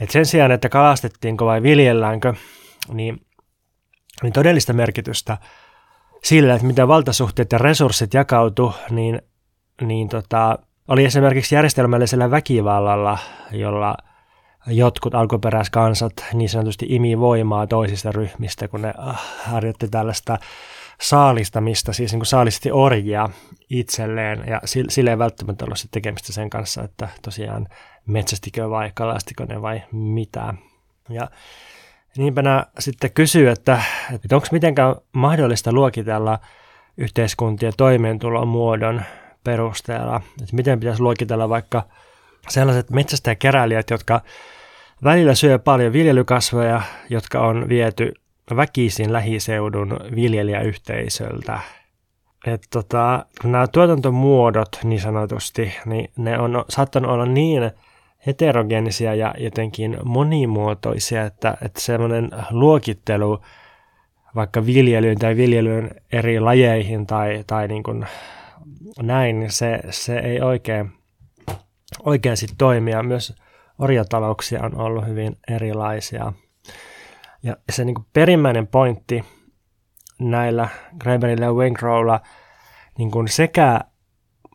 että 0.00 0.12
sen 0.12 0.26
sijaan, 0.26 0.52
että 0.52 0.68
kalastettiinko 0.68 1.46
vai 1.46 1.62
viljelläänkö, 1.62 2.34
niin, 2.92 3.26
niin 4.22 4.32
todellista 4.32 4.72
merkitystä 4.72 5.36
sillä, 6.24 6.54
että 6.54 6.66
miten 6.66 6.88
valtasuhteet 6.88 7.52
ja 7.52 7.58
resurssit 7.58 8.14
jakautu, 8.14 8.74
niin, 8.90 9.22
niin 9.80 10.08
tota, 10.08 10.58
oli 10.88 11.04
esimerkiksi 11.04 11.54
järjestelmällisellä 11.54 12.30
väkivallalla, 12.30 13.18
jolla 13.50 13.96
jotkut 14.66 15.14
alkuperäiskansat 15.14 16.12
niin 16.32 16.48
sanotusti 16.48 16.86
imi 16.88 17.18
voimaa 17.18 17.66
toisista 17.66 18.12
ryhmistä, 18.12 18.68
kun 18.68 18.82
ne 18.82 18.94
ah, 18.98 19.22
harjoitti 19.44 19.88
tällaista 19.88 20.38
saalistamista, 21.00 21.92
siis 21.92 22.12
niin 22.12 22.20
kuin 22.20 22.26
saalisti 22.26 22.70
orjia 22.72 23.28
itselleen, 23.70 24.44
ja 24.46 24.60
sille 24.88 25.10
ei 25.10 25.18
välttämättä 25.18 25.64
ollut 25.64 25.88
tekemistä 25.90 26.32
sen 26.32 26.50
kanssa, 26.50 26.82
että 26.82 27.08
tosiaan 27.22 27.68
metsästikö 28.06 28.70
vai 28.70 28.90
kalastiko 28.94 29.44
ne 29.44 29.62
vai 29.62 29.82
mitä. 29.92 30.54
Ja 31.08 31.30
niinpä 32.16 32.42
nämä 32.42 32.66
sitten 32.78 33.10
kysyy, 33.12 33.48
että, 33.48 33.82
että 34.14 34.36
onko 34.36 34.46
mitenkään 34.52 34.94
mahdollista 35.12 35.72
luokitella 35.72 36.38
yhteiskuntien 36.96 37.72
toimeentulon 37.76 38.48
muodon 38.48 39.02
perusteella, 39.44 40.20
että 40.42 40.56
miten 40.56 40.80
pitäisi 40.80 41.02
luokitella 41.02 41.48
vaikka 41.48 41.82
sellaiset 42.48 42.90
metsästäjäkeräilijät, 42.90 43.90
jotka 43.90 44.20
välillä 45.04 45.34
syö 45.34 45.58
paljon 45.58 45.92
viljelykasveja, 45.92 46.82
jotka 47.10 47.40
on 47.40 47.68
viety 47.68 48.14
väkisin 48.56 49.12
lähiseudun 49.12 49.96
viljelijäyhteisöltä. 50.14 51.58
Et 52.46 52.62
tota, 52.70 53.26
nämä 53.44 53.66
tuotantomuodot 53.66 54.68
niin 54.84 55.00
sanotusti, 55.00 55.74
niin 55.86 56.10
ne 56.16 56.38
on 56.38 56.64
saattanut 56.68 57.10
olla 57.10 57.26
niin 57.26 57.70
heterogeenisia 58.26 59.14
ja 59.14 59.34
jotenkin 59.38 59.96
monimuotoisia, 60.04 61.24
että, 61.24 61.56
että 61.62 61.80
semmoinen 61.80 62.30
luokittelu 62.50 63.40
vaikka 64.34 64.66
viljelyyn 64.66 65.18
tai 65.18 65.36
viljelyn 65.36 65.90
eri 66.12 66.40
lajeihin 66.40 67.06
tai, 67.06 67.44
tai 67.46 67.68
niin 67.68 67.82
kuin 67.82 68.06
näin, 69.02 69.40
niin 69.40 69.50
se, 69.50 69.80
se 69.90 70.18
ei 70.18 70.40
oikein, 70.40 70.92
oikein 72.04 72.36
sit 72.36 72.54
toimia. 72.58 73.02
Myös 73.02 73.34
orjatalouksia 73.78 74.60
on 74.62 74.80
ollut 74.80 75.06
hyvin 75.06 75.36
erilaisia. 75.48 76.32
Ja 77.42 77.56
se 77.72 77.84
niin 77.84 77.96
perimmäinen 78.12 78.66
pointti 78.66 79.24
näillä 80.18 80.68
Greberillä 80.98 81.44
ja 81.44 81.52
Wengrowlla 81.52 82.20
niin 82.98 83.10
kuin 83.10 83.28
sekä 83.28 83.80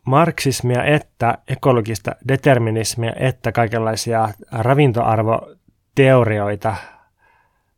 marksismia 0.04 0.84
että 0.84 1.38
ekologista 1.48 2.12
determinismia 2.28 3.12
että 3.16 3.52
kaikenlaisia 3.52 4.28
ravintoarvoteorioita, 4.52 6.76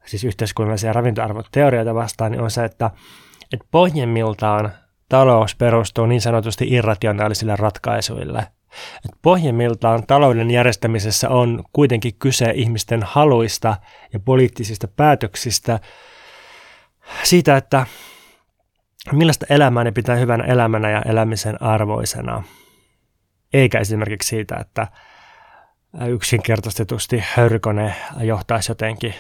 siis 0.05 0.25
yhteiskunnallisia 0.25 0.93
ravintoarvoteorioita 0.93 1.95
vastaan, 1.95 2.33
niin 2.33 2.43
on 2.43 2.51
se, 2.51 2.65
että, 2.65 2.91
että 3.53 3.67
pohjimmiltaan 3.71 4.73
talous 5.09 5.57
perustuu 5.57 6.07
niin 6.07 6.21
sanotusti 6.21 6.67
irrationaalisille 6.71 7.57
ratkaisuille– 7.57 8.47
pohjimmiltaan 9.23 10.07
talouden 10.07 10.51
järjestämisessä 10.51 11.29
on 11.29 11.65
kuitenkin 11.73 12.15
kyse 12.19 12.53
ihmisten 12.55 13.03
haluista 13.03 13.77
ja 14.13 14.21
poliittisista 14.21 14.89
päätöksistä 14.89 15.81
siitä, 17.23 17.57
että 17.57 17.87
millaista 19.13 19.47
elämää 19.51 19.85
ne 19.85 19.93
pitää 19.93 20.17
hyvänä 20.17 20.45
elämänä 20.45 20.91
ja 20.91 21.03
elämisen 21.03 21.63
arvoisena. 21.63 22.43
Eikä 23.53 23.79
esimerkiksi 23.79 24.29
siitä, 24.29 24.57
että 24.57 24.87
yksinkertaistetusti 26.09 27.25
höyrykone 27.35 27.95
johtaisi 28.21 28.71
jotenkin 28.71 29.15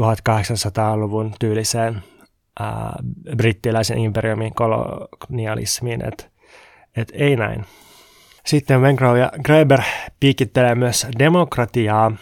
1800-luvun 0.00 1.34
tyyliseen 1.40 2.02
ää, 2.60 2.96
brittiläisen 3.36 3.98
imperiumin 3.98 4.54
kolonialismiin, 4.54 6.08
että 6.08 6.24
et 6.96 7.12
ei 7.14 7.36
näin. 7.36 7.64
Sitten 8.46 8.80
Wengrow 8.80 9.18
ja 9.18 9.32
Greber 9.44 9.80
piikittelee 10.20 10.74
myös 10.74 11.06
demokratiaa, 11.18 12.12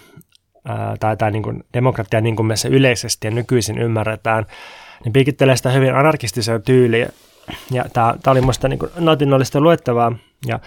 tai, 1.00 1.16
tai 1.16 1.30
niin 1.30 1.42
kuin 1.42 1.64
demokratiaa 1.74 2.20
niin 2.20 2.36
kuin 2.36 2.46
me 2.46 2.56
se 2.56 2.68
yleisesti 2.68 3.26
ja 3.26 3.30
nykyisin 3.30 3.78
ymmärretään, 3.78 4.46
niin 5.04 5.12
piikittelee 5.12 5.56
sitä 5.56 5.70
hyvin 5.70 5.94
anarkistiseen 5.94 6.62
tyyliin. 6.62 7.08
Ja 7.70 7.84
tämä, 7.92 8.14
tämä 8.22 8.32
oli 8.32 8.40
minusta 8.40 8.68
niin 8.68 8.78
nautinnollista 8.98 9.60
luettavaa, 9.60 10.12
ja 10.46 10.60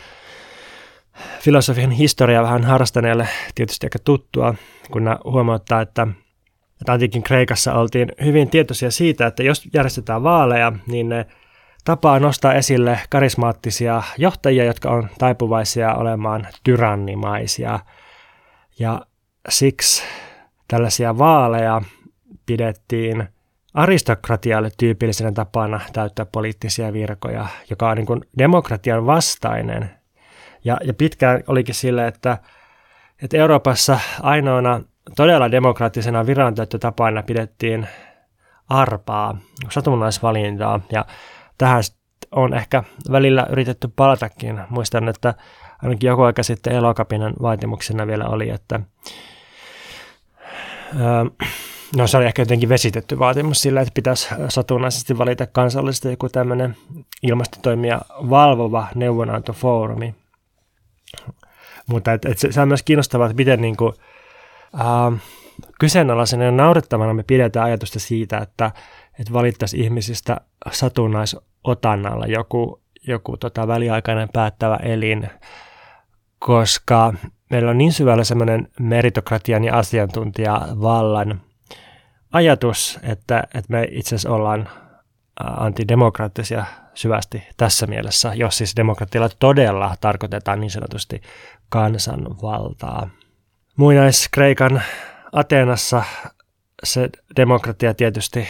filosofian 1.39 1.91
historia 1.91 2.43
vähän 2.43 2.64
harrastaneelle 2.64 3.28
tietysti 3.56 3.86
aika 3.86 3.99
tuttua, 3.99 4.56
kun 4.91 5.04
huomauttaa, 5.24 5.82
että, 5.82 6.08
että 6.82 6.93
antiikin 6.93 7.24
Kreikassa 7.24 7.74
oltiin 7.74 8.12
hyvin 8.24 8.49
tietoisia 8.49 8.91
siitä, 8.91 9.28
että 9.28 9.43
jos 9.43 9.70
järjestetään 9.74 10.24
vaaleja, 10.24 10.72
niin 10.88 11.10
ne 11.10 11.26
tapaa 11.84 12.19
nostaa 12.19 12.53
esille 12.53 12.99
karismaattisia 13.09 14.03
johtajia, 14.17 14.63
jotka 14.63 14.89
on 14.89 15.09
taipuvaisia 15.17 15.93
olemaan 15.93 16.47
tyrannimaisia. 16.63 17.79
Ja 18.79 19.01
siksi 19.49 20.03
tällaisia 20.67 21.17
vaaleja 21.17 21.81
pidettiin 22.45 23.29
aristokratialle 23.73 24.71
tyypillisenä 24.77 25.31
tapana 25.31 25.79
täyttää 25.93 26.25
poliittisia 26.25 26.93
virkoja, 26.93 27.47
joka 27.69 27.89
on 27.89 27.97
niin 27.97 28.05
kuin 28.05 28.21
demokratian 28.38 29.05
vastainen. 29.05 29.89
Ja, 30.63 30.77
ja 30.84 30.93
pitkään 30.93 31.43
olikin 31.47 31.75
sille, 31.75 32.07
että, 32.07 32.38
että 33.23 33.38
Euroopassa 33.38 33.99
ainoana 34.21 34.81
todella 35.15 35.51
demokraattisena 35.51 36.25
virantäyttötapana 36.25 37.23
pidettiin 37.23 37.88
arpaa, 38.69 39.38
satunnaisvalintaa, 39.69 40.79
ja 40.91 41.05
tähän 41.58 41.84
on 42.32 42.54
ehkä 42.54 42.84
välillä 43.12 43.47
yritetty 43.49 43.89
palatakin. 43.95 44.62
Muistan, 44.70 45.10
että 45.10 45.34
ainakin 45.84 46.08
joku 46.08 46.22
aika 46.22 46.43
sitten 46.43 46.74
elokapinan 46.74 47.34
vaatimuksena 47.41 48.08
vielä 48.08 48.26
oli, 48.26 48.49
että 48.49 48.80
öö, 51.01 51.47
no 51.97 52.08
se 52.08 52.18
oli 52.18 52.26
ehkä 52.26 52.41
jotenkin 52.41 52.70
vesitetty 52.70 53.20
vaatimus 53.20 53.62
sillä, 53.62 53.82
että 53.82 53.91
pitäisi 53.93 54.28
satunnaisesti 54.49 55.18
valita 55.18 55.47
kansallisesti 55.47 56.10
joku 56.10 56.30
tämmöinen 56.30 56.76
ilmastotoimia 57.24 58.01
valvova 58.30 58.88
neuvonantofoorumi. 58.95 60.16
Mutta 61.88 62.14
et, 62.14 62.26
et 62.26 62.38
se, 62.38 62.51
se 62.51 62.62
on 62.62 62.68
myös 62.68 62.84
kiinnostavaa, 62.84 63.26
että 63.26 63.36
miten 63.36 63.62
niin 63.62 63.78
kuin, 63.78 63.93
äh, 64.80 65.22
kyseenalaisena 65.80 66.43
ja 66.43 66.51
naurettavana 66.51 67.14
me 67.14 67.24
pidetään 67.24 67.66
ajatusta 67.66 67.99
siitä, 67.99 68.38
että, 68.38 68.72
että 69.20 69.34
valittaisiin 69.34 69.84
ihmisistä 69.84 70.38
satunnaisotannalla 70.72 72.26
joku, 72.26 72.82
joku 73.07 73.38
tota 73.38 73.68
väliaikainen 73.68 74.30
päättävä 74.34 74.76
elin, 74.76 75.30
koska 76.39 77.14
meillä 77.49 77.72
on 77.72 77.78
niin 77.78 77.93
syvällä 77.93 78.24
semmoinen 78.24 78.68
meritokratian 78.80 79.64
ja 79.64 79.78
asiantuntijavallan 79.78 81.41
ajatus, 82.32 82.99
että, 83.03 83.43
että 83.53 83.72
me 83.72 83.88
itse 83.91 84.16
asiassa 84.16 84.32
ollaan 84.32 84.70
antidemokraattisia 85.39 86.66
syvästi 86.93 87.43
tässä 87.57 87.88
mielessä, 87.88 88.34
jos 88.34 88.57
siis 88.57 88.76
demokratialla 88.76 89.30
todella 89.39 89.95
tarkoitetaan 90.01 90.59
niin 90.59 90.72
sanotusti 90.72 91.22
kansanvaltaa. 91.70 93.09
Muinais-Kreikan 93.78 94.82
Ateenassa 95.32 96.03
se 96.84 97.09
demokratia 97.36 97.93
tietysti 97.93 98.47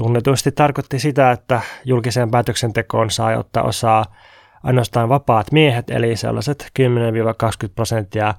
tunnetusti 0.00 0.52
tarkoitti 0.52 0.98
sitä, 0.98 1.30
että 1.30 1.60
julkiseen 1.84 2.30
päätöksentekoon 2.30 3.10
saa 3.10 3.38
ottaa 3.38 3.62
osaa 3.62 4.04
ainoastaan 4.62 5.08
vapaat 5.08 5.52
miehet, 5.52 5.90
eli 5.90 6.16
sellaiset 6.16 6.70
10-20 7.66 7.68
prosenttia 7.74 8.34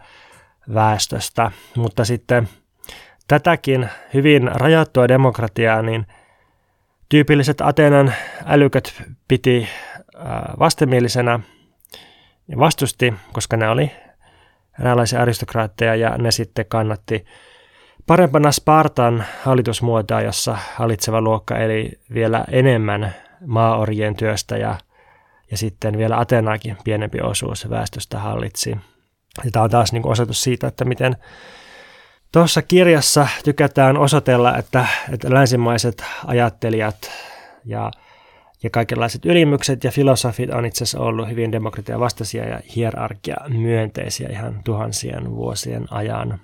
väestöstä. 0.74 1.52
Mutta 1.76 2.06
sitten 2.06 2.50
tätäkin 3.28 3.90
hyvin 4.14 4.52
rajattua 4.54 5.08
demokratiaa, 5.08 5.82
niin 5.82 6.06
tyypilliset 7.10 7.62
Ateenan 7.62 8.14
älyköt 8.46 9.04
piti 9.28 9.68
vastenmielisenä 10.60 11.40
ja 12.48 12.58
vastusti, 12.58 13.14
koska 13.34 13.58
ne 13.58 13.70
oli 13.70 13.92
eräänlaisia 14.80 15.22
aristokraatteja 15.22 15.96
ja 15.96 16.18
ne 16.18 16.32
sitten 16.32 16.66
kannatti 16.66 17.26
parempana 18.12 18.52
Spartan 18.52 19.26
hallitusmuotoa, 19.44 20.22
jossa 20.22 20.58
hallitseva 20.76 21.22
luokka 21.22 21.58
eli 21.58 21.92
vielä 22.14 22.46
enemmän 22.52 23.16
maaorien 23.46 24.16
työstä 24.16 24.58
ja, 24.58 24.76
ja 25.52 25.58
sitten 25.58 25.98
vielä 25.98 26.20
Atenaakin 26.20 26.78
pienempi 26.84 27.22
osuus 27.22 27.70
väestöstä 27.70 28.20
hallitsi. 28.20 28.70
Ja 29.44 29.52
tämä 29.52 29.64
on 29.64 29.70
taas 29.70 29.94
niin 29.94 30.08
osoitus 30.08 30.44
siitä, 30.44 30.68
että 30.68 30.86
miten 30.86 31.16
tuossa 32.32 32.62
kirjassa 32.62 33.28
tykätään 33.44 33.98
osoitella, 33.98 34.58
että, 34.58 34.86
että 35.14 35.34
länsimaiset 35.34 36.04
ajattelijat 36.26 37.12
ja 37.66 37.92
ja 38.64 38.70
kaikenlaiset 38.70 39.26
ylimykset 39.26 39.84
ja 39.84 39.92
filosofit 39.92 40.50
on 40.50 40.66
itse 40.66 40.84
asiassa 40.84 41.00
ollut 41.00 41.30
hyvin 41.30 41.52
demokratia 41.52 42.00
vastaisia 42.00 42.50
ja 42.50 42.60
hierarkia 42.76 43.36
myönteisiä 43.50 44.30
ihan 44.32 44.62
tuhansien 44.64 45.32
vuosien 45.36 45.86
ajan. 45.92 46.40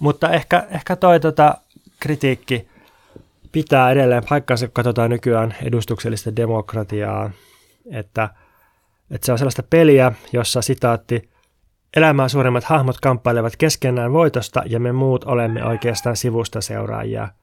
Mutta 0.00 0.30
ehkä, 0.30 0.66
ehkä 0.70 0.96
toi 0.96 1.20
tota 1.20 1.54
kritiikki 2.00 2.68
pitää 3.52 3.90
edelleen 3.90 4.22
paikkansa, 4.28 4.66
kun 4.66 4.74
katsotaan 4.74 5.10
nykyään 5.10 5.54
edustuksellista 5.62 6.36
demokratiaa, 6.36 7.30
että, 7.92 8.28
että 9.10 9.26
se 9.26 9.32
on 9.32 9.38
sellaista 9.38 9.62
peliä, 9.62 10.12
jossa 10.32 10.62
sitaatti 10.62 11.30
Elämää 11.96 12.28
suuremmat 12.28 12.64
hahmot 12.64 13.00
kamppailevat 13.00 13.56
keskenään 13.56 14.12
voitosta 14.12 14.62
ja 14.66 14.80
me 14.80 14.92
muut 14.92 15.24
olemme 15.24 15.64
oikeastaan 15.64 16.16
sivusta 16.16 16.60
seuraajia– 16.60 17.28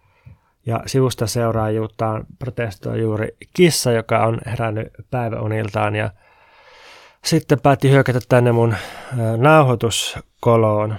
ja 0.68 0.84
sivusta 0.86 1.28
seuraajuuttaan 1.28 2.26
protestoi 2.40 3.02
juuri 3.02 3.28
kissa, 3.54 3.92
joka 3.92 4.26
on 4.26 4.40
herännyt 4.46 4.88
päiväuniltaan 5.12 5.96
ja 5.96 6.10
sitten 7.24 7.60
päätti 7.60 7.92
hyökätä 7.92 8.20
tänne 8.30 8.52
mun 8.52 8.76
nauhoituskoloon. 9.38 10.96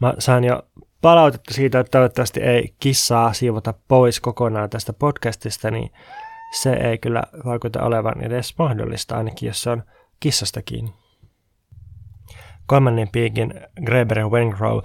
Mä 0.00 0.14
sain 0.18 0.44
jo 0.44 0.62
palautetta 1.00 1.54
siitä, 1.54 1.80
että 1.80 1.90
toivottavasti 1.90 2.40
ei 2.40 2.74
kissaa 2.80 3.32
siivota 3.32 3.74
pois 3.88 4.20
kokonaan 4.20 4.70
tästä 4.70 4.92
podcastista, 4.92 5.70
niin 5.70 5.92
se 6.60 6.72
ei 6.72 6.98
kyllä 6.98 7.22
vaikuta 7.44 7.82
olevan 7.82 8.24
edes 8.24 8.54
mahdollista, 8.58 9.16
ainakin 9.16 9.46
jos 9.46 9.62
se 9.62 9.70
on 9.70 9.82
kissasta 10.20 10.62
kiinni. 10.62 10.94
Kolmannen 12.66 13.08
piikin 13.08 13.54
Greber 13.84 14.18
Wengrow 14.18 14.78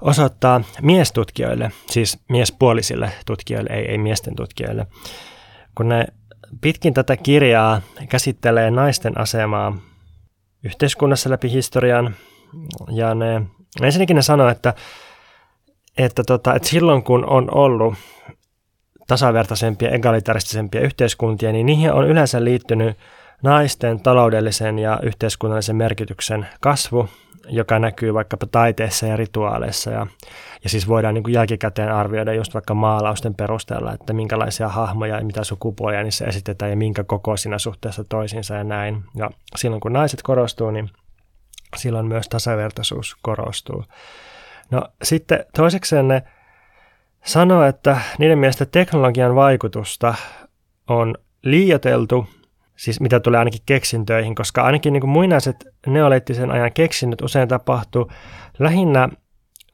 osoittaa 0.00 0.60
miestutkijoille, 0.82 1.70
siis 1.90 2.18
miespuolisille 2.28 3.10
tutkijoille, 3.26 3.70
ei, 3.70 3.90
ei 3.90 3.98
miesten 3.98 4.36
tutkijoille, 4.36 4.86
kun 5.74 5.88
ne 5.88 6.06
pitkin 6.60 6.94
tätä 6.94 7.16
kirjaa 7.16 7.80
käsittelee 8.08 8.70
naisten 8.70 9.20
asemaa 9.20 9.76
yhteiskunnassa 10.64 11.30
läpi 11.30 11.50
historian, 11.50 12.14
ja 12.90 13.14
ne, 13.14 13.42
ensinnäkin 13.82 14.16
ne 14.16 14.22
sanoo, 14.22 14.48
että, 14.48 14.74
että, 15.98 16.22
tota, 16.24 16.54
että 16.54 16.68
silloin 16.68 17.02
kun 17.02 17.24
on 17.24 17.54
ollut 17.54 17.94
tasavertaisempia, 19.06 19.90
egalitaristisempia 19.90 20.80
yhteiskuntia, 20.80 21.52
niin 21.52 21.66
niihin 21.66 21.92
on 21.92 22.06
yleensä 22.06 22.44
liittynyt 22.44 22.96
naisten 23.42 24.00
taloudellisen 24.00 24.78
ja 24.78 25.00
yhteiskunnallisen 25.02 25.76
merkityksen 25.76 26.46
kasvu 26.60 27.08
joka 27.48 27.78
näkyy 27.78 28.14
vaikkapa 28.14 28.46
taiteessa 28.46 29.06
ja 29.06 29.16
rituaaleissa. 29.16 29.90
Ja, 29.90 30.06
ja 30.64 30.70
siis 30.70 30.88
voidaan 30.88 31.14
niin 31.14 31.24
kuin 31.24 31.34
jälkikäteen 31.34 31.92
arvioida 31.92 32.34
just 32.34 32.54
vaikka 32.54 32.74
maalausten 32.74 33.34
perusteella, 33.34 33.92
että 33.92 34.12
minkälaisia 34.12 34.68
hahmoja 34.68 35.16
ja 35.16 35.24
mitä 35.24 35.44
sukupuolia 35.44 36.02
niissä 36.02 36.24
esitetään 36.24 36.70
ja 36.70 36.76
minkä 36.76 37.04
kokoisina 37.04 37.58
suhteessa 37.58 38.04
toisiinsa 38.04 38.54
ja 38.54 38.64
näin. 38.64 39.04
Ja 39.14 39.30
silloin 39.56 39.80
kun 39.80 39.92
naiset 39.92 40.22
korostuu, 40.22 40.70
niin 40.70 40.90
silloin 41.76 42.06
myös 42.06 42.28
tasavertaisuus 42.28 43.16
korostuu. 43.22 43.84
No 44.70 44.88
sitten 45.02 45.44
toisekseen 45.56 46.08
ne 46.08 46.22
sanoo, 47.24 47.64
että 47.64 48.00
niiden 48.18 48.38
mielestä 48.38 48.66
teknologian 48.66 49.34
vaikutusta 49.34 50.14
on 50.88 51.14
liioteltu 51.42 52.26
siis 52.76 53.00
mitä 53.00 53.20
tulee 53.20 53.38
ainakin 53.38 53.60
keksintöihin, 53.66 54.34
koska 54.34 54.62
ainakin 54.62 54.92
niin 54.92 55.00
kuin 55.00 55.10
muinaiset 55.10 55.68
neoliittisen 55.86 56.50
ajan 56.50 56.72
keksinnöt 56.72 57.20
usein 57.22 57.48
tapahtuu 57.48 58.10
lähinnä 58.58 59.08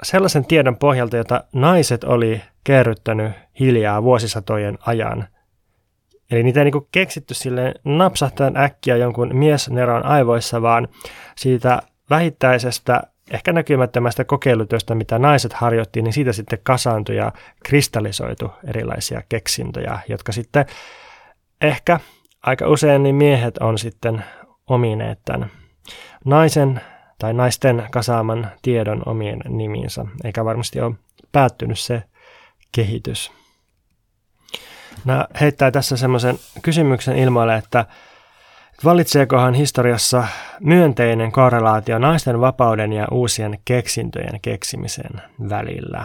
sellaisen 0.03 0.45
tiedon 0.45 0.77
pohjalta, 0.77 1.17
jota 1.17 1.45
naiset 1.53 2.05
oli 2.05 2.43
kerryttänyt 2.65 3.33
hiljaa 3.61 4.03
vuosisatojen 4.03 4.79
ajan. 4.87 5.29
Eli 6.31 6.43
niitä 6.43 6.61
ei 6.61 6.71
niin 6.71 6.87
keksitty 6.93 7.35
sille 7.35 7.75
napsahtaen 7.85 8.57
äkkiä 8.57 8.97
jonkun 8.97 9.37
miesneron 9.37 10.07
aivoissa, 10.07 10.63
vaan 10.63 10.89
siitä 11.37 11.83
vähittäisestä, 12.11 13.03
ehkä 13.31 13.53
näkymättömästä 13.53 14.25
kokeilutyöstä, 14.25 14.95
mitä 14.95 15.19
naiset 15.19 15.53
harjoittiin, 15.53 16.05
niin 16.05 16.13
siitä 16.13 16.33
sitten 16.33 16.59
kasaantui 16.63 17.17
ja 17.17 17.33
kristallisoitu 17.65 18.51
erilaisia 18.65 19.23
keksintöjä, 19.29 19.99
jotka 20.09 20.33
sitten 20.33 20.65
ehkä 21.61 22.01
aika 22.43 22.69
usein 22.69 23.03
niin 23.03 23.15
miehet 23.15 23.59
on 23.59 23.79
sitten 23.79 24.25
omineet 24.67 25.19
tämän 25.25 25.51
naisen 26.25 26.81
tai 27.19 27.35
naisten 27.35 27.87
kasaaman 27.91 28.51
tiedon 28.63 29.03
omien 29.07 29.41
nimiinsä, 29.49 30.05
eikä 30.25 30.45
varmasti 30.45 30.81
ole 30.81 30.95
päättynyt 31.33 31.79
se 31.79 32.03
kehitys. 32.73 33.40
Mä 35.05 35.27
heittää 35.41 35.71
tässä 35.71 35.97
semmoisen 35.97 36.39
kysymyksen 36.63 37.17
ilmoille, 37.17 37.57
että 37.57 37.87
valitseekohan 38.85 39.55
historiassa 39.55 40.25
myönteinen 40.61 41.33
korrelaatio 41.33 41.99
naisten 41.99 42.41
vapauden 42.41 42.93
ja 42.93 43.07
uusien 43.11 43.59
keksintöjen 43.65 44.41
keksimisen 44.43 45.23
välillä. 45.49 46.05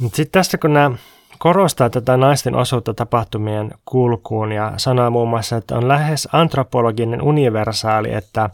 Sitten 0.00 0.32
tästä 0.32 0.58
kun 0.58 0.72
nämä 0.72 0.90
korostaa 1.38 1.90
tätä 1.90 2.16
naisten 2.16 2.54
osuutta 2.54 2.94
tapahtumien 2.94 3.70
kulkuun 3.84 4.52
ja 4.52 4.72
sanoo 4.76 5.10
muun 5.10 5.28
muassa, 5.28 5.56
että 5.56 5.76
on 5.76 5.88
lähes 5.88 6.28
antropologinen 6.32 7.22
universaali, 7.22 8.12
että, 8.12 8.50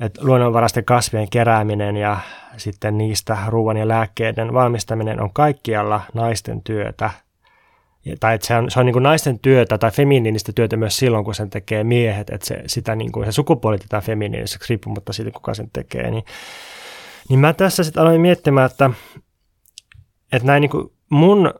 että 0.00 0.20
luonnonvaraisten 0.24 0.84
kasvien 0.84 1.30
kerääminen 1.30 1.96
ja 1.96 2.18
sitten 2.56 2.98
niistä 2.98 3.38
ruoan 3.48 3.76
ja 3.76 3.88
lääkkeiden 3.88 4.52
valmistaminen 4.52 5.20
on 5.20 5.32
kaikkialla 5.32 6.00
naisten 6.14 6.62
työtä. 6.62 7.10
Tai 8.20 8.34
että 8.34 8.46
se 8.46 8.56
on, 8.56 8.70
se 8.70 8.80
on 8.80 8.86
niin 8.86 8.92
kuin 8.92 9.02
naisten 9.02 9.38
työtä 9.38 9.78
tai 9.78 9.90
feminiinistä 9.90 10.52
työtä 10.52 10.76
myös 10.76 10.96
silloin, 10.96 11.24
kun 11.24 11.34
sen 11.34 11.50
tekee 11.50 11.84
miehet, 11.84 12.30
että 12.30 12.46
se, 12.46 12.62
sitä 12.66 12.96
niin 12.96 13.12
kuin, 13.12 13.26
se 13.26 13.32
sukupuolitetaan 13.32 14.02
feminiiniseksi 14.02 14.72
riippumatta 14.72 15.12
siitä, 15.12 15.30
kuka 15.30 15.54
sen 15.54 15.70
tekee. 15.72 16.10
Niin, 16.10 16.24
niin 17.28 17.40
mä 17.40 17.52
tässä 17.52 17.84
sitten 17.84 18.02
aloin 18.02 18.20
miettimään, 18.20 18.70
että, 18.70 18.90
että 20.32 20.46
näin 20.46 20.60
niin 20.60 20.70
kuin 20.70 20.92
mun 21.08 21.54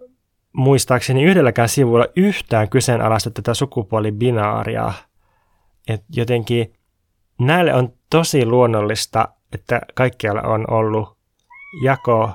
muistaakseni 0.52 1.22
yhdelläkään 1.22 1.68
sivulla 1.68 2.06
yhtään 2.16 2.68
kyseenalaista 2.68 3.30
tätä 3.30 3.54
sukupuolibinaaria. 3.54 4.92
Että 5.88 6.06
jotenkin 6.16 6.72
näille 7.38 7.74
on 7.74 7.92
tosi 8.10 8.46
luonnollista, 8.46 9.28
että 9.52 9.80
kaikkialla 9.94 10.42
on 10.42 10.64
ollut 10.70 11.16
jako 11.82 12.30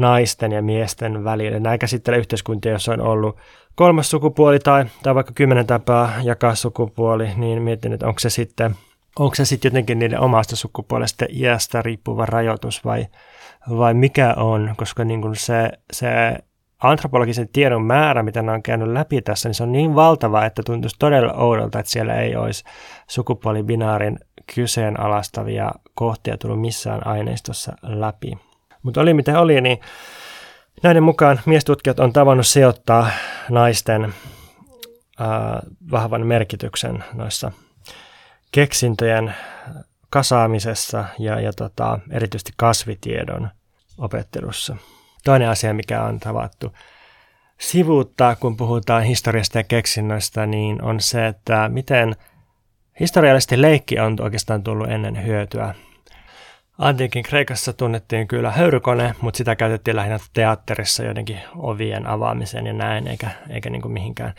naisten 0.00 0.52
ja 0.52 0.62
miesten 0.62 1.24
välillä. 1.24 1.60
Nämä 1.60 1.78
käsittelee 1.78 2.18
yhteiskuntia, 2.18 2.72
jossa 2.72 2.92
on 2.92 3.00
ollut 3.00 3.36
kolmas 3.74 4.10
sukupuoli 4.10 4.58
tai, 4.58 4.84
tai 5.02 5.14
vaikka 5.14 5.32
kymmenen 5.32 5.66
tapaa 5.66 6.12
jakaa 6.22 6.54
sukupuoli, 6.54 7.28
niin 7.36 7.62
mietin, 7.62 7.92
että 7.92 8.06
onko 8.06 8.18
se 8.18 8.30
sitten, 8.30 8.74
onko 9.18 9.34
se 9.34 9.44
sitten 9.44 9.70
jotenkin 9.70 9.98
niiden 9.98 10.20
omasta 10.20 10.56
sukupuolesta 10.56 11.24
iästä 11.30 11.82
riippuva 11.82 12.26
rajoitus 12.26 12.84
vai, 12.84 13.06
vai 13.78 13.94
mikä 13.94 14.34
on, 14.34 14.74
koska 14.76 15.04
niin 15.04 15.22
kuin 15.22 15.36
se, 15.36 15.70
se 15.92 16.08
antropologisen 16.82 17.48
tiedon 17.48 17.84
määrä, 17.84 18.22
mitä 18.22 18.42
ne 18.42 18.52
on 18.52 18.62
käynyt 18.62 18.88
läpi 18.88 19.22
tässä, 19.22 19.48
niin 19.48 19.54
se 19.54 19.62
on 19.62 19.72
niin 19.72 19.94
valtava, 19.94 20.44
että 20.44 20.62
tuntuisi 20.62 20.96
todella 20.98 21.32
oudolta, 21.32 21.78
että 21.78 21.92
siellä 21.92 22.14
ei 22.14 22.36
olisi 22.36 22.64
sukupuolibinaarin 23.08 24.18
kyseenalaistavia 24.54 25.70
kohtia 25.94 26.36
tullut 26.36 26.60
missään 26.60 27.06
aineistossa 27.06 27.72
läpi. 27.82 28.49
Mutta 28.82 29.00
oli 29.00 29.14
mitä 29.14 29.40
oli, 29.40 29.60
niin 29.60 29.80
näiden 30.82 31.02
mukaan 31.02 31.40
miestutkijat 31.46 32.00
on 32.00 32.12
tavannut 32.12 32.46
sijoittaa 32.46 33.10
naisten 33.48 34.04
äh, 34.04 34.08
vahvan 35.90 36.26
merkityksen 36.26 37.04
noissa 37.14 37.52
keksintöjen 38.52 39.34
kasaamisessa 40.10 41.04
ja, 41.18 41.40
ja 41.40 41.52
tota, 41.52 41.98
erityisesti 42.10 42.52
kasvitiedon 42.56 43.48
opettelussa. 43.98 44.76
Toinen 45.24 45.48
asia, 45.48 45.74
mikä 45.74 46.02
on 46.02 46.20
tavattu 46.20 46.72
sivuuttaa, 47.60 48.36
kun 48.36 48.56
puhutaan 48.56 49.02
historiasta 49.02 49.58
ja 49.58 49.64
keksinnöistä, 49.64 50.46
niin 50.46 50.82
on 50.82 51.00
se, 51.00 51.26
että 51.26 51.68
miten 51.68 52.16
historiallisesti 53.00 53.62
leikki 53.62 53.98
on 53.98 54.16
oikeastaan 54.20 54.62
tullut 54.62 54.90
ennen 54.90 55.26
hyötyä. 55.26 55.74
Antiikin 56.80 57.22
Kreikassa 57.22 57.72
tunnettiin 57.72 58.28
kyllä 58.28 58.50
höyrykone, 58.50 59.14
mutta 59.20 59.38
sitä 59.38 59.56
käytettiin 59.56 59.96
lähinnä 59.96 60.18
teatterissa 60.32 61.04
jotenkin 61.04 61.40
ovien 61.56 62.06
avaamiseen 62.06 62.66
ja 62.66 62.72
näin, 62.72 63.08
eikä, 63.08 63.30
eikä 63.50 63.70
niin 63.70 63.82
kuin 63.82 63.92
mihinkään 63.92 64.34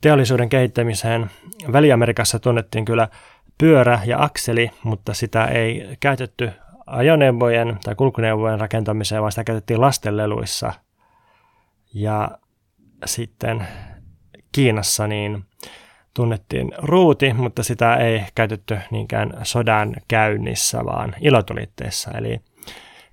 teollisuuden 0.00 0.48
kehittämiseen. 0.48 1.30
Väli-Amerikassa 1.72 2.38
tunnettiin 2.38 2.84
kyllä 2.84 3.08
pyörä 3.58 4.00
ja 4.06 4.22
akseli, 4.22 4.70
mutta 4.82 5.14
sitä 5.14 5.44
ei 5.44 5.96
käytetty 6.00 6.50
ajoneuvojen 6.86 7.78
tai 7.84 7.94
kulkuneuvojen 7.94 8.60
rakentamiseen, 8.60 9.22
vaan 9.22 9.32
sitä 9.32 9.44
käytettiin 9.44 9.80
lastenleluissa. 9.80 10.72
Ja 11.94 12.30
sitten 13.04 13.66
Kiinassa 14.52 15.06
niin 15.06 15.44
tunnettiin 16.16 16.72
ruuti, 16.78 17.32
mutta 17.32 17.62
sitä 17.62 17.96
ei 17.96 18.22
käytetty 18.34 18.78
niinkään 18.90 19.32
sodan 19.42 19.94
käynnissä, 20.08 20.84
vaan 20.84 21.14
ilotulitteissa. 21.20 22.10
Eli 22.10 22.40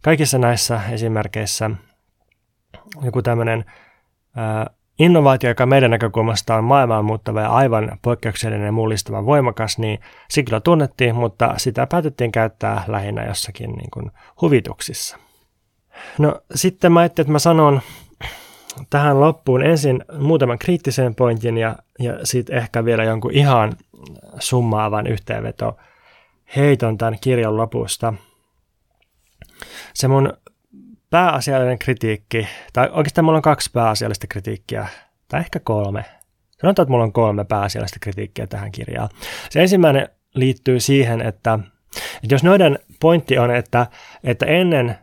kaikissa 0.02 0.38
näissä 0.38 0.82
esimerkkeissä 0.92 1.70
joku 3.02 3.22
tämmöinen 3.22 3.66
innovaatio, 5.00 5.50
joka 5.50 5.66
meidän 5.66 5.92
näkökulmasta 5.92 6.56
on 6.56 6.64
maailmaan 6.64 7.06
muuttava 7.06 7.42
ja 7.42 7.50
aivan 7.50 7.98
poikkeuksellinen 8.02 8.66
ja 8.66 8.72
mullistava 8.72 9.26
voimakas, 9.26 9.78
niin 9.78 10.00
se 10.30 10.44
kyllä 10.44 10.60
tunnettiin, 10.60 11.16
mutta 11.16 11.54
sitä 11.58 11.88
päätettiin 11.88 12.32
käyttää 12.32 12.84
lähinnä 12.88 13.26
jossakin 13.26 13.72
niin 13.72 13.92
kuin 13.94 14.12
huvituksissa. 14.42 15.18
No 16.18 16.42
sitten 16.56 16.92
mä 16.92 17.00
ajattelin, 17.00 17.26
että 17.26 17.32
mä 17.32 17.40
sanon 17.40 17.82
tähän 18.90 19.20
loppuun 19.20 19.64
ensin 19.64 20.06
muutaman 20.18 20.60
kriittisen 20.60 21.16
pointin 21.16 21.58
ja, 21.58 21.76
ja 22.00 22.26
sitten 22.26 22.58
ehkä 22.58 22.86
vielä 22.86 23.04
jonkun 23.04 23.32
ihan 23.34 23.74
summaavan 24.40 25.08
yhteenveto 25.08 25.78
heiton 26.56 26.98
tämän 26.98 27.18
kirjan 27.22 27.58
lopusta. 27.58 28.14
Se 29.94 30.08
mun 30.08 30.34
pääasiallinen 31.10 31.80
kritiikki, 31.80 32.48
tai 32.74 32.90
oikeastaan 32.92 33.26
mulla 33.26 33.38
on 33.38 33.42
kaksi 33.42 33.70
pääasiallista 33.74 34.28
kritiikkiä, 34.28 34.88
tai 35.28 35.40
ehkä 35.40 35.60
kolme. 35.60 36.06
Sanotaan, 36.62 36.84
että 36.84 36.92
mulla 36.92 37.04
on 37.04 37.14
kolme 37.14 37.46
pääasiallista 37.46 38.00
kritiikkiä 38.02 38.48
tähän 38.48 38.72
kirjaan. 38.72 39.10
Se 39.50 39.62
ensimmäinen 39.62 40.10
liittyy 40.36 40.80
siihen, 40.80 41.22
että, 41.22 41.60
että 42.24 42.36
jos 42.36 42.44
noiden 42.44 42.80
pointti 43.00 43.38
on, 43.38 43.56
että, 43.56 43.88
että 44.24 44.46
ennen 44.46 44.98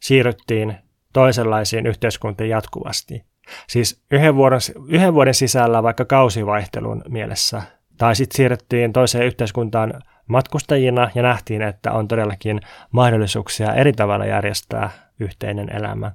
siirryttiin 0.00 0.76
toisenlaisiin 1.16 1.86
yhteiskuntiin 1.86 2.50
jatkuvasti, 2.50 3.24
siis 3.68 4.04
yhden 4.10 4.36
vuoden, 4.36 4.60
yhden 4.88 5.14
vuoden 5.14 5.34
sisällä 5.34 5.82
vaikka 5.82 6.04
kausivaihtelun 6.04 7.02
mielessä, 7.08 7.62
tai 7.98 8.16
sitten 8.16 8.36
siirryttiin 8.36 8.92
toiseen 8.92 9.26
yhteiskuntaan 9.26 10.02
matkustajina 10.26 11.10
ja 11.14 11.22
nähtiin, 11.22 11.62
että 11.62 11.92
on 11.92 12.08
todellakin 12.08 12.60
mahdollisuuksia 12.90 13.74
eri 13.74 13.92
tavalla 13.92 14.26
järjestää 14.26 14.90
yhteinen 15.20 15.76
elämä. 15.76 16.12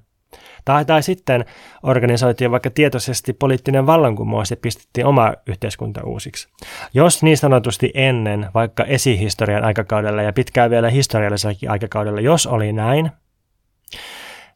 Tai, 0.66 0.86
tai 0.86 1.04
sitten 1.04 1.46
organisoitiin 1.84 2.52
vaikka 2.52 2.70
tietoisesti 2.70 3.34
poliittinen 3.34 3.86
vallankumous 3.86 4.52
ja 4.52 4.58
pistettiin 4.58 5.06
oma 5.06 5.34
yhteiskunta 5.48 6.04
uusiksi. 6.04 6.50
Jos 6.94 7.24
niin 7.24 7.38
sanotusti 7.38 7.92
ennen, 7.94 8.50
vaikka 8.54 8.84
esihistorian 8.84 9.64
aikakaudella 9.64 10.22
ja 10.22 10.34
pitkään 10.34 10.70
vielä 10.72 10.90
historiallisellakin 10.90 11.72
aikakaudella, 11.72 12.22
jos 12.22 12.48
oli 12.48 12.74
näin, 12.74 13.12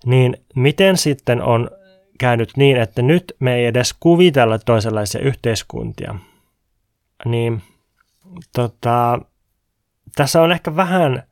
niin 0.05 0.37
miten 0.55 0.97
sitten 0.97 1.41
on 1.41 1.69
käynyt 2.19 2.51
niin, 2.57 2.77
että 2.77 3.01
nyt 3.01 3.35
me 3.39 3.55
ei 3.55 3.65
edes 3.65 3.95
kuvitella 3.99 4.59
toisenlaisia 4.59 5.21
yhteiskuntia, 5.21 6.15
niin 7.25 7.61
tota, 8.55 9.19
tässä 10.15 10.41
on 10.41 10.51
ehkä 10.51 10.75
vähän 10.75 11.23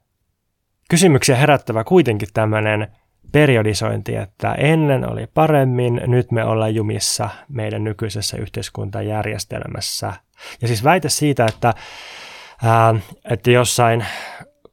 kysymyksiä 0.90 1.36
herättävä 1.36 1.84
kuitenkin 1.84 2.30
tämmöinen 2.34 2.88
periodisointi, 3.32 4.16
että 4.16 4.54
ennen 4.54 5.12
oli 5.12 5.28
paremmin, 5.34 6.02
nyt 6.08 6.32
me 6.32 6.44
ollaan 6.46 6.76
jumissa 6.76 7.30
meidän 7.50 7.84
nykyisessä 7.84 8.38
yhteiskuntajärjestelmässä. 8.38 10.14
Ja 10.62 10.68
siis 10.68 10.84
väite 10.84 11.10
siitä, 11.10 11.46
että, 11.46 11.74
ää, 12.64 12.96
että 13.26 13.52
jossain 13.52 14.06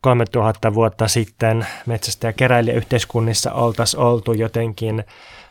3000 0.00 0.74
vuotta 0.74 1.08
sitten 1.08 1.66
metsästä- 1.86 2.26
ja 2.26 2.32
keräilijäyhteiskunnissa 2.32 3.52
oltaisiin 3.52 4.00
oltu 4.00 4.32
jotenkin 4.32 5.04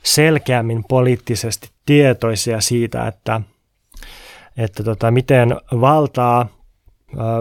selkeämmin 0.03 0.83
poliittisesti 0.89 1.69
tietoisia 1.85 2.61
siitä, 2.61 3.07
että, 3.07 3.41
että 4.57 4.83
tota, 4.83 5.11
miten 5.11 5.55
valtaa 5.81 6.47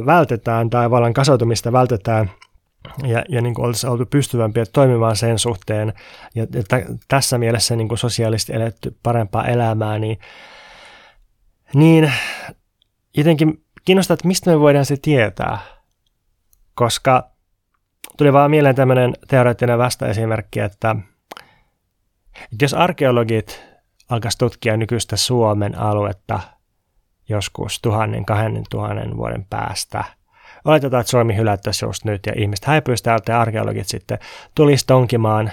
vältetään 0.07 0.71
tai 0.71 0.91
vallan 0.91 1.15
kasautumista 1.15 1.73
vältetään 1.73 2.31
ja, 3.03 3.25
ja 3.29 3.43
niin 3.43 3.55
kuin 3.55 3.67
olisi 3.67 3.87
oltu 3.87 4.07
pystyvämpiä 4.07 4.65
toimimaan 4.67 5.17
sen 5.17 5.39
suhteen. 5.39 5.93
Ja, 6.35 6.47
t- 6.47 7.01
tässä 7.09 7.39
mielessä 7.39 7.77
niin 7.77 7.89
kuin 7.89 7.99
sosiaalisesti 7.99 8.53
eletty 8.53 8.97
parempaa 9.03 9.47
elämää, 9.47 9.99
niin, 9.99 10.19
niin 11.75 12.13
jotenkin 13.17 13.63
kiinnostaa, 13.85 14.15
että 14.15 14.29
mistä 14.29 14.51
me 14.51 14.61
voidaan 14.61 14.85
se 14.85 14.97
tietää, 15.03 15.59
koska 16.79 17.31
tuli 18.19 18.33
vaan 18.33 18.51
mieleen 18.51 18.75
tämmöinen 18.75 19.15
teoreettinen 19.29 19.79
vastaesimerkki, 19.79 20.61
että, 20.61 20.97
että 22.35 22.65
jos 22.65 22.75
arkeologit 22.75 23.63
alkaisi 24.09 24.39
tutkia 24.39 24.77
nykyistä 24.77 25.17
Suomen 25.17 25.79
aluetta– 25.79 26.41
joskus 27.29 27.81
tuhannen, 27.83 28.25
kahden 28.25 28.63
tuhannen 28.71 29.17
vuoden 29.17 29.47
päästä. 29.51 30.05
Oletetaan, 30.65 31.01
että 31.01 31.11
Suomi 31.11 31.37
hylättäisiin 31.37 31.89
just 31.89 32.05
nyt 32.05 32.27
ja 32.27 32.33
ihmiset 32.37 32.65
häipyisi 32.65 33.03
täältä 33.03 33.33
ja 33.33 33.41
arkeologit 33.41 33.89
sitten 33.89 34.19
tulisi 34.55 34.87
tonkimaan 34.87 35.53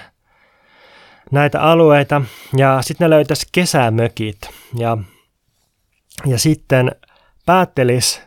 näitä 1.32 1.62
alueita 1.62 2.22
ja 2.58 2.82
sitten 2.82 3.06
ne 3.06 3.10
löytäisi 3.10 3.48
kesämökit 3.52 4.50
ja, 4.78 4.98
ja 6.26 6.40
sitten 6.40 6.92
päättelis 7.46 8.22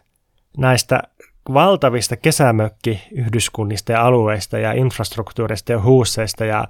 näistä 0.56 1.02
valtavista 1.54 2.16
kesämökkiyhdyskunnista 2.16 3.92
ja 3.92 4.02
alueista 4.02 4.58
ja 4.58 4.72
infrastruktuurista 4.72 5.72
ja 5.72 5.80
huusseista 5.80 6.44
ja 6.44 6.68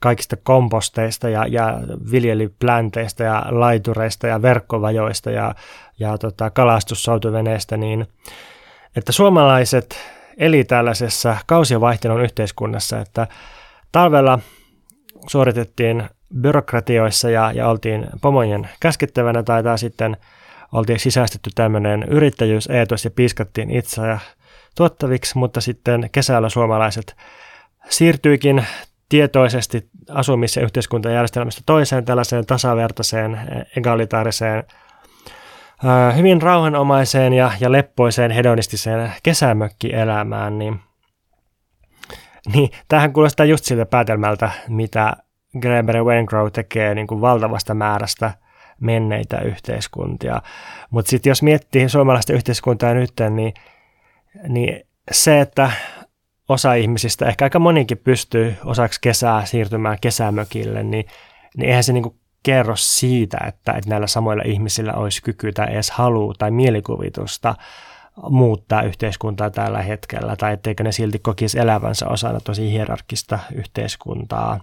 kaikista 0.00 0.36
komposteista 0.36 1.28
ja, 1.28 1.46
ja 1.46 1.80
viljelyplänteistä 2.10 3.24
ja 3.24 3.42
laitureista 3.48 4.26
ja 4.26 4.42
verkkovajoista 4.42 5.30
ja, 5.30 5.54
ja 5.98 6.18
tota, 6.18 6.50
kalastussoutuveneistä, 6.50 7.76
niin 7.76 8.06
että 8.96 9.12
suomalaiset 9.12 9.98
eli 10.38 10.64
tällaisessa 10.64 11.36
kausivaihtelun 11.46 12.22
yhteiskunnassa, 12.22 13.00
että 13.00 13.26
talvella 13.92 14.38
suoritettiin 15.26 16.04
byrokratioissa 16.40 17.30
ja, 17.30 17.52
ja 17.52 17.68
oltiin 17.68 18.06
pomojen 18.22 18.68
käskittävänä 18.80 19.42
tai, 19.42 19.62
tai 19.62 19.78
sitten 19.78 20.16
oltiin 20.72 21.00
sisäistetty 21.00 21.50
tämmöinen 21.54 22.02
yrittäjyyseetos 22.02 23.04
ja 23.04 23.10
piiskattiin 23.10 23.70
itseä 23.70 24.18
tuottaviksi, 24.76 25.38
mutta 25.38 25.60
sitten 25.60 26.08
kesällä 26.12 26.48
suomalaiset 26.48 27.16
siirtyikin 27.88 28.66
tietoisesti 29.08 29.88
asumis- 30.10 30.56
ja 30.56 30.62
yhteiskuntajärjestelmästä 30.62 31.62
toiseen 31.66 32.04
tällaiseen 32.04 32.46
tasavertaiseen, 32.46 33.40
egalitaariseen, 33.76 34.64
hyvin 36.16 36.42
rauhanomaiseen 36.42 37.32
ja, 37.32 37.50
ja 37.60 37.72
leppoiseen 37.72 38.30
hedonistiseen 38.30 39.12
kesämökkielämään, 39.22 40.58
niin, 40.58 40.80
niin 42.54 42.70
tähän 42.88 43.12
kuulostaa 43.12 43.46
just 43.46 43.64
siltä 43.64 43.86
päätelmältä, 43.86 44.50
mitä 44.68 45.16
Greber 45.60 46.04
Wengrow 46.04 46.48
tekee 46.52 46.94
niin 46.94 47.06
kuin 47.06 47.20
valtavasta 47.20 47.74
määrästä 47.74 48.34
menneitä 48.80 49.40
yhteiskuntia. 49.40 50.42
Mutta 50.90 51.10
sitten 51.10 51.30
jos 51.30 51.42
miettii 51.42 51.88
suomalaista 51.88 52.32
yhteiskuntaa 52.32 52.94
nyt, 52.94 53.12
niin, 53.30 53.54
niin 54.48 54.86
se, 55.10 55.40
että 55.40 55.70
osa 56.48 56.74
ihmisistä, 56.74 57.26
ehkä 57.26 57.44
aika 57.44 57.58
monikin 57.58 57.98
pystyy 57.98 58.56
osaksi 58.64 59.00
kesää 59.00 59.44
siirtymään 59.46 59.98
kesämökille, 60.00 60.82
niin, 60.82 61.04
niin 61.56 61.68
eihän 61.68 61.84
se 61.84 61.92
niin 61.92 62.02
kuin 62.02 62.16
kerro 62.42 62.76
siitä, 62.76 63.38
että, 63.46 63.72
että 63.72 63.90
näillä 63.90 64.06
samoilla 64.06 64.42
ihmisillä 64.46 64.92
olisi 64.92 65.22
kyky 65.22 65.52
tai 65.52 65.72
edes 65.72 65.90
halu 65.90 66.34
tai 66.34 66.50
mielikuvitusta 66.50 67.54
muuttaa 68.30 68.82
yhteiskuntaa 68.82 69.50
tällä 69.50 69.82
hetkellä, 69.82 70.36
tai 70.36 70.52
etteikö 70.52 70.84
ne 70.84 70.92
silti 70.92 71.18
kokisi 71.18 71.58
elävänsä 71.58 72.08
osana 72.08 72.40
tosi 72.40 72.70
hierarkista 72.70 73.38
yhteiskuntaa. 73.54 74.60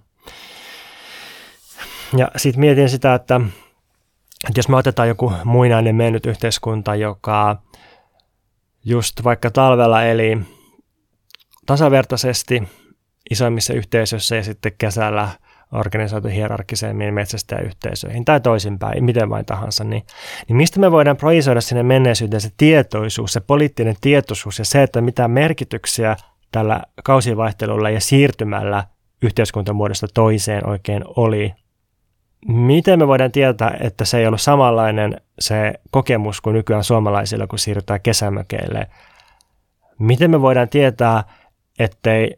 Ja 2.18 2.28
sitten 2.36 2.59
mietin 2.59 2.89
sitä, 2.89 3.14
että, 3.14 3.41
että 4.47 4.59
jos 4.59 4.69
me 4.69 4.77
otetaan 4.77 5.07
joku 5.07 5.33
muinainen 5.43 5.95
mennyt 5.95 6.25
yhteiskunta, 6.25 6.95
joka 6.95 7.57
just 8.85 9.23
vaikka 9.23 9.51
talvella 9.51 10.03
eli 10.03 10.37
tasavertaisesti 11.65 12.63
isoimmissa 13.29 13.73
yhteisöissä 13.73 14.35
ja 14.35 14.43
sitten 14.43 14.71
kesällä 14.77 15.29
organisoitu 15.71 16.27
hierarkisemmin 16.27 17.13
metsästäjäyhteisöihin 17.13 18.25
tai 18.25 18.41
toisinpäin, 18.41 19.03
miten 19.03 19.29
vain 19.29 19.45
tahansa, 19.45 19.83
niin, 19.83 20.03
niin 20.47 20.57
mistä 20.57 20.79
me 20.79 20.91
voidaan 20.91 21.17
projisoida 21.17 21.61
sinne 21.61 21.83
menneisyyteen 21.83 22.41
se 22.41 22.49
tietoisuus, 22.57 23.33
se 23.33 23.39
poliittinen 23.39 23.95
tietoisuus 24.01 24.59
ja 24.59 24.65
se, 24.65 24.83
että 24.83 25.01
mitä 25.01 25.27
merkityksiä 25.27 26.15
tällä 26.51 26.81
kausivaihtelulla 27.03 27.89
ja 27.89 28.01
siirtymällä 28.01 28.83
yhteiskuntamuodosta 29.21 30.07
toiseen 30.13 30.69
oikein 30.69 31.03
oli. 31.15 31.53
Miten 32.47 32.99
me 32.99 33.07
voidaan 33.07 33.31
tietää, 33.31 33.77
että 33.79 34.05
se 34.05 34.17
ei 34.17 34.27
ollut 34.27 34.41
samanlainen 34.41 35.21
se 35.39 35.73
kokemus 35.91 36.41
kuin 36.41 36.53
nykyään 36.53 36.83
suomalaisilla, 36.83 37.47
kun 37.47 37.59
siirrytään 37.59 38.01
kesämökeille? 38.01 38.87
Miten 39.99 40.31
me 40.31 40.41
voidaan 40.41 40.69
tietää, 40.69 41.23
ettei 41.79 42.37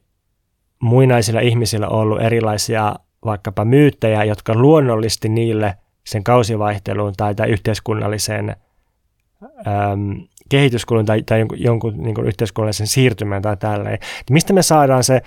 muinaisilla 0.79 1.39
ihmisillä 1.39 1.87
ollut 1.87 2.21
erilaisia 2.21 2.95
vaikkapa 3.25 3.65
myyttejä, 3.65 4.23
jotka 4.23 4.55
luonnollisesti 4.55 5.29
niille 5.29 5.77
sen 6.03 6.23
kausivaihteluun 6.23 7.13
tai, 7.17 7.35
tai 7.35 7.49
yhteiskunnalliseen 7.49 8.55
äm, 9.67 10.27
kehityskulun 10.49 11.05
tai, 11.05 11.23
tai 11.23 11.39
jonkun, 11.39 11.61
jonkun 11.61 11.93
niin 11.97 12.15
kuin 12.15 12.27
yhteiskunnallisen 12.27 12.87
siirtymän 12.87 13.41
tai 13.41 13.57
tälleen. 13.57 13.99
Mistä 14.31 14.53
me 14.53 14.61
saadaan 14.61 15.03
se, 15.03 15.21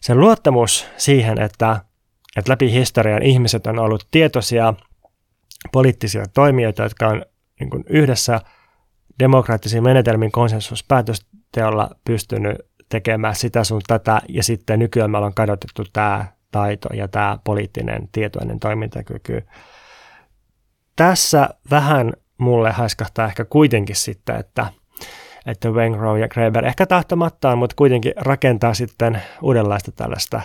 se 0.00 0.14
luottamus 0.14 0.86
siihen, 0.96 1.40
että, 1.40 1.80
että 2.36 2.52
läpi 2.52 2.72
historian 2.72 3.22
ihmiset 3.22 3.66
on 3.66 3.78
ollut 3.78 4.08
tietoisia 4.10 4.74
poliittisia 5.72 6.24
toimijoita, 6.34 6.82
jotka 6.82 7.08
on 7.08 7.24
niin 7.60 7.70
kuin 7.70 7.84
yhdessä 7.88 8.40
demokraattisiin 9.18 9.82
menetelmin 9.82 10.32
konsensuspäätösteolla 10.32 11.90
pystynyt 12.04 12.56
tekemään 12.88 13.34
sitä 13.34 13.64
sun 13.64 13.80
tätä, 13.86 14.20
ja 14.28 14.42
sitten 14.42 14.78
nykyään 14.78 15.10
me 15.10 15.16
ollaan 15.16 15.34
kadotettu 15.34 15.84
tämä 15.92 16.24
taito 16.50 16.88
ja 16.94 17.08
tämä 17.08 17.38
poliittinen 17.44 18.08
tietoinen 18.12 18.60
toimintakyky. 18.60 19.46
Tässä 20.96 21.48
vähän 21.70 22.12
mulle 22.38 22.70
haiskahtaa 22.70 23.26
ehkä 23.26 23.44
kuitenkin 23.44 23.96
sitten, 23.96 24.36
että, 24.36 24.66
että 25.46 25.70
Wengrow 25.70 26.18
ja 26.18 26.28
Greber 26.28 26.64
ehkä 26.64 26.86
tahtomattaan, 26.86 27.58
mutta 27.58 27.76
kuitenkin 27.76 28.12
rakentaa 28.16 28.74
sitten 28.74 29.22
uudenlaista 29.42 29.92
tällaista 29.92 30.40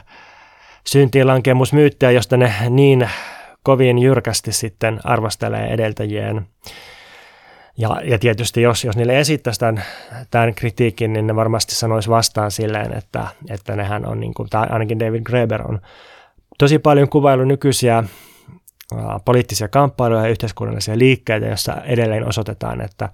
syntilankemusmyyttiä, 0.87 2.11
josta 2.11 2.37
ne 2.37 2.53
niin 2.69 3.09
kovin 3.63 3.99
jyrkästi 3.99 4.51
sitten 4.51 4.99
arvostelee 5.03 5.73
edeltäjien 5.73 6.47
ja, 7.77 8.01
ja 8.03 8.19
tietysti 8.19 8.61
jos, 8.61 8.83
jos 8.83 8.95
niille 8.97 9.19
esittäisi 9.19 9.59
tämän, 9.59 9.83
tämän 10.31 10.55
kritiikin, 10.55 11.13
niin 11.13 11.27
ne 11.27 11.35
varmasti 11.35 11.75
sanoisi 11.75 12.09
vastaan 12.09 12.51
silleen, 12.51 12.97
että, 12.97 13.27
että 13.49 13.75
nehän 13.75 14.05
on, 14.05 14.19
niin 14.19 14.33
kuin, 14.33 14.49
tai 14.49 14.67
ainakin 14.69 14.99
David 14.99 15.21
Graeber 15.23 15.67
on 15.67 15.81
tosi 16.57 16.79
paljon 16.79 17.09
kuvailu 17.09 17.45
nykyisiä 17.45 18.03
poliittisia 19.25 19.67
kamppailuja 19.67 20.21
ja 20.21 20.29
yhteiskunnallisia 20.29 20.97
liikkeitä, 20.97 21.45
joissa 21.45 21.75
edelleen 21.85 22.27
osoitetaan, 22.27 22.81
että, 22.81 23.09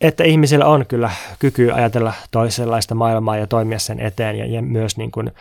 että 0.00 0.24
ihmisillä 0.24 0.66
on 0.66 0.86
kyllä 0.86 1.10
kyky 1.38 1.72
ajatella 1.72 2.12
toisenlaista 2.30 2.94
maailmaa 2.94 3.36
ja 3.36 3.46
toimia 3.46 3.78
sen 3.78 4.00
eteen 4.00 4.38
ja, 4.38 4.46
ja 4.46 4.62
myös 4.62 4.96
niin 4.96 5.10
kuin, 5.10 5.32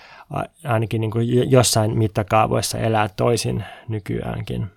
ainakin 0.64 1.02
niin 1.02 1.12
kuin 1.12 1.52
jossain 1.52 1.98
mittakaavoissa 1.98 2.78
elää 2.78 3.10
toisin 3.16 3.64
nykyäänkin. 3.88 4.68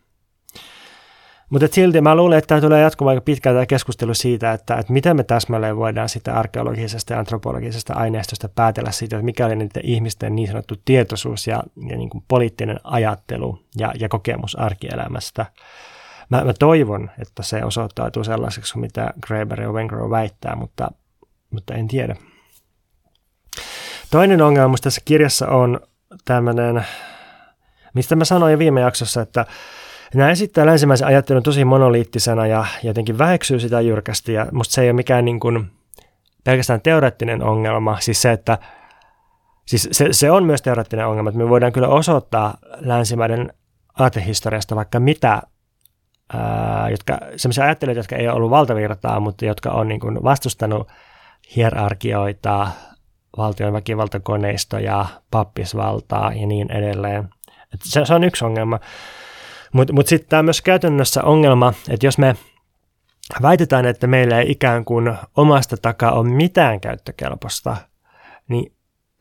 Mutta 1.50 1.68
silti 1.70 2.00
mä 2.00 2.14
luulen, 2.14 2.38
että 2.38 2.48
tämä 2.48 2.60
tulee 2.60 2.82
jatkumaan 2.82 3.12
aika 3.12 3.24
pitkään 3.24 3.56
tämä 3.56 3.66
keskustelu 3.66 4.14
siitä, 4.14 4.52
että, 4.52 4.74
että 4.74 4.92
miten 4.92 5.16
me 5.16 5.24
täsmälleen 5.24 5.76
voidaan 5.76 6.08
sitä 6.08 6.34
arkeologisesta 6.34 7.12
ja 7.12 7.18
antropologisesta 7.18 7.94
aineistosta 7.94 8.48
päätellä 8.48 8.90
siitä, 8.90 9.16
että 9.16 9.24
mikä 9.24 9.46
oli 9.46 9.56
niiden 9.56 9.84
ihmisten 9.84 10.36
niin 10.36 10.48
sanottu 10.48 10.74
tietoisuus 10.84 11.46
ja, 11.46 11.62
ja 11.88 11.96
niin 11.96 12.10
kuin 12.10 12.24
poliittinen 12.28 12.80
ajattelu 12.84 13.58
ja, 13.78 13.92
ja 14.00 14.08
kokemus 14.08 14.58
arkielämästä. 14.58 15.46
Mä, 16.28 16.44
mä 16.44 16.52
toivon, 16.52 17.10
että 17.18 17.42
se 17.42 17.64
osoittautuu 17.64 18.24
sellaiseksi, 18.24 18.78
mitä 18.78 19.14
Graeber 19.26 19.60
ja 19.60 19.72
Wengrow 19.72 20.10
väittää, 20.10 20.56
mutta, 20.56 20.90
mutta 21.50 21.74
en 21.74 21.88
tiedä. 21.88 22.16
Toinen 24.12 24.42
ongelma 24.42 24.76
tässä 24.82 25.00
kirjassa 25.04 25.48
on 25.48 25.80
tämmöinen, 26.24 26.84
mistä 27.94 28.16
mä 28.16 28.24
sanoin 28.24 28.52
jo 28.52 28.58
viime 28.58 28.80
jaksossa, 28.80 29.22
että 29.22 29.46
Nämä 30.14 30.30
esittää 30.30 30.66
länsimäisen 30.66 31.06
ajattelun 31.06 31.42
tosi 31.42 31.64
monoliittisena 31.64 32.46
ja 32.46 32.64
jotenkin 32.82 33.18
väheksyy 33.18 33.60
sitä 33.60 33.80
jyrkästi 33.80 34.32
ja 34.32 34.46
musta 34.52 34.74
se 34.74 34.82
ei 34.82 34.88
ole 34.88 34.92
mikään 34.92 35.24
niin 35.24 35.40
kuin 35.40 35.70
pelkästään 36.44 36.80
teoreettinen 36.80 37.42
ongelma, 37.42 38.00
siis 38.00 38.22
se, 38.22 38.32
että 38.32 38.58
siis 39.66 39.88
se, 39.92 40.08
se 40.10 40.30
on 40.30 40.44
myös 40.44 40.62
teoreettinen 40.62 41.06
ongelma, 41.06 41.30
että 41.30 41.38
me 41.38 41.48
voidaan 41.48 41.72
kyllä 41.72 41.88
osoittaa 41.88 42.54
länsimaiden 42.80 43.52
aatehistoriasta 43.98 44.76
vaikka 44.76 45.00
mitä, 45.00 45.42
ää, 46.32 46.90
jotka, 46.90 47.18
sellaisia 47.36 47.64
ajattelijoita, 47.64 47.98
jotka 47.98 48.16
ei 48.16 48.28
ole 48.28 48.36
ollut 48.36 48.50
valtavirtaa, 48.50 49.20
mutta 49.20 49.44
jotka 49.44 49.70
on 49.70 49.88
niin 49.88 50.00
kuin 50.00 50.22
vastustanut 50.22 50.88
hierarkioita, 51.56 52.70
valtion 53.36 53.72
väkivaltakoneistoja, 53.72 55.06
pappisvaltaa 55.30 56.32
ja 56.32 56.46
niin 56.46 56.72
edelleen. 56.72 57.28
Et 57.74 57.80
se, 57.84 58.04
se 58.04 58.14
on 58.14 58.24
yksi 58.24 58.44
ongelma. 58.44 58.80
Mutta 59.72 59.92
mut 59.92 60.06
sitten 60.06 60.28
tämä 60.28 60.42
myös 60.42 60.62
käytännössä 60.62 61.22
ongelma, 61.22 61.72
että 61.88 62.06
jos 62.06 62.18
me 62.18 62.36
väitetään, 63.42 63.86
että 63.86 64.06
meillä 64.06 64.40
ei 64.40 64.50
ikään 64.50 64.84
kuin 64.84 65.14
omasta 65.36 65.76
takaa 65.76 66.12
ole 66.12 66.28
mitään 66.28 66.80
käyttökelpoista, 66.80 67.76
niin 68.48 68.72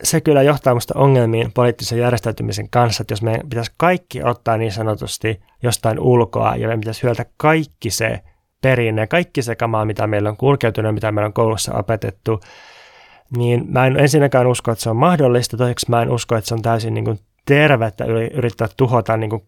se 0.03 0.21
kyllä 0.21 0.41
johtaa 0.41 0.73
minusta 0.73 0.99
ongelmiin 0.99 1.51
poliittisen 1.51 1.99
järjestäytymisen 1.99 2.69
kanssa, 2.69 3.03
että 3.03 3.11
jos 3.11 3.21
me 3.21 3.39
pitäisi 3.49 3.71
kaikki 3.77 4.23
ottaa 4.23 4.57
niin 4.57 4.71
sanotusti 4.71 5.41
jostain 5.63 5.99
ulkoa 5.99 6.55
ja 6.55 6.67
me 6.67 6.77
pitäisi 6.77 7.03
hyödyntää 7.03 7.33
kaikki 7.37 7.89
se 7.89 8.19
perinne, 8.61 9.07
kaikki 9.07 9.41
se 9.41 9.55
kamaa, 9.55 9.85
mitä 9.85 10.07
meillä 10.07 10.29
on 10.29 10.37
kulkeutunut, 10.37 10.93
mitä 10.93 11.11
meillä 11.11 11.27
on 11.27 11.33
koulussa 11.33 11.73
opetettu, 11.73 12.39
niin 13.37 13.65
mä 13.69 13.87
en 13.87 13.99
ensinnäkään 13.99 14.47
usko, 14.47 14.71
että 14.71 14.83
se 14.83 14.89
on 14.89 14.95
mahdollista, 14.95 15.57
toiseksi 15.57 15.85
mä 15.89 16.01
en 16.01 16.11
usko, 16.11 16.35
että 16.35 16.47
se 16.47 16.53
on 16.53 16.61
täysin 16.61 16.93
niin 16.93 17.05
kuin 17.05 17.19
tervettä 17.45 18.05
yrittää 18.33 18.67
tuhota 18.77 19.17
niin 19.17 19.29
kuin 19.29 19.43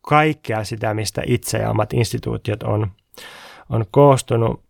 kaikkea 0.00 0.64
sitä, 0.64 0.94
mistä 0.94 1.22
itse 1.26 1.58
ja 1.58 1.70
omat 1.70 1.92
instituutiot 1.92 2.62
on, 2.62 2.90
on 3.70 3.84
koostunut. 3.90 4.62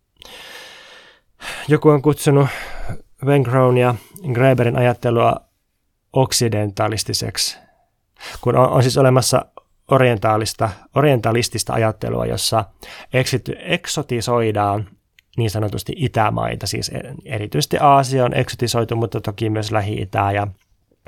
Joku 1.69 1.89
on 1.89 2.03
kutsunut 2.03 2.49
Wengrown 3.25 3.77
ja 3.77 3.95
Graeberin 4.33 4.79
ajattelua 4.79 5.41
oksidentalistiseksi, 6.13 7.59
kun 8.41 8.57
on, 8.57 8.69
on 8.69 8.83
siis 8.83 8.99
olemassa 8.99 9.47
orientaalista, 9.91 10.71
orientalistista 10.95 11.73
ajattelua, 11.73 12.27
jossa 12.27 12.65
eksity, 13.13 13.57
eksotisoidaan 13.59 14.89
niin 15.37 15.51
sanotusti 15.51 15.93
itämaita, 15.97 16.67
siis 16.67 16.91
erityisesti 17.25 17.77
Aasia 17.81 18.25
on 18.25 18.35
eksotisoitu, 18.35 18.97
mutta 18.97 19.21
toki 19.21 19.51
myös 19.51 19.73
Lähi-Itää 19.73 20.33
ja, 20.33 20.47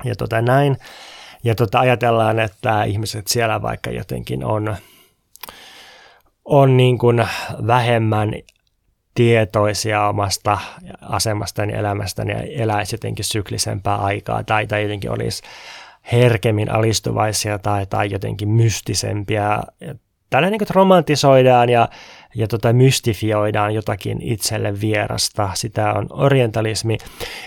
ja 0.03 0.15
tota 0.15 0.41
näin. 0.41 0.77
Ja 1.43 1.55
tota, 1.55 1.79
ajatellaan, 1.79 2.39
että 2.39 2.83
ihmiset 2.83 3.27
siellä 3.27 3.61
vaikka 3.61 3.91
jotenkin 3.91 4.45
on, 4.45 4.75
on 6.45 6.77
niin 6.77 6.97
kuin 6.97 7.27
vähemmän 7.67 8.33
tietoisia 9.15 10.07
omasta 10.07 10.57
asemastani 11.01 11.73
elämästäni 11.73 12.31
ja 12.31 12.63
eläisi 12.63 12.93
jotenkin 12.93 13.25
syklisempää 13.25 13.95
aikaa 13.95 14.43
tai, 14.43 14.67
tai 14.67 14.81
jotenkin 14.81 15.11
olisi 15.11 15.43
herkemmin 16.11 16.71
alistuvaisia 16.71 17.59
tai, 17.59 17.85
tai 17.85 18.11
jotenkin 18.11 18.49
mystisempiä. 18.49 19.59
Tällä 20.29 20.49
niin 20.49 20.61
romantisoidaan 20.69 21.69
ja, 21.69 21.89
ja 22.35 22.47
tota 22.47 22.73
mystifioidaan 22.73 23.73
jotakin 23.73 24.21
itselle 24.21 24.81
vierasta. 24.81 25.49
Sitä 25.53 25.93
on 25.93 26.07
orientalismi. 26.09 26.97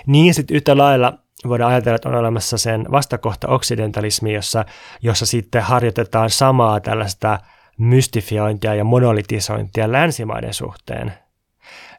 Niin 0.07 0.35
sitten 0.35 0.57
yhtä 0.57 0.77
lailla 0.77 1.19
voidaan 1.49 1.73
ajatella, 1.73 1.97
että 1.97 2.09
on 2.09 2.15
olemassa 2.15 2.59
sen 2.59 2.87
vastakohta 2.91 3.49
oksidentalismi, 3.49 4.33
jossa, 4.33 4.65
jossa 5.03 5.27
sitten 5.27 5.63
harjoitetaan 5.63 6.31
samaa 6.31 6.81
tällaista 6.81 7.39
mystifiointia 7.79 8.75
ja 8.75 8.85
monolitisointia 8.85 9.93
länsimaiden 9.93 10.55
suhteen. 10.55 11.13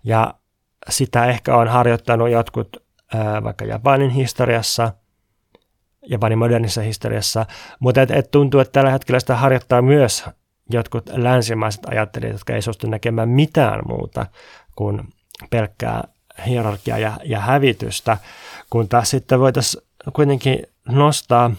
Ja 0.04 0.34
sitä 0.90 1.26
ehkä 1.26 1.56
on 1.56 1.68
harjoittanut 1.68 2.30
jotkut 2.30 2.78
ää, 3.14 3.44
vaikka 3.44 3.66
Japanin 3.66 4.10
historiassa, 4.10 4.94
Japanin 6.10 6.38
modernissa 6.38 6.82
historiassa, 6.82 7.46
mutta 7.80 8.02
et, 8.02 8.12
et 8.12 8.32
tuntuu, 8.32 8.60
että 8.60 8.72
tällä 8.72 8.92
hetkellä 8.92 9.20
sitä 9.20 9.36
harjoittaa 9.36 9.82
myös 9.82 10.26
jotkut 10.70 11.10
länsimaiset 11.14 11.86
ajattelijat, 11.86 12.34
jotka 12.34 12.54
ei 12.54 12.62
suostu 12.62 12.88
näkemään 12.88 13.30
mitään 13.30 13.82
muuta 13.88 14.26
kuin 14.76 15.02
pelkkää 15.50 16.04
hierarkiaa 16.48 16.98
ja, 16.98 17.18
ja 17.24 17.40
hävitystä, 17.40 18.18
kun 18.70 18.90
taas 18.90 19.10
sitten 19.10 19.40
voitaisiin 19.40 19.84
kuitenkin 20.14 20.60
nostaa 20.90 21.52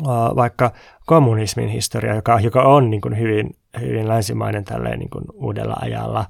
uh, 0.00 0.36
vaikka 0.36 0.72
kommunismin 1.06 1.68
historia, 1.68 2.14
joka, 2.14 2.40
joka 2.40 2.62
on 2.62 2.90
niin 2.90 3.00
kuin 3.00 3.18
hyvin, 3.18 3.56
hyvin 3.80 4.08
länsimainen 4.08 4.64
tälleen 4.64 4.98
niin 4.98 5.10
kuin 5.10 5.24
uudella 5.32 5.76
ajalla. 5.80 6.26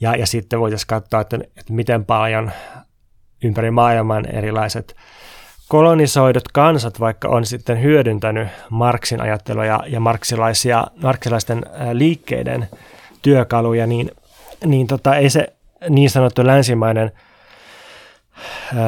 Ja, 0.00 0.16
ja 0.16 0.26
sitten 0.26 0.60
voitaisiin 0.60 0.86
katsoa, 0.86 1.20
että, 1.20 1.36
että 1.36 1.72
miten 1.72 2.04
paljon 2.04 2.50
ympäri 3.44 3.70
maailman 3.70 4.26
erilaiset 4.26 4.96
kolonisoidut 5.72 6.48
kansat 6.52 7.00
vaikka 7.00 7.28
on 7.28 7.46
sitten 7.46 7.82
hyödyntänyt 7.82 8.48
Marksin 8.70 9.20
ajattelua 9.20 9.64
ja, 9.64 9.80
ja 9.86 10.00
marksilaisia, 10.00 10.86
marksilaisten 11.02 11.62
liikkeiden 11.92 12.68
työkaluja, 13.22 13.86
niin, 13.86 14.10
niin 14.64 14.86
tota, 14.86 15.16
ei 15.16 15.30
se 15.30 15.52
niin 15.88 16.10
sanottu 16.10 16.46
länsimainen 16.46 17.12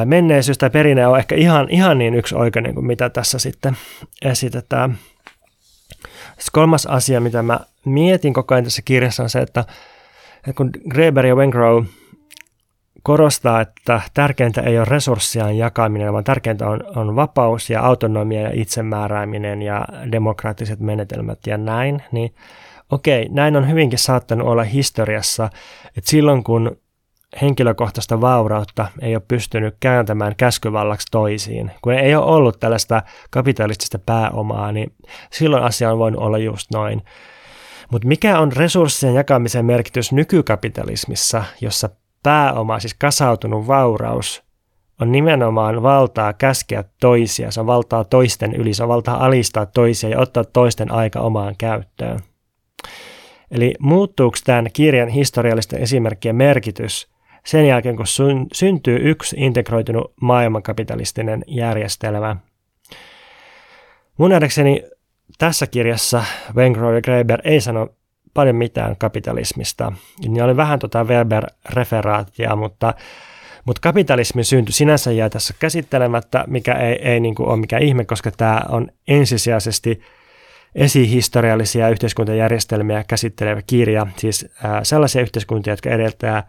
menneisyys 0.05 0.57
tai 0.57 0.69
perinne 0.69 1.07
on 1.07 1.19
ehkä 1.19 1.35
ihan, 1.35 1.67
ihan 1.69 1.97
niin 1.97 2.15
yksioikainen 2.15 2.73
kuin 2.73 2.85
mitä 2.85 3.09
tässä 3.09 3.39
sitten 3.39 3.77
esitetään. 4.21 4.97
Sitten 6.27 6.51
kolmas 6.51 6.85
asia, 6.85 7.21
mitä 7.21 7.41
mä 7.41 7.59
mietin 7.85 8.33
koko 8.33 8.55
ajan 8.55 8.63
tässä 8.63 8.81
kirjassa 8.85 9.23
on 9.23 9.29
se, 9.29 9.39
että, 9.39 9.65
että 10.37 10.53
kun 10.55 10.71
Greber 10.89 11.25
ja 11.25 11.35
Wengrow 11.35 11.85
korostaa, 13.05 13.61
että 13.61 14.01
tärkeintä 14.13 14.61
ei 14.61 14.77
ole 14.77 14.85
resurssien 14.85 15.57
jakaminen, 15.57 16.13
vaan 16.13 16.23
tärkeintä 16.23 16.67
on, 16.67 16.83
on 16.95 17.15
vapaus 17.15 17.69
ja 17.69 17.81
autonomia 17.81 18.41
ja 18.41 18.49
itsemäärääminen 18.53 19.61
ja 19.61 19.87
demokraattiset 20.11 20.79
menetelmät 20.79 21.39
ja 21.47 21.57
näin, 21.57 22.03
niin 22.11 22.35
okei, 22.91 23.29
näin 23.29 23.55
on 23.55 23.69
hyvinkin 23.69 23.99
saattanut 23.99 24.47
olla 24.47 24.63
historiassa, 24.63 25.49
että 25.97 26.09
silloin 26.09 26.43
kun 26.43 26.77
henkilökohtaista 27.41 28.21
vaurautta 28.21 28.87
ei 29.01 29.15
ole 29.15 29.23
pystynyt 29.27 29.75
kääntämään 29.79 30.35
käskyvallaksi 30.35 31.07
toisiin, 31.11 31.71
kun 31.81 31.93
ei 31.93 32.15
ole 32.15 32.25
ollut 32.25 32.59
tällaista 32.59 33.03
kapitalistista 33.29 33.99
pääomaa, 33.99 34.71
niin 34.71 34.93
silloin 35.31 35.63
asia 35.63 35.91
on 35.91 35.99
voinut 35.99 36.21
olla 36.21 36.37
just 36.37 36.71
noin. 36.73 37.01
Mutta 37.91 38.07
mikä 38.07 38.39
on 38.39 38.51
resurssien 38.51 39.15
jakamisen 39.15 39.65
merkitys 39.65 40.11
nykykapitalismissa, 40.11 41.43
jossa 41.61 41.89
pääoma, 42.25 42.79
siis 42.79 42.93
kasautunut 42.93 43.67
vauraus, 43.67 44.43
on 45.01 45.11
nimenomaan 45.11 45.83
valtaa 45.83 46.33
käskeä 46.33 46.83
toisia, 46.99 47.51
se 47.51 47.59
on 47.59 47.67
valtaa 47.67 48.03
toisten 48.03 48.55
yli, 48.55 48.73
se 48.73 48.83
on 48.83 48.89
valtaa 48.89 49.25
alistaa 49.25 49.65
toisia 49.65 50.09
ja 50.09 50.19
ottaa 50.19 50.43
toisten 50.43 50.91
aika 50.91 51.19
omaan 51.19 51.55
käyttöön. 51.57 52.19
Eli 53.51 53.73
muuttuuko 53.79 54.37
tämän 54.45 54.67
kirjan 54.73 55.09
historiallisten 55.09 55.81
esimerkkien 55.81 56.35
merkitys 56.35 57.07
sen 57.45 57.67
jälkeen, 57.67 57.95
kun 57.95 58.05
syntyy 58.53 58.99
yksi 59.01 59.35
integroitunut 59.39 60.13
maailmankapitalistinen 60.21 61.43
järjestelmä? 61.47 62.35
Mun 64.17 64.29
nähdäkseni 64.29 64.83
tässä 65.37 65.67
kirjassa 65.67 66.23
Wengrow 66.55 66.95
ja 66.95 67.01
Graeber 67.01 67.41
ei 67.43 67.61
sano 67.61 67.89
paljon 68.35 68.55
mitään 68.55 68.95
kapitalismista. 68.97 69.91
Niin 70.27 70.43
oli 70.43 70.57
vähän 70.57 70.79
tota 70.79 71.03
Weber-referaatia, 71.03 72.55
mutta, 72.55 72.93
mutta 73.65 73.79
kapitalismin 73.81 74.45
synty 74.45 74.71
sinänsä 74.71 75.11
jää 75.11 75.29
tässä 75.29 75.53
käsittelemättä, 75.59 76.43
mikä 76.47 76.73
ei, 76.73 77.09
ei 77.09 77.19
niin 77.19 77.35
kuin 77.35 77.49
ole 77.49 77.57
mikään 77.57 77.83
ihme, 77.83 78.05
koska 78.05 78.31
tämä 78.31 78.61
on 78.69 78.87
ensisijaisesti 79.07 80.01
esihistoriallisia 80.75 81.89
yhteiskuntajärjestelmiä 81.89 83.03
käsittelevä 83.07 83.61
kirja, 83.67 84.07
siis 84.17 84.47
ää, 84.63 84.83
sellaisia 84.83 85.21
yhteiskuntia, 85.21 85.73
jotka 85.73 85.89
edeltää 85.89 86.47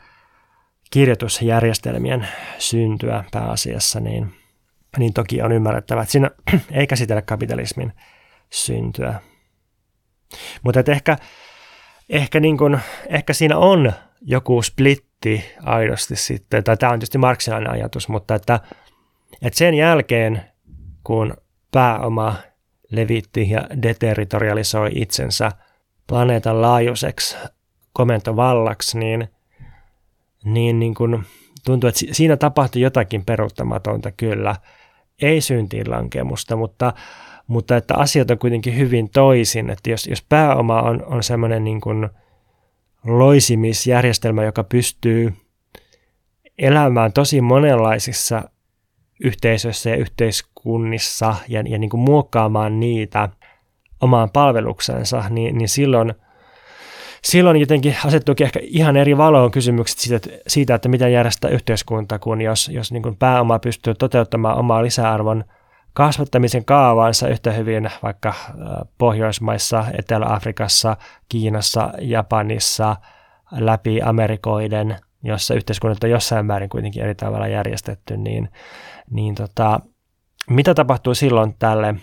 kirjoitusjärjestelmien 0.91 2.29
syntyä 2.59 3.25
pääasiassa, 3.33 4.01
niin, 4.01 4.33
niin 4.99 5.13
toki 5.13 5.43
on 5.43 5.53
ymmärrettävä, 5.53 6.03
että 6.03 6.13
siinä 6.13 6.31
ei 6.71 6.87
käsitellä 6.87 7.23
kapitalismin 7.23 7.93
syntyä. 8.51 9.15
Mutta 10.63 10.93
ehkä 10.93 11.17
ehkä, 12.09 12.41
niin 12.41 12.59
kuin, 12.59 12.79
ehkä 13.09 13.33
siinä 13.33 13.59
on 13.59 13.93
joku 14.21 14.63
splitti 14.63 15.45
aidosti 15.63 16.17
sitten, 16.17 16.65
tai 16.65 16.77
tämä 16.77 16.93
on 16.93 16.99
tietysti 16.99 17.19
marksilainen 17.19 17.71
ajatus, 17.71 18.09
mutta 18.09 18.35
että, 18.35 18.61
että 19.43 19.59
sen 19.59 19.75
jälkeen, 19.75 20.43
kun 21.05 21.37
pääoma 21.73 22.35
levitti 22.91 23.51
ja 23.51 23.69
deterritorialisoi 23.83 24.91
itsensä 24.95 25.53
planeetan 26.07 26.63
laajuiseksi 26.63 27.37
komentovallaksi, 27.93 28.99
niin, 28.99 29.29
niin, 30.45 30.79
niin 30.79 30.95
kuin 30.95 31.25
tuntuu, 31.65 31.89
että 31.89 32.01
siinä 32.13 32.37
tapahtui 32.37 32.83
jotakin 32.83 33.25
peruuttamatonta 33.25 34.13
kyllä. 34.13 34.57
Ei 35.23 35.41
syntiinlankemusta, 35.41 36.57
mutta 36.57 36.93
mutta 37.47 37.77
että 37.77 37.95
asiat 37.95 38.31
on 38.31 38.39
kuitenkin 38.39 38.77
hyvin 38.77 39.11
toisin, 39.11 39.71
että 39.71 39.91
jos, 39.91 40.07
jos 40.07 40.23
pääoma 40.29 40.83
on, 40.83 41.05
on 41.05 41.23
semmoinen 41.23 41.65
niin 41.65 41.81
kuin 41.81 42.09
loisimisjärjestelmä, 43.05 44.45
joka 44.45 44.65
pystyy 44.65 45.33
elämään 46.59 47.13
tosi 47.13 47.41
monenlaisissa 47.41 48.51
yhteisöissä 49.25 49.91
ja 49.91 49.97
yhteiskunnissa 49.97 51.35
ja, 51.49 51.63
ja 51.67 51.79
niin 51.79 51.91
kuin 51.91 52.01
muokkaamaan 52.01 52.81
niitä 52.81 53.29
omaan 54.01 54.31
palveluksensa, 54.31 55.25
niin, 55.31 55.59
niin 55.59 55.69
silloin, 55.69 56.15
silloin 57.23 57.57
jotenkin 57.57 57.97
asettuukin 58.05 58.45
ehkä 58.45 58.61
ihan 58.63 58.97
eri 58.97 59.17
valoon 59.17 59.51
kysymykset 59.51 59.99
siitä, 59.99 60.17
että, 60.17 60.31
siitä, 60.47 60.75
että 60.75 60.89
miten 60.89 61.13
järjestää 61.13 61.51
yhteiskunta, 61.51 62.19
kun 62.19 62.41
jos, 62.41 62.69
jos 62.69 62.93
niin 62.93 63.03
kuin 63.03 63.17
pääoma 63.17 63.59
pystyy 63.59 63.95
toteuttamaan 63.95 64.59
omaa 64.59 64.83
lisäarvon– 64.83 65.45
kasvattamisen 65.97 66.65
kaavaansa 66.65 67.29
yhtä 67.29 67.53
hyvin 67.53 67.91
vaikka 68.03 68.35
Pohjoismaissa, 68.99 69.85
Etelä-Afrikassa, 69.99 70.97
Kiinassa, 71.29 71.93
Japanissa, 72.01 72.97
läpi 73.53 74.03
Amerikoiden, 74.03 74.99
jossa 75.23 75.55
yhteiskunnat 75.55 76.05
on 76.05 76.11
jossain 76.11 76.47
määrin 76.47 76.69
kuitenkin 76.69 77.03
eri 77.03 77.15
tavalla 77.15 77.49
järjestetty, 77.49 78.17
niin, 78.17 78.49
niin 79.11 79.35
tota, 79.35 79.81
mitä 80.51 80.75
tapahtuu 80.75 81.15
silloin 81.15 81.55
tälle 81.59 81.95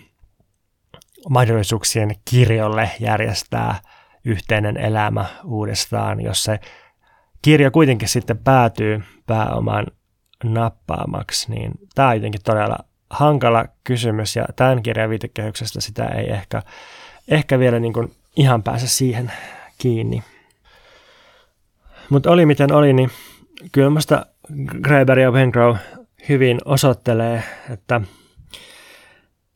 mahdollisuuksien 1.28 2.10
kirjolle 2.30 2.90
järjestää 3.00 3.80
yhteinen 4.24 4.76
elämä 4.76 5.24
uudestaan, 5.44 6.20
jos 6.20 6.44
se 6.44 6.60
kirja 7.42 7.70
kuitenkin 7.70 8.08
sitten 8.08 8.38
päätyy 8.38 9.02
pääoman 9.26 9.86
nappaamaksi, 10.44 11.50
niin 11.50 11.72
tämä 11.94 12.08
on 12.08 12.14
jotenkin 12.14 12.42
todella 12.44 12.78
hankala 13.14 13.64
kysymys 13.84 14.36
ja 14.36 14.44
tämän 14.56 14.82
kirjan 14.82 15.10
viitekehyksestä 15.10 15.80
sitä 15.80 16.04
ei 16.04 16.30
ehkä, 16.30 16.62
ehkä 17.28 17.58
vielä 17.58 17.78
niin 17.78 17.92
kuin 17.92 18.12
ihan 18.36 18.62
pääse 18.62 18.88
siihen 18.88 19.32
kiinni. 19.78 20.22
Mutta 22.08 22.30
oli 22.30 22.46
miten 22.46 22.72
oli, 22.72 22.92
niin 22.92 23.10
kyllä 23.72 23.90
minusta 23.90 24.26
Graeber 24.82 25.18
ja 25.18 25.30
Wengrow 25.30 25.76
hyvin 26.28 26.58
osoittelee, 26.64 27.42
että, 27.70 28.00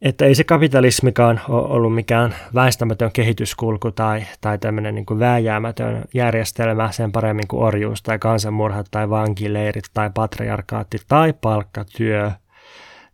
että 0.03 0.25
ei 0.25 0.35
se 0.35 0.45
kapitalismikaan 0.45 1.41
ole 1.49 1.69
ollut 1.69 1.95
mikään 1.95 2.35
väistämätön 2.55 3.11
kehityskulku 3.13 3.93
tai, 3.93 4.27
tai 4.41 4.59
tämmöinen 4.59 4.95
niin 4.95 5.07
kuin 5.07 5.21
vääjäämätön 5.21 6.05
järjestelmä 6.15 6.93
sen 6.93 7.13
paremmin 7.13 7.49
kuin 7.49 7.63
orjuus 7.63 8.03
tai 8.03 8.19
kansanmurhat 8.19 8.87
tai 8.91 9.11
vankileirit 9.11 9.85
tai 9.95 10.11
patriarkaatti 10.15 10.99
tai 11.09 11.35
palkkatyö. 11.41 12.31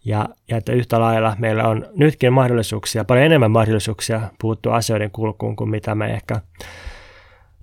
Ja, 0.05 0.28
ja 0.48 0.56
että 0.56 0.72
yhtä 0.72 1.01
lailla 1.01 1.36
meillä 1.39 1.68
on 1.68 1.86
nytkin 1.97 2.32
mahdollisuuksia, 2.32 3.05
paljon 3.05 3.26
enemmän 3.26 3.51
mahdollisuuksia 3.51 4.20
puuttua 4.40 4.74
asioiden 4.74 5.10
kulkuun 5.10 5.56
kuin 5.56 5.70
mitä 5.70 5.94
me 5.94 6.14
ehkä 6.14 6.40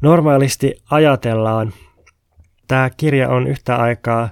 normaalisti 0.01 0.75
ajatellaan. 0.91 1.73
Tämä 2.67 2.89
kirja 2.97 3.29
on 3.29 3.47
yhtä 3.47 3.75
aikaa 3.75 4.29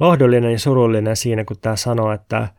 lohdullinen 0.00 0.52
ja 0.52 0.58
surullinen 0.58 1.16
siinä, 1.16 1.44
kun 1.44 1.56
tämä 1.60 1.76
sanoo, 1.76 2.12
että– 2.12 2.48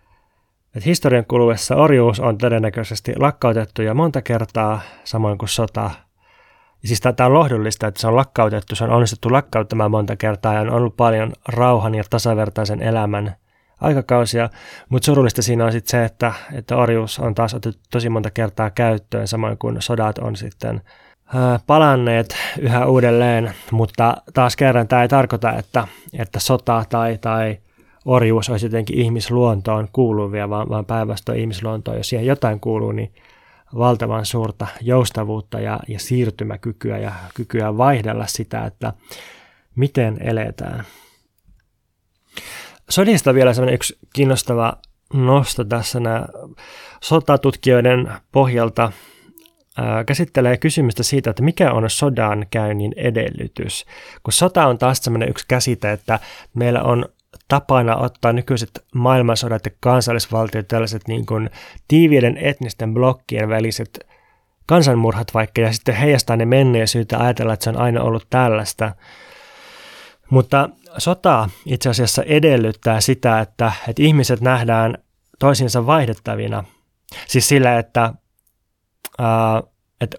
että 0.76 0.90
historian 0.90 1.26
kuluessa 1.26 1.76
orjuus 1.76 2.20
on 2.20 2.38
todennäköisesti 2.38 3.14
lakkautettu 3.20 3.82
ja 3.82 3.94
monta 3.94 4.22
kertaa, 4.22 4.82
samoin 5.04 5.38
kuin 5.38 5.50
sota. 5.50 5.92
Ja 6.82 6.88
siis 6.88 7.02
tämä 7.02 7.28
on 7.28 7.34
lohdullista, 7.34 7.88
että 7.88 8.02
se 8.02 8.08
on 8.08 8.16
lakkautettu, 8.16 8.76
se 8.76 8.84
on 8.84 8.90
onnistuttu 8.90 9.32
lakkauttamaan 9.32 9.92
monta 9.92 10.16
kertaa 10.16 10.54
ja 10.54 10.62
on 10.62 10.70
ollut 10.70 10.98
paljon 10.98 11.34
rauhan 11.48 11.96
ja 11.96 12.04
tasavertaisen 12.10 12.82
elämän 12.82 13.36
aikakausia, 13.82 14.50
mutta 14.90 15.06
surullista 15.06 15.42
siinä 15.42 15.66
on 15.66 15.72
sitten 15.72 15.92
se, 15.92 16.06
että, 16.06 16.34
että 16.54 16.78
orjuus 16.78 17.20
on 17.20 17.36
taas 17.36 17.54
otettu 17.54 17.82
tosi 17.92 18.10
monta 18.10 18.32
kertaa 18.32 18.70
käyttöön, 18.70 19.28
samoin 19.28 19.58
kuin 19.58 19.82
sodat 19.82 20.18
on 20.18 20.36
sitten 20.36 20.82
palanneet 21.68 22.36
yhä 22.60 22.86
uudelleen, 22.86 23.54
mutta 23.72 24.18
taas 24.34 24.56
kerran 24.56 24.88
tämä 24.88 25.02
ei 25.02 25.08
tarkoita, 25.08 25.54
että, 25.54 25.88
että 26.20 26.40
sota 26.40 26.86
tai, 26.90 27.18
tai 27.18 27.58
orjuus 28.06 28.50
olisi 28.50 28.66
jotenkin 28.66 29.00
ihmisluontoon 29.00 29.88
kuuluvia, 29.94 30.50
vaan, 30.50 30.70
vaan 30.70 30.86
päinvastoin 30.86 31.40
ihmisluontoon, 31.40 31.98
jos 31.98 32.10
siihen 32.10 32.26
jotain 32.26 32.60
kuuluu, 32.60 32.92
niin 32.92 33.14
valtavan 33.78 34.26
suurta 34.26 34.68
joustavuutta 34.82 35.60
ja, 35.60 35.80
ja 35.88 36.00
siirtymäkykyä 36.00 36.98
ja 36.98 37.12
kykyä 37.34 37.78
vaihdella 37.78 38.28
sitä, 38.28 38.66
että 38.66 38.94
miten 39.76 40.18
eletään. 40.22 40.86
Sodista 42.90 43.34
vielä 43.34 43.54
sellainen 43.54 43.76
yksi 43.76 43.98
kiinnostava 44.14 44.78
nosto 45.14 45.64
tässä 45.64 46.00
nämä 46.00 46.26
sotatutkijoiden 47.02 48.12
pohjalta 48.32 48.92
käsittelee 50.06 50.58
kysymystä 50.58 51.04
siitä, 51.04 51.30
että 51.30 51.44
mikä 51.44 51.72
on 51.72 51.90
sodan 51.90 52.46
käynnin 52.52 52.94
edellytys. 52.98 53.86
Kun 54.24 54.34
sota 54.34 54.68
on 54.68 54.78
taas 54.78 54.98
sellainen 54.98 55.30
yksi 55.30 55.46
käsite, 55.48 55.92
että 55.92 56.20
meillä 56.54 56.84
on 56.84 57.06
tapana 57.48 57.96
ottaa 57.96 58.34
nykyiset 58.34 58.86
maailmansodat 58.96 59.66
ja 59.66 59.72
kansallisvaltiot, 59.80 60.68
tällaiset 60.68 61.08
niin 61.08 61.26
kuin 61.26 61.50
tiiviiden 61.88 62.38
etnisten 62.38 62.94
blokkien 62.94 63.50
väliset 63.50 64.08
kansanmurhat 64.66 65.34
vaikka, 65.34 65.62
ja 65.62 65.74
sitten 65.74 65.96
heijastaa 65.96 66.36
ne 66.36 66.46
menneisyyttä 66.46 67.20
ajatella, 67.20 67.54
että 67.54 67.64
se 67.64 67.70
on 67.70 67.78
aina 67.78 68.02
ollut 68.02 68.28
tällaista. 68.30 68.92
Mutta 70.30 70.70
sota 70.98 71.50
itse 71.66 71.90
asiassa 71.90 72.24
edellyttää 72.24 73.02
sitä, 73.02 73.40
että, 73.40 73.72
että 73.88 74.04
ihmiset 74.04 74.42
nähdään 74.42 74.98
toisiinsa 75.40 75.86
vaihdettavina. 75.86 76.64
Siis 77.28 77.48
sillä, 77.48 77.80
että, 77.80 78.14
ää, 79.20 79.64
että 80.02 80.18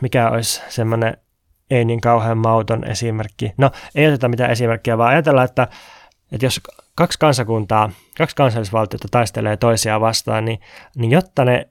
mikä 0.00 0.30
olisi 0.30 0.62
semmoinen 0.68 1.16
ei 1.70 1.84
niin 1.84 2.00
kauhean 2.00 2.38
mauton 2.38 2.84
esimerkki. 2.84 3.52
No, 3.58 3.70
ei 3.94 4.08
oteta 4.08 4.28
mitään 4.28 4.50
esimerkkiä, 4.50 4.98
vaan 4.98 5.10
ajatellaan, 5.10 5.44
että 5.44 5.68
että 6.32 6.46
jos 6.46 6.60
kaksi 6.94 7.18
kansakuntaa, 7.18 7.90
kaksi 8.18 8.36
kansallisvaltiota 8.36 9.08
taistelee 9.10 9.56
toisiaan 9.56 10.00
vastaan, 10.00 10.44
niin, 10.44 10.60
niin 10.96 11.10
jotta 11.10 11.44
ne 11.44 11.68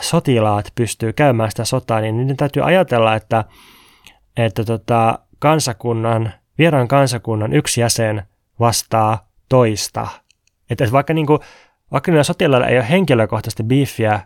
sotilaat 0.00 0.72
pystyy 0.74 1.12
käymään 1.12 1.50
sitä 1.50 1.64
sotaa, 1.64 2.00
niin 2.00 2.16
niiden 2.16 2.36
täytyy 2.36 2.64
ajatella, 2.64 3.14
että, 3.14 3.44
että 4.36 4.64
tota, 4.64 5.18
kansakunnan, 5.38 6.32
vieraan 6.60 6.88
kansakunnan 6.88 7.52
yksi 7.52 7.80
jäsen 7.80 8.22
vastaa 8.60 9.28
toista. 9.48 10.08
Että 10.70 10.92
vaikka, 10.92 11.14
niin 11.14 11.26
kuin, 11.26 11.38
vaikka 11.92 12.10
niillä 12.10 12.24
sotilailla 12.24 12.66
ei 12.66 12.76
ole 12.76 12.90
henkilökohtaisesti 12.90 13.62
biifiä 13.62 14.20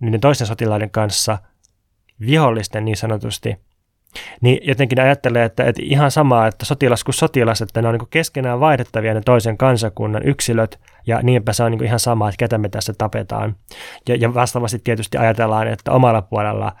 niiden 0.00 0.20
toisten 0.20 0.46
sotilaiden 0.46 0.90
kanssa, 0.90 1.38
vihollisten 2.20 2.84
niin 2.84 2.96
sanotusti, 2.96 3.56
niin 4.40 4.58
jotenkin 4.62 5.00
ajattelee, 5.00 5.44
että, 5.44 5.64
että 5.64 5.82
ihan 5.84 6.10
sama, 6.10 6.46
että 6.46 6.64
sotilas 6.64 7.04
kuin 7.04 7.14
sotilas, 7.14 7.62
että 7.62 7.82
ne 7.82 7.88
on 7.88 7.94
niin 7.94 8.08
keskenään 8.10 8.60
vaihdettavia 8.60 9.14
ne 9.14 9.20
toisen 9.20 9.58
kansakunnan 9.58 10.22
yksilöt, 10.26 10.80
ja 11.06 11.22
niinpä 11.22 11.52
se 11.52 11.62
on 11.62 11.70
niin 11.70 11.84
ihan 11.84 12.00
sama, 12.00 12.28
että 12.28 12.38
ketä 12.38 12.58
me 12.58 12.68
tässä 12.68 12.92
tapetaan. 12.98 13.56
Ja, 14.08 14.16
ja 14.16 14.34
vastaavasti 14.34 14.78
tietysti 14.84 15.18
ajatellaan, 15.18 15.68
että 15.68 15.92
omalla 15.92 16.22
puolella 16.22 16.72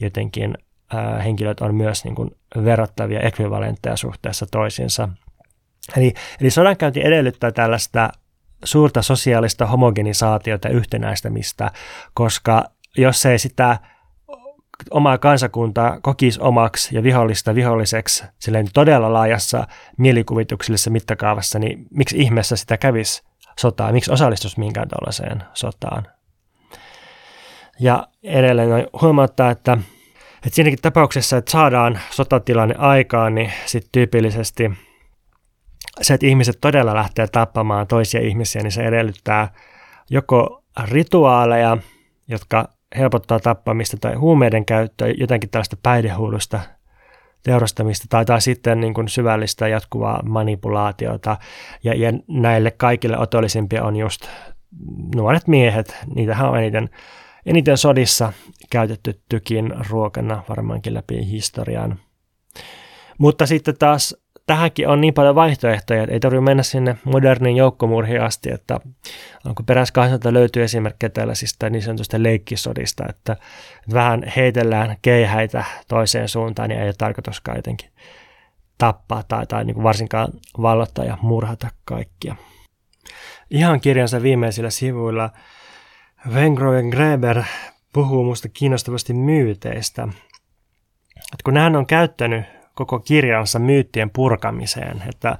jotenkin 0.00 0.54
henkilöt 1.24 1.60
on 1.60 1.74
myös 1.74 2.04
niin 2.04 2.14
kuin 2.14 2.30
verrattavia 2.64 3.20
ekvivalentteja 3.20 3.96
suhteessa 3.96 4.46
toisiinsa. 4.46 5.08
Eli, 5.96 6.14
eli 6.40 6.50
sodankäynti 6.50 7.00
edellyttää 7.04 7.52
tällaista 7.52 8.10
suurta 8.64 9.02
sosiaalista 9.02 9.66
homogenisaatiota 9.66 10.68
ja 10.68 10.74
yhtenäistämistä, 10.74 11.70
koska 12.14 12.64
jos 12.96 13.26
ei 13.26 13.38
sitä 13.38 13.78
omaa 14.90 15.18
kansakuntaa 15.18 16.00
kokisi 16.00 16.40
omaksi 16.40 16.96
ja 16.96 17.02
vihollista 17.02 17.54
viholliseksi 17.54 18.24
silleen 18.38 18.66
todella 18.74 19.12
laajassa 19.12 19.66
mielikuvituksellisessa 19.98 20.90
mittakaavassa, 20.90 21.58
niin 21.58 21.86
miksi 21.90 22.18
ihmeessä 22.18 22.56
sitä 22.56 22.76
kävisi 22.76 23.22
sotaa, 23.60 23.92
miksi 23.92 24.12
osallistuisi 24.12 24.60
minkään 24.60 24.88
tuollaiseen 24.88 25.42
sotaan. 25.54 26.06
Ja 27.80 28.08
edelleen 28.22 28.88
huomauttaa, 29.02 29.50
että, 29.50 29.78
että 30.46 30.54
siinäkin 30.54 30.78
tapauksessa, 30.82 31.36
että 31.36 31.50
saadaan 31.50 31.98
sotatilanne 32.10 32.74
aikaan, 32.78 33.34
niin 33.34 33.52
sitten 33.66 33.88
tyypillisesti 33.92 34.70
se, 36.02 36.14
että 36.14 36.26
ihmiset 36.26 36.58
todella 36.60 36.94
lähtee 36.94 37.26
tappamaan 37.26 37.86
toisia 37.86 38.20
ihmisiä, 38.20 38.62
niin 38.62 38.72
se 38.72 38.82
edellyttää 38.82 39.48
joko 40.10 40.64
rituaaleja, 40.84 41.76
jotka 42.28 42.68
helpottaa 42.98 43.40
tappamista 43.40 43.96
tai 44.00 44.14
huumeiden 44.14 44.64
käyttöä, 44.64 45.08
jotenkin 45.18 45.50
tällaista 45.50 45.76
päihdehuudusta 45.82 46.60
teurastamista 47.42 48.06
tai, 48.08 48.24
tai 48.24 48.40
sitten 48.40 48.80
niin 48.80 48.94
kuin 48.94 49.08
syvällistä 49.08 49.68
jatkuvaa 49.68 50.22
manipulaatiota. 50.22 51.36
Ja, 51.84 51.94
ja 51.94 52.12
näille 52.28 52.70
kaikille 52.70 53.18
otollisimpia 53.18 53.84
on 53.84 53.96
just 53.96 54.28
nuoret 55.14 55.48
miehet. 55.48 55.96
Niitähän 56.14 56.50
on 56.50 56.58
eniten, 56.58 56.90
eniten 57.46 57.78
sodissa 57.78 58.32
käytetty 58.70 59.20
tykin 59.28 59.74
ruokana 59.90 60.42
varmaankin 60.48 60.94
läpi 60.94 61.30
historian. 61.30 61.98
Mutta 63.18 63.46
sitten 63.46 63.78
taas 63.78 64.16
tähänkin 64.46 64.88
on 64.88 65.00
niin 65.00 65.14
paljon 65.14 65.34
vaihtoehtoja, 65.34 66.02
että 66.02 66.14
ei 66.14 66.20
tarvitse 66.20 66.44
mennä 66.44 66.62
sinne 66.62 66.96
moderniin 67.04 67.56
joukkomurhiin 67.56 68.22
asti, 68.22 68.50
että 68.52 68.80
onko 69.46 69.62
kansalta 69.92 70.32
löytyy 70.32 70.62
esimerkkejä 70.62 71.10
tällaisista 71.10 71.70
niin 71.70 71.82
sanotusta 71.82 72.22
leikkisodista, 72.22 73.04
että 73.08 73.36
vähän 73.92 74.22
heitellään 74.36 74.96
keihäitä 75.02 75.64
toiseen 75.88 76.28
suuntaan, 76.28 76.68
niin 76.68 76.80
ei 76.80 76.86
ole 76.86 76.94
tarkoituskaan 76.98 77.58
jotenkin 77.58 77.90
tappaa 78.78 79.22
tai, 79.22 79.46
tai 79.46 79.64
niin 79.64 79.82
varsinkaan 79.82 80.28
vallottaa 80.62 81.04
ja 81.04 81.18
murhata 81.22 81.68
kaikkia. 81.84 82.36
Ihan 83.50 83.80
kirjansa 83.80 84.22
viimeisillä 84.22 84.70
sivuilla 84.70 85.30
Wengroven 86.34 86.88
Greber 86.88 87.42
puhuu 87.94 88.24
musta 88.24 88.48
kiinnostavasti 88.48 89.14
myyteistä. 89.14 90.02
että 91.16 91.44
kun 91.44 91.56
hän 91.56 91.76
on 91.76 91.86
käyttänyt 91.86 92.44
koko 92.74 92.98
kirjansa 92.98 93.58
myyttien 93.58 94.10
purkamiseen, 94.10 95.02
että 95.08 95.38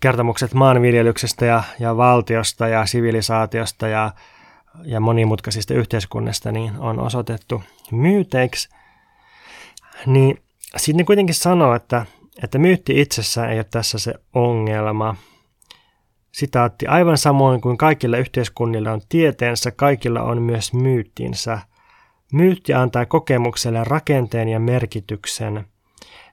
kertomukset 0.00 0.54
maanviljelyksestä 0.54 1.46
ja, 1.46 1.62
ja 1.78 1.96
valtiosta 1.96 2.68
ja 2.68 2.86
sivilisaatiosta 2.86 3.88
ja, 3.88 4.10
ja 4.84 5.00
monimutkaisista 5.00 5.74
yhteiskunnista 5.74 6.52
niin 6.52 6.72
on 6.78 6.98
osoitettu 7.00 7.62
myyteiksi, 7.92 8.68
niin 10.06 10.42
sitten 10.76 11.06
kuitenkin 11.06 11.34
sanoo, 11.34 11.74
että, 11.74 12.06
että 12.42 12.58
myytti 12.58 13.00
itsessään 13.00 13.50
ei 13.50 13.58
ole 13.58 13.66
tässä 13.70 13.98
se 13.98 14.14
ongelma. 14.34 15.16
Sitaatti, 16.32 16.86
aivan 16.86 17.18
samoin 17.18 17.60
kuin 17.60 17.78
kaikilla 17.78 18.16
yhteiskunnilla 18.16 18.92
on 18.92 19.00
tieteensä, 19.08 19.70
kaikilla 19.70 20.22
on 20.22 20.42
myös 20.42 20.72
myyttinsä. 20.72 21.58
Myytti 22.32 22.74
antaa 22.74 23.06
kokemukselle 23.06 23.84
rakenteen 23.84 24.48
ja 24.48 24.60
merkityksen– 24.60 25.64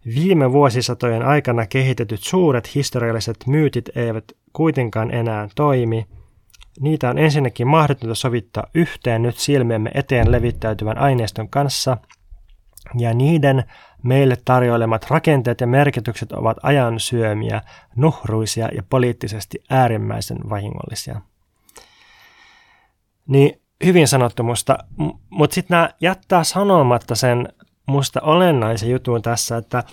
Viime 0.06 0.52
vuosisatojen 0.52 1.26
aikana 1.26 1.66
kehitetyt 1.66 2.24
suuret 2.24 2.76
historialliset 2.76 3.38
myytit 3.48 3.98
eivät 3.98 4.24
kuitenkaan 4.54 5.12
enää 5.12 5.48
toimi. 5.56 6.08
Niitä 6.80 7.10
on 7.10 7.18
ensinnäkin 7.18 7.68
mahdotonta 7.68 8.16
sovittaa 8.16 8.68
yhteen 8.74 9.22
nyt 9.22 9.38
silmiemme 9.38 9.92
eteen 9.94 10.32
levittäytyvän 10.32 10.98
aineiston 10.98 11.50
kanssa, 11.50 11.98
ja 12.98 13.14
niiden 13.14 13.64
meille 14.04 14.38
tarjoilemat 14.46 15.06
rakenteet 15.10 15.62
ja 15.62 15.68
merkitykset 15.68 16.32
ovat 16.32 16.58
ajan 16.64 17.00
syömiä, 17.00 17.62
nuhruisia 17.96 18.70
ja 18.76 18.84
poliittisesti 18.90 19.64
äärimmäisen 19.70 20.38
vahingollisia. 20.50 21.22
Niin 23.28 23.62
hyvin 23.86 24.08
sanottu 24.08 24.44
musta, 24.44 24.78
mutta 25.30 25.54
sitten 25.54 25.76
nämä 25.76 25.90
jättää 26.02 26.44
sanomatta 26.44 27.16
sen 27.16 27.50
musta 27.86 28.22
olennaisen 28.22 28.90
jutun 28.90 29.22
tässä, 29.22 29.58
että, 29.58 29.84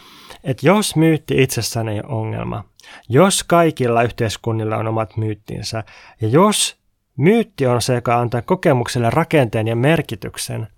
että 0.45 0.67
jos 0.67 0.97
myytti 0.97 1.43
itsessään 1.43 1.89
ei 1.89 2.01
ole 2.01 2.15
ongelma, 2.15 2.65
jos 3.09 3.45
kaikilla 3.45 4.03
yhteiskunnilla 4.03 4.77
on 4.77 4.87
omat 4.87 5.17
myyttinsä, 5.17 5.85
ja 6.21 6.29
jos 6.29 6.77
myytti 7.17 7.67
on 7.67 7.83
se, 7.83 7.95
joka 7.95 8.19
antaa 8.19 8.43
kokemukselle 8.43 9.11
rakenteen 9.11 9.69
ja 9.69 9.77
merkityksen, 9.77 10.69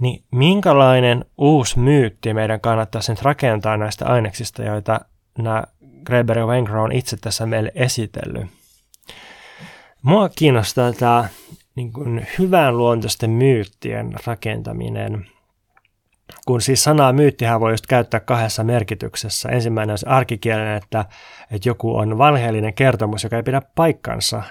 niin 0.00 0.24
minkälainen 0.30 1.24
uusi 1.38 1.78
myytti 1.78 2.34
meidän 2.34 2.60
kannattaisi 2.60 3.12
nyt 3.12 3.22
rakentaa 3.22 3.76
näistä 3.76 4.06
aineksista, 4.06 4.62
joita 4.62 5.00
nämä 5.38 5.64
Greber 6.04 6.38
ja 6.38 6.46
Wenger 6.46 6.76
on 6.76 6.92
itse 6.92 7.16
tässä 7.16 7.46
meille 7.46 7.72
esitellyt? 7.74 8.46
Mua 10.02 10.28
kiinnostaa 10.28 10.92
tämä 10.92 11.28
niin 11.74 11.92
kuin 11.92 12.26
hyvän 12.38 12.78
luontoisten 12.78 13.30
myyttien 13.30 14.14
rakentaminen. 14.26 15.26
Kun 16.46 16.60
siis 16.60 16.84
sanaa 16.84 17.12
myyttihän 17.12 17.60
voi 17.60 17.72
just 17.72 17.86
käyttää 17.86 18.20
kahdessa 18.20 18.64
merkityksessä. 18.64 19.48
Ensimmäinen 19.48 19.92
on 19.92 19.98
se 19.98 20.06
arkikielinen, 20.08 20.76
että, 20.76 21.04
että 21.50 21.68
joku 21.68 21.96
on 21.96 22.18
valheellinen 22.18 22.74
kertomus, 22.74 23.24
joka 23.24 23.36
ei 23.36 23.42
pidä 23.42 23.62
paikkansa 23.74 24.42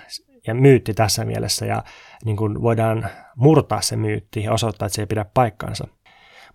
ja 0.48 0.56
myytti 0.56 0.94
tässä 0.94 1.26
mielessä 1.26 1.66
ja 1.66 1.84
niin 2.26 2.38
kuin 2.38 2.62
voidaan 2.62 3.10
murtaa 3.36 3.82
se 3.82 3.96
myytti 3.96 4.44
ja 4.44 4.54
osoittaa, 4.54 4.86
että 4.86 4.96
se 4.96 5.02
ei 5.02 5.06
pidä 5.06 5.26
paikkansa. 5.34 5.88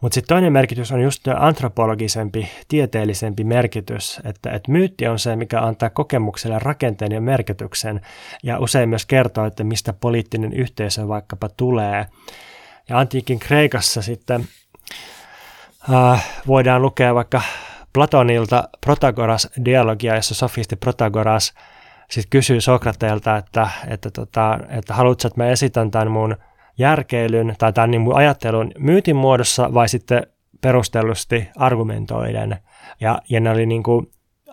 Mutta 0.00 0.14
sitten 0.14 0.34
toinen 0.34 0.52
merkitys 0.52 0.92
on 0.92 1.00
just 1.00 1.28
antropologisempi, 1.36 2.48
tieteellisempi 2.68 3.44
merkitys, 3.44 4.20
että, 4.24 4.50
että 4.50 4.72
myytti 4.72 5.06
on 5.06 5.18
se, 5.18 5.36
mikä 5.36 5.60
antaa 5.60 5.90
kokemukselle 5.90 6.58
rakenteen 6.58 7.12
ja 7.12 7.20
merkityksen 7.20 8.00
ja 8.42 8.58
usein 8.58 8.88
myös 8.88 9.06
kertoo, 9.06 9.46
että 9.46 9.64
mistä 9.64 9.92
poliittinen 9.92 10.52
yhteisö 10.52 11.08
vaikkapa 11.08 11.48
tulee. 11.48 12.06
Ja 12.88 12.98
antiikin 12.98 13.38
Kreikassa 13.38 14.02
sitten 14.02 14.48
äh, 15.92 16.28
voidaan 16.46 16.82
lukea 16.82 17.14
vaikka 17.14 17.42
Platonilta 17.92 18.68
Protagoras-dialogia, 18.80 20.16
jossa 20.16 20.34
sofisti 20.34 20.76
Protagoras 20.76 21.54
sitten 22.10 22.30
kysyy 22.30 22.60
Sokrateelta, 22.60 23.36
että, 23.36 23.68
että, 23.88 24.10
tota, 24.10 24.58
että 24.68 24.94
haluatko, 24.94 25.28
että 25.28 25.40
mä 25.40 25.50
esitän 25.50 25.90
tämän 25.90 26.10
mun– 26.10 26.36
järkeilyn 26.78 27.54
tai 27.58 27.72
tämän 27.72 27.90
niin 27.90 28.14
ajattelun 28.14 28.70
myytin 28.78 29.16
muodossa 29.16 29.74
vai 29.74 29.88
sitten 29.88 30.26
perustellusti 30.60 31.48
argumentoiden. 31.56 32.56
Ja, 33.00 33.18
ja 33.30 33.40
ne 33.40 33.50
oli 33.50 33.66
niin 33.66 33.82
kuin 33.82 34.10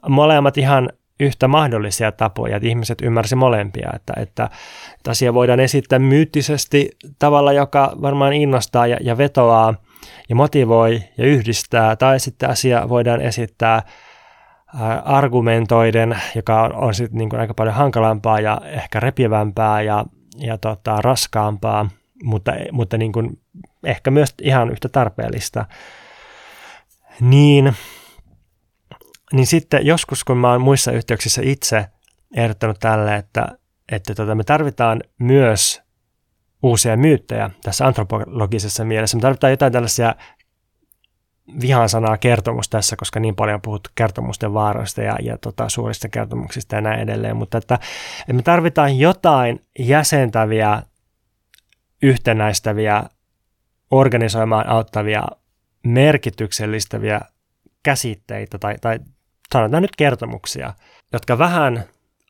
molemmat 0.10 0.58
ihan 0.58 0.90
yhtä 1.20 1.48
mahdollisia 1.48 2.12
tapoja, 2.12 2.56
että 2.56 2.68
ihmiset 2.68 3.02
ymmärsivät 3.02 3.40
molempia, 3.40 3.90
että, 3.96 4.14
että, 4.18 4.50
että 4.96 5.12
asia 5.12 5.34
voidaan 5.34 5.60
esittää 5.60 6.00
myyttisesti 6.00 6.90
tavalla, 7.20 7.54
joka 7.54 7.96
varmaan 8.02 8.34
innostaa 8.34 8.88
ja, 8.88 8.98
ja 9.02 9.18
vetoaa 9.18 9.74
ja 10.30 10.36
motivoi 10.36 11.04
ja 11.18 11.26
yhdistää, 11.26 11.96
tai 11.96 12.20
sitten 12.20 12.50
asia 12.50 12.90
voidaan 12.90 13.22
esittää 13.22 13.82
argumentoiden, 15.06 16.18
joka 16.36 16.64
on, 16.64 16.76
on 16.76 16.94
sitten 16.94 17.18
niin 17.18 17.40
aika 17.40 17.54
paljon 17.54 17.76
hankalampaa 17.76 18.40
ja 18.40 18.62
ehkä 18.66 19.00
repivämpää 19.00 19.82
ja, 19.82 20.06
ja 20.38 20.58
tota, 20.58 21.02
raskaampaa 21.02 21.90
mutta, 22.24 22.52
mutta 22.72 22.98
niin 22.98 23.12
kuin 23.12 23.42
ehkä 23.84 24.12
myös 24.12 24.34
ihan 24.42 24.72
yhtä 24.72 24.90
tarpeellista. 24.90 25.66
Niin, 27.20 27.76
niin 29.34 29.48
sitten 29.48 29.86
joskus, 29.86 30.24
kun 30.24 30.38
mä 30.38 30.52
oon 30.52 30.62
muissa 30.62 30.92
yhteyksissä 30.92 31.42
itse 31.46 31.86
ehdottanut 32.36 32.80
tälle, 32.80 33.16
että, 33.16 33.48
että 33.92 34.16
tota, 34.16 34.36
me 34.36 34.44
tarvitaan 34.44 35.02
myös 35.20 35.82
uusia 36.64 36.98
myyttejä 36.98 37.50
tässä 37.64 37.88
antropologisessa 37.88 38.86
mielessä. 38.86 39.18
Me 39.18 39.22
tarvitaan 39.22 39.52
jotain 39.52 39.74
tällaisia 39.74 40.16
vihan 41.62 41.90
sanaa 41.90 42.18
kertomus 42.18 42.70
tässä, 42.70 42.96
koska 42.96 43.20
niin 43.20 43.36
paljon 43.36 43.56
on 43.56 43.62
puhuttu 43.62 43.90
kertomusten 43.96 44.54
vaaroista 44.54 45.02
ja, 45.02 45.16
ja 45.22 45.38
tota, 45.38 45.70
suurista 45.70 46.10
kertomuksista 46.10 46.76
ja 46.76 46.82
näin 46.82 47.00
edelleen, 47.00 47.38
mutta 47.38 47.58
että, 47.58 47.80
että 48.22 48.34
me 48.34 48.42
tarvitaan 48.42 49.00
jotain 49.00 49.66
jäsentäviä 49.80 50.82
yhtenäistäviä, 52.06 53.04
organisoimaan 53.92 54.68
auttavia, 54.68 55.24
merkityksellistäviä 55.86 57.22
käsitteitä 57.84 58.58
tai, 58.58 58.76
tai 58.82 59.00
sanotaan 59.54 59.82
nyt 59.82 59.96
kertomuksia, 59.96 60.74
jotka 61.14 61.38
vähän 61.38 61.84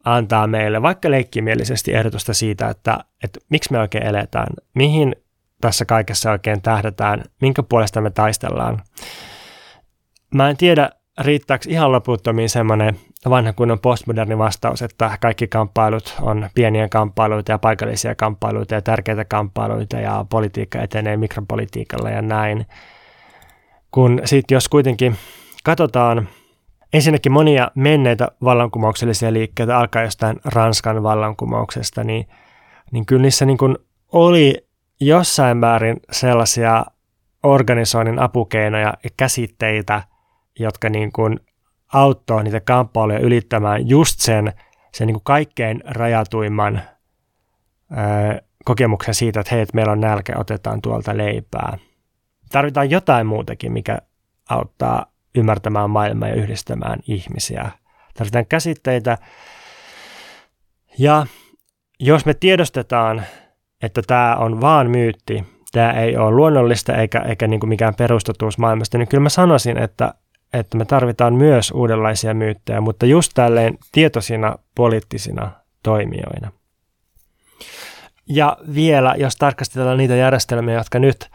antaa 0.03 0.47
meille 0.47 0.81
vaikka 0.81 1.11
leikkimielisesti 1.11 1.93
ehdotusta 1.93 2.33
siitä, 2.33 2.69
että, 2.69 2.99
että 3.23 3.39
miksi 3.49 3.71
me 3.71 3.79
oikein 3.79 4.05
eletään, 4.05 4.47
mihin 4.73 5.15
tässä 5.61 5.85
kaikessa 5.85 6.31
oikein 6.31 6.61
tähdätään, 6.61 7.23
minkä 7.41 7.63
puolesta 7.63 8.01
me 8.01 8.09
taistellaan. 8.09 8.81
Mä 10.33 10.49
en 10.49 10.57
tiedä, 10.57 10.89
riittääkö 11.19 11.65
ihan 11.69 11.91
loputtomiin 11.91 12.49
semmoinen 12.49 12.99
vanha 13.29 13.53
kunnon 13.53 13.79
postmoderni 13.79 14.37
vastaus, 14.37 14.81
että 14.81 15.17
kaikki 15.21 15.47
kamppailut 15.47 16.15
on 16.21 16.49
pieniä 16.53 16.89
kamppailuita 16.89 17.51
ja 17.51 17.59
paikallisia 17.59 18.15
kamppailuita 18.15 18.75
ja 18.75 18.81
tärkeitä 18.81 19.25
kamppailuita 19.25 19.97
ja 19.97 20.25
politiikka 20.29 20.81
etenee 20.81 21.17
mikropolitiikalla 21.17 22.09
ja 22.09 22.21
näin. 22.21 22.65
Kun 23.91 24.21
sitten 24.25 24.55
jos 24.55 24.69
kuitenkin 24.69 25.15
katsotaan 25.63 26.29
ensinnäkin 26.93 27.31
monia 27.31 27.71
menneitä 27.75 28.27
vallankumouksellisia 28.43 29.33
liikkeitä, 29.33 29.77
alkaa 29.77 30.03
jostain 30.03 30.39
Ranskan 30.45 31.03
vallankumouksesta, 31.03 32.03
niin, 32.03 32.27
niin 32.91 33.05
kyllä 33.05 33.21
niissä 33.21 33.45
niin 33.45 33.57
kuin 33.57 33.77
oli 34.11 34.67
jossain 34.99 35.57
määrin 35.57 35.97
sellaisia 36.11 36.85
organisoinnin 37.43 38.19
apukeinoja 38.19 38.93
ja 39.03 39.09
käsitteitä– 39.17 40.01
jotka 40.59 40.89
niin 40.89 41.11
kuin 41.11 41.39
auttoi 41.95 42.43
niitä 42.43 42.59
kamppailuja 42.59 43.19
ylittämään 43.19 43.89
just 43.89 44.19
sen, 44.19 44.53
sen 44.93 45.07
niin 45.07 45.15
kuin 45.15 45.23
kaikkein 45.23 45.83
rajatuimman 45.85 46.81
ää, 47.91 48.39
kokemuksen 48.65 49.13
siitä, 49.13 49.39
että 49.39 49.55
hei, 49.55 49.61
että 49.61 49.75
meillä 49.75 49.91
on 49.91 50.01
nälkä, 50.01 50.33
otetaan 50.37 50.81
tuolta 50.81 51.17
leipää. 51.17 51.77
Tarvitaan 52.51 52.89
jotain 52.89 53.27
muutakin, 53.27 53.71
mikä 53.71 53.97
auttaa 54.49 55.05
ymmärtämään 55.35 55.89
maailmaa 55.89 56.29
ja 56.29 56.35
yhdistämään 56.35 56.99
ihmisiä. 57.07 57.71
Tarvitaan 58.13 58.45
käsitteitä. 58.45 59.17
Ja 60.97 61.25
jos 61.99 62.25
me 62.25 62.33
tiedostetaan, 62.33 63.23
että 63.81 64.01
tämä 64.07 64.35
on 64.35 64.61
vaan 64.61 64.89
myytti, 64.89 65.43
tämä 65.71 65.91
ei 65.91 66.17
ole 66.17 66.31
luonnollista 66.31 66.93
eikä, 66.93 67.19
eikä 67.19 67.47
niin 67.47 67.59
kuin 67.59 67.69
mikään 67.69 67.95
perustotuus 67.95 68.57
maailmasta, 68.57 68.97
niin 68.97 69.07
kyllä 69.07 69.23
mä 69.23 69.29
sanoisin, 69.29 69.77
että 69.77 70.13
että 70.59 70.77
me 70.77 70.85
tarvitaan 70.85 71.33
myös 71.33 71.71
uudenlaisia 71.71 72.33
myyttejä, 72.33 72.81
mutta 72.81 73.05
just 73.05 73.31
tälleen 73.35 73.77
tietoisina 73.91 74.55
poliittisina 74.75 75.51
toimijoina. 75.83 76.51
Ja 78.29 78.57
vielä, 78.75 79.15
jos 79.17 79.35
tarkastellaan 79.35 79.97
niitä 79.97 80.15
järjestelmiä, 80.15 80.75
jotka 80.75 80.99
nyt 80.99 81.29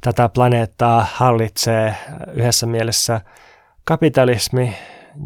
tätä 0.00 0.28
planeettaa 0.28 1.06
hallitsee 1.12 1.94
yhdessä 2.32 2.66
mielessä 2.66 3.20
kapitalismi 3.84 4.76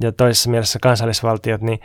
ja 0.03 0.13
toisessa 0.13 0.51
mielessä 0.51 0.79
kansallisvaltiot, 0.83 1.61
niin, 1.61 1.81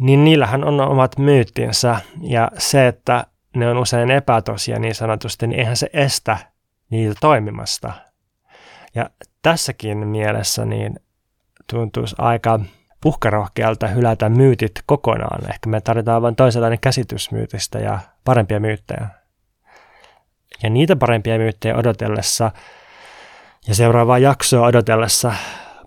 niin 0.00 0.24
niillähän 0.24 0.64
on 0.64 0.80
omat 0.80 1.18
myyttinsä. 1.18 1.96
Ja 2.20 2.50
se, 2.58 2.86
että 2.86 3.26
ne 3.56 3.70
on 3.70 3.78
usein 3.78 4.10
epätosia 4.10 4.78
niin 4.78 4.94
sanotusti, 4.94 5.46
niin 5.46 5.60
eihän 5.60 5.76
se 5.76 5.90
estä 5.92 6.36
niitä 6.90 7.14
toimimasta. 7.20 7.92
Ja 8.98 9.10
tässäkin 9.42 10.06
mielessä 10.06 10.64
niin 10.64 11.00
tuntuisi 11.70 12.14
aika 12.18 12.60
puhkarohkealta 13.00 13.86
hylätä 13.86 14.28
myytit 14.28 14.72
kokonaan. 14.86 15.50
Ehkä 15.50 15.68
me 15.68 15.80
tarvitaan 15.80 16.22
vain 16.22 16.36
toisenlainen 16.36 16.80
käsitys 16.80 17.30
myytistä 17.30 17.78
ja 17.78 17.98
parempia 18.24 18.60
myyttejä. 18.60 19.08
Ja 20.62 20.70
niitä 20.70 20.96
parempia 20.96 21.38
myyttejä 21.38 21.76
odotellessa 21.76 22.50
ja 23.68 23.74
seuraavaa 23.74 24.18
jaksoa 24.18 24.66
odotellessa 24.66 25.32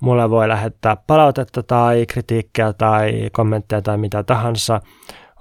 mulle 0.02 0.30
voi 0.30 0.48
lähettää 0.48 0.98
palautetta 1.08 1.64
tai 1.64 2.06
kritiikkiä 2.06 2.74
tai 2.74 3.30
kommentteja 3.32 3.82
tai 3.82 3.98
mitä 3.98 4.24
tahansa 4.24 4.82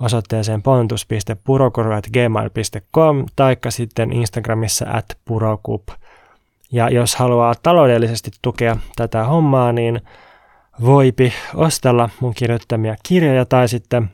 osoitteeseen 0.01 0.63
pontus.purokuru.gmail.com 0.63 3.27
tai 3.37 3.57
sitten 3.69 4.13
Instagramissa 4.13 4.87
at 4.93 5.19
purokup. 5.25 5.89
Ja 6.73 6.89
jos 6.89 7.17
haluaa 7.17 7.55
taloudellisesti 7.63 8.31
tukea 8.43 8.77
tätä 8.97 9.25
hommaa, 9.25 9.73
niin 9.73 10.01
voipi 10.85 11.33
ostella 11.55 12.11
mun 12.21 12.35
kirjoittamia 12.35 12.97
kirjoja 13.03 13.45
tai 13.45 13.69
sitten 13.69 14.11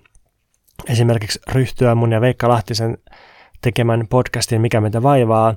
esimerkiksi 0.89 1.41
ryhtyä 1.53 1.95
mun 1.95 2.13
ja 2.13 2.21
Veikka 2.21 2.49
Lahtisen 2.49 2.99
tekemän 3.63 4.07
podcastin 4.11 4.61
Mikä 4.61 4.81
meitä 4.81 5.03
vaivaa 5.03 5.55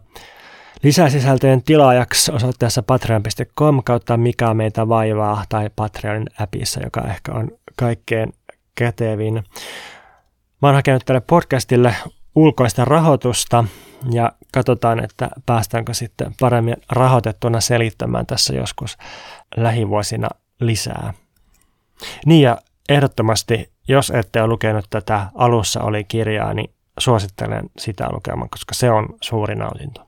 lisäsisältöjen 0.84 1.64
tilaajaksi 1.64 2.32
osoitteessa 2.32 2.84
patreon.com 2.84 3.82
kautta 3.86 4.18
Mikä 4.18 4.54
meitä 4.54 4.88
vaivaa 4.88 5.44
tai 5.50 5.70
Patreonin 5.76 6.28
appissa, 6.40 6.80
joka 6.84 7.02
ehkä 7.02 7.32
on 7.32 7.52
kaikkein 7.76 8.34
kätevin. 8.76 9.34
Mä 10.62 10.68
oon 10.68 10.76
hakenut 10.76 11.06
tälle 11.06 11.22
podcastille 11.22 11.96
ulkoista 12.36 12.86
rahoitusta 12.86 13.64
ja 14.12 14.32
katsotaan, 14.54 15.04
että 15.04 15.30
päästäänkö 15.46 15.94
sitten 15.94 16.34
paremmin 16.40 16.76
rahoitettuna 16.92 17.62
selittämään 17.62 18.26
tässä 18.26 18.56
joskus 18.56 18.98
lähivuosina 19.58 20.28
lisää. 20.60 21.14
Niin 22.26 22.42
ja 22.42 22.58
ehdottomasti, 22.90 23.72
jos 23.88 24.10
ette 24.10 24.42
ole 24.42 24.48
lukenut 24.48 24.86
tätä 24.90 25.28
alussa 25.36 25.82
oli 25.82 26.04
kirjaa, 26.04 26.54
niin 26.54 26.74
suosittelen 27.00 27.70
sitä 27.78 28.08
lukemaan, 28.12 28.50
koska 28.50 28.74
se 28.74 28.92
on 28.92 29.08
suuri 29.22 29.56
nautinto. 29.56 30.08